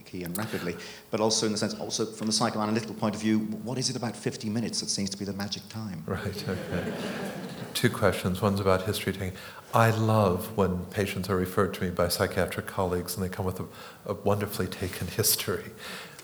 key 0.06 0.24
and 0.24 0.38
rapidly, 0.38 0.78
but 1.10 1.20
also 1.20 1.46
in 1.46 1.52
the 1.52 1.58
sense, 1.58 1.74
also 1.74 2.06
from 2.06 2.28
the 2.28 2.34
psychoanalytical 2.34 2.98
point 2.98 3.16
of 3.16 3.22
view, 3.22 3.40
what 3.64 3.78
is 3.78 3.90
it 3.90 3.98
about 3.98 4.16
50 4.16 4.50
minutes 4.50 4.80
that 4.80 4.90
seems 4.90 5.10
to 5.10 5.18
be 5.18 5.26
the 5.26 5.34
magic 5.34 5.68
time? 5.68 6.04
Right, 6.08 6.26
okay. 6.48 6.94
Two 7.74 7.90
questions. 7.90 8.42
One's 8.42 8.60
about 8.60 8.84
history 8.84 9.14
taking. 9.14 9.34
I 9.74 9.92
love 9.92 10.58
when 10.58 10.86
patients 10.86 11.30
are 11.30 11.36
referred 11.36 11.74
to 11.76 11.84
me 11.84 11.90
by 11.90 12.10
psychiatric 12.10 12.68
colleagues 12.68 13.16
and 13.16 13.24
they 13.24 13.30
come 13.30 13.46
with 13.46 13.60
a, 13.60 13.66
a 14.06 14.14
wonderfully 14.14 14.68
taken 14.68 15.08
history. 15.22 15.72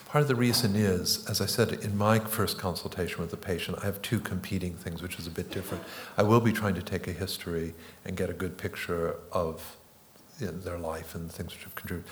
Part 0.07 0.21
of 0.21 0.27
the 0.27 0.35
reason 0.35 0.75
is, 0.75 1.25
as 1.29 1.41
I 1.41 1.45
said, 1.45 1.71
in 1.71 1.97
my 1.97 2.19
first 2.19 2.57
consultation 2.57 3.19
with 3.19 3.31
the 3.31 3.37
patient, 3.37 3.77
I 3.81 3.85
have 3.85 4.01
two 4.01 4.19
competing 4.19 4.73
things, 4.73 5.01
which 5.01 5.19
is 5.19 5.27
a 5.27 5.31
bit 5.31 5.51
different. 5.51 5.83
I 6.17 6.23
will 6.23 6.39
be 6.39 6.53
trying 6.53 6.75
to 6.75 6.81
take 6.81 7.07
a 7.07 7.11
history 7.11 7.73
and 8.05 8.15
get 8.15 8.29
a 8.29 8.33
good 8.33 8.57
picture 8.57 9.15
of 9.31 9.75
you 10.39 10.47
know, 10.47 10.53
their 10.53 10.77
life 10.77 11.13
and 11.13 11.31
things 11.31 11.53
which 11.53 11.63
have 11.63 11.75
contributed. 11.75 12.09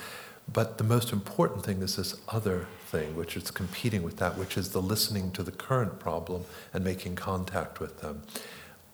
But 0.52 0.78
the 0.78 0.84
most 0.84 1.12
important 1.12 1.64
thing 1.64 1.82
is 1.82 1.96
this 1.96 2.14
other 2.28 2.66
thing, 2.86 3.16
which 3.16 3.36
is 3.36 3.50
competing 3.50 4.02
with 4.02 4.18
that, 4.18 4.38
which 4.38 4.56
is 4.56 4.70
the 4.70 4.82
listening 4.82 5.32
to 5.32 5.42
the 5.42 5.50
current 5.50 5.98
problem 5.98 6.44
and 6.72 6.84
making 6.84 7.16
contact 7.16 7.80
with 7.80 8.00
them. 8.00 8.22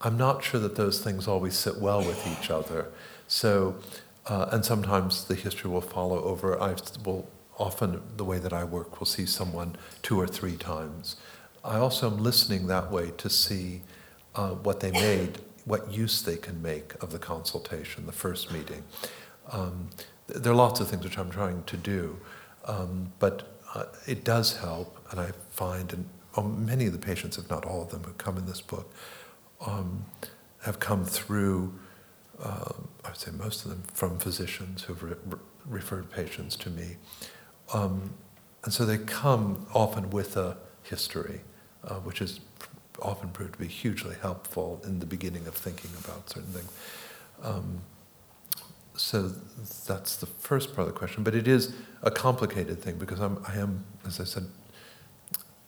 I'm 0.02 0.16
not 0.16 0.42
sure 0.42 0.60
that 0.60 0.74
those 0.74 1.00
things 1.00 1.28
always 1.28 1.56
sit 1.56 1.78
well 1.78 2.00
with 2.00 2.26
each 2.26 2.50
other. 2.50 2.88
So, 3.28 3.76
uh, 4.26 4.48
and 4.50 4.64
sometimes 4.64 5.24
the 5.24 5.34
history 5.34 5.70
will 5.70 5.80
follow 5.80 6.22
over. 6.24 6.60
I 6.60 6.74
will 7.04 7.28
often, 7.58 8.02
the 8.16 8.24
way 8.24 8.38
that 8.38 8.52
I 8.52 8.64
work, 8.64 8.98
will 8.98 9.06
see 9.06 9.26
someone 9.26 9.76
two 10.02 10.20
or 10.20 10.26
three 10.26 10.56
times. 10.56 11.16
I 11.64 11.76
also 11.76 12.10
am 12.10 12.18
listening 12.18 12.66
that 12.66 12.90
way 12.90 13.12
to 13.18 13.30
see 13.30 13.82
uh, 14.34 14.50
what 14.50 14.80
they 14.80 14.90
made, 14.90 15.38
what 15.64 15.92
use 15.92 16.22
they 16.22 16.36
can 16.36 16.60
make 16.60 17.00
of 17.02 17.12
the 17.12 17.18
consultation, 17.18 18.06
the 18.06 18.12
first 18.12 18.50
meeting. 18.52 18.82
Um, 19.50 19.90
there 20.26 20.52
are 20.52 20.56
lots 20.56 20.80
of 20.80 20.88
things 20.88 21.04
which 21.04 21.18
I'm 21.18 21.30
trying 21.30 21.62
to 21.64 21.76
do, 21.76 22.18
um, 22.64 23.12
but 23.18 23.58
uh, 23.74 23.84
it 24.06 24.24
does 24.24 24.56
help, 24.56 24.98
and 25.10 25.20
I 25.20 25.30
find, 25.50 25.92
and 25.92 26.08
um, 26.36 26.66
many 26.66 26.86
of 26.86 26.92
the 26.92 26.98
patients, 26.98 27.38
if 27.38 27.48
not 27.48 27.64
all 27.64 27.82
of 27.82 27.90
them, 27.90 28.02
who 28.02 28.12
come 28.14 28.36
in 28.38 28.46
this 28.46 28.60
book, 28.60 28.92
um, 29.66 30.04
have 30.62 30.78
come 30.80 31.04
through. 31.04 31.78
Uh, 32.42 32.72
I 33.04 33.10
would 33.10 33.16
say 33.16 33.30
most 33.30 33.64
of 33.64 33.70
them 33.70 33.82
from 33.92 34.18
physicians 34.18 34.82
who've 34.82 35.02
re- 35.02 35.38
referred 35.66 36.10
patients 36.10 36.56
to 36.56 36.70
me, 36.70 36.96
um, 37.72 38.14
and 38.64 38.72
so 38.72 38.84
they 38.84 38.98
come 38.98 39.66
often 39.74 40.10
with 40.10 40.36
a 40.36 40.56
history, 40.82 41.40
uh, 41.84 41.96
which 41.96 42.18
has 42.18 42.40
often 43.00 43.30
proved 43.30 43.54
to 43.54 43.58
be 43.58 43.66
hugely 43.66 44.16
helpful 44.20 44.80
in 44.84 44.98
the 44.98 45.06
beginning 45.06 45.46
of 45.46 45.54
thinking 45.54 45.90
about 46.04 46.30
certain 46.30 46.52
things. 46.52 46.72
Um, 47.42 47.82
so 48.94 49.32
that's 49.86 50.16
the 50.16 50.26
first 50.26 50.74
part 50.74 50.86
of 50.86 50.94
the 50.94 50.98
question. 50.98 51.24
But 51.24 51.34
it 51.34 51.48
is 51.48 51.74
a 52.02 52.10
complicated 52.10 52.80
thing 52.80 52.98
because 52.98 53.20
I'm, 53.20 53.42
I 53.46 53.56
am, 53.56 53.84
as 54.06 54.20
I 54.20 54.24
said, 54.24 54.46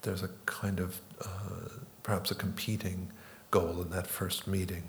there's 0.03 0.23
a 0.23 0.29
kind 0.47 0.79
of 0.79 1.01
uh, 1.23 1.69
perhaps 2.03 2.31
a 2.31 2.35
competing 2.35 3.11
goal 3.55 3.81
in 3.83 3.91
that 3.91 4.09
first 4.09 4.49
meeting. 4.49 4.83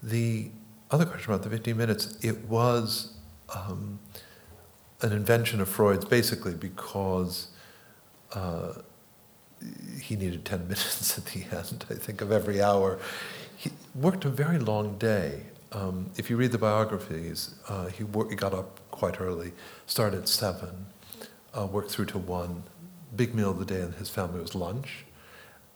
The 0.00 0.50
other 0.92 1.04
question 1.04 1.32
about 1.32 1.42
the 1.42 1.50
15 1.50 1.76
minutes, 1.76 2.16
it 2.22 2.38
was 2.44 3.14
um, 3.52 3.98
an 5.02 5.12
invention 5.12 5.60
of 5.60 5.68
Freud's 5.68 6.04
basically 6.04 6.54
because 6.54 7.48
uh, 8.32 8.74
he 10.00 10.14
needed 10.14 10.44
10 10.44 10.62
minutes 10.72 11.18
at 11.18 11.24
the 11.26 11.42
end, 11.50 11.84
I 11.90 11.94
think, 11.94 12.20
of 12.20 12.30
every 12.30 12.62
hour. 12.62 13.00
He 13.56 13.72
worked 13.92 14.24
a 14.24 14.30
very 14.30 14.60
long 14.60 14.96
day. 14.98 15.42
Um, 15.72 16.10
if 16.16 16.30
you 16.30 16.36
read 16.36 16.52
the 16.52 16.58
biographies, 16.58 17.56
uh, 17.68 17.86
he, 17.86 18.04
he, 18.30 18.36
got 18.36 18.54
up 18.54 18.78
quite 18.92 19.20
early, 19.20 19.50
started 19.86 20.22
at 20.22 20.28
seven, 20.28 20.86
uh, 21.58 21.66
worked 21.66 21.90
through 21.90 22.06
to 22.06 22.18
one. 22.18 22.62
Big 23.16 23.34
meal 23.34 23.50
of 23.50 23.58
the 23.58 23.64
day 23.64 23.80
in 23.80 23.92
his 23.92 24.08
family 24.08 24.40
was 24.40 24.54
lunch, 24.54 25.04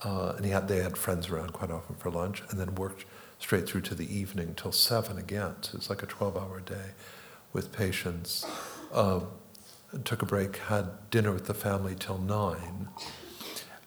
uh, 0.05 0.34
and 0.36 0.44
he 0.44 0.50
had 0.50 0.68
they 0.68 0.82
had 0.82 0.96
friends 0.96 1.28
around 1.28 1.53
quite 1.53 1.70
often 1.70 1.96
for 1.96 2.11
lunch, 2.11 2.42
and 2.50 2.59
then 2.59 2.74
worked 2.74 3.05
straight 3.38 3.66
through 3.66 3.80
to 3.82 3.94
the 3.94 4.14
evening 4.14 4.55
till 4.55 4.72
seven 4.72 5.18
again. 5.18 5.55
So 5.62 5.76
it's 5.76 5.90
like 5.90 6.03
a 6.03 6.07
12-hour 6.07 6.61
day 6.61 6.92
with 7.53 7.72
patients. 7.72 8.46
Uh, 8.92 9.20
took 10.05 10.22
a 10.22 10.26
break, 10.26 10.57
had 10.57 11.11
dinner 11.11 11.32
with 11.32 11.46
the 11.46 11.55
family 11.55 11.94
till 11.94 12.18
nine, 12.18 12.88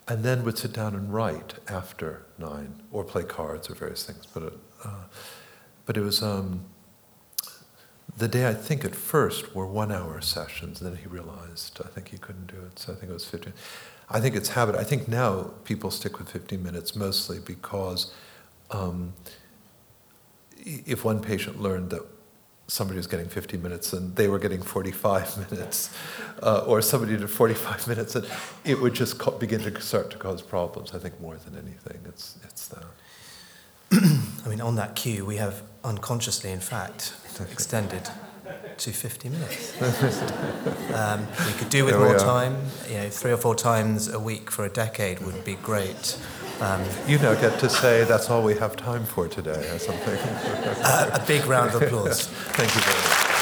and 0.07 0.23
then 0.23 0.43
would 0.43 0.57
sit 0.57 0.71
down 0.71 0.93
and 0.93 1.13
write 1.13 1.55
after 1.67 2.25
nine, 2.37 2.81
or 2.91 3.03
play 3.03 3.23
cards 3.23 3.69
or 3.69 3.75
various 3.75 4.03
things. 4.03 4.25
But 4.31 4.43
it, 4.43 4.53
uh, 4.83 5.05
but 5.85 5.97
it 5.97 6.01
was 6.01 6.21
um, 6.21 6.65
the 8.17 8.27
day 8.27 8.47
I 8.47 8.53
think 8.53 8.85
at 8.85 8.95
first 8.95 9.55
were 9.55 9.65
one-hour 9.65 10.21
sessions. 10.21 10.81
And 10.81 10.91
then 10.91 11.01
he 11.01 11.07
realized 11.07 11.79
I 11.83 11.87
think 11.87 12.09
he 12.09 12.17
couldn't 12.17 12.47
do 12.47 12.61
it, 12.67 12.77
so 12.77 12.93
I 12.93 12.95
think 12.95 13.09
it 13.09 13.13
was 13.13 13.25
fifteen. 13.25 13.53
I 14.09 14.19
think 14.19 14.35
it's 14.35 14.49
habit. 14.49 14.75
I 14.75 14.83
think 14.83 15.07
now 15.07 15.51
people 15.63 15.89
stick 15.91 16.19
with 16.19 16.29
15 16.29 16.61
minutes 16.61 16.95
mostly 16.95 17.39
because 17.39 18.13
um, 18.71 19.13
if 20.57 21.03
one 21.03 21.21
patient 21.21 21.61
learned 21.61 21.89
that 21.89 22.01
somebody 22.67 22.97
was 22.97 23.07
getting 23.07 23.27
50 23.27 23.57
minutes 23.57 23.93
and 23.93 24.15
they 24.15 24.27
were 24.27 24.39
getting 24.39 24.61
45 24.61 25.51
minutes, 25.51 25.95
uh, 26.41 26.63
or 26.65 26.81
somebody 26.81 27.17
did 27.17 27.29
45 27.29 27.87
minutes, 27.87 28.15
and 28.15 28.27
it 28.63 28.79
would 28.79 28.93
just 28.93 29.17
co- 29.17 29.31
begin 29.31 29.61
to 29.61 29.81
start 29.81 30.09
to 30.11 30.17
cause 30.17 30.41
problems. 30.41 30.93
I 30.93 30.99
think 30.99 31.19
more 31.19 31.37
than 31.37 31.55
anything, 31.55 31.99
it's 32.05 32.37
it's 32.43 32.67
that. 32.69 32.83
I 34.45 34.49
mean, 34.49 34.61
on 34.61 34.75
that 34.75 34.95
cue, 34.95 35.25
we 35.25 35.37
have 35.37 35.61
unconsciously, 35.83 36.51
in 36.51 36.59
fact, 36.59 37.13
extended 37.51 38.09
to 38.77 38.91
50 38.91 39.29
minutes. 39.29 39.81
um, 40.93 41.25
we 41.45 41.53
could 41.53 41.69
do 41.69 41.85
with 41.85 41.95
more 41.95 42.15
are. 42.15 42.19
time. 42.19 42.57
You 42.89 42.97
know, 42.97 43.09
three 43.09 43.31
or 43.31 43.37
four 43.37 43.55
times 43.55 44.07
a 44.07 44.19
week 44.19 44.51
for 44.51 44.65
a 44.65 44.69
decade 44.69 45.19
would 45.19 45.43
be 45.45 45.55
great. 45.55 46.17
Um, 46.61 46.81
You 47.07 47.17
now 47.19 47.33
get 47.35 47.59
to 47.59 47.69
say 47.69 48.03
that's 48.05 48.29
all 48.29 48.41
we 48.41 48.55
have 48.55 48.75
time 48.75 49.05
for 49.05 49.27
today, 49.27 49.69
or 49.71 49.79
something. 49.79 50.17
a, 50.83 51.11
a 51.21 51.23
big 51.27 51.45
round 51.45 51.75
of 51.75 51.81
applause. 51.81 52.27
Thank 52.27 52.73
you 52.75 52.81
very 52.81 52.97
much. 52.97 53.34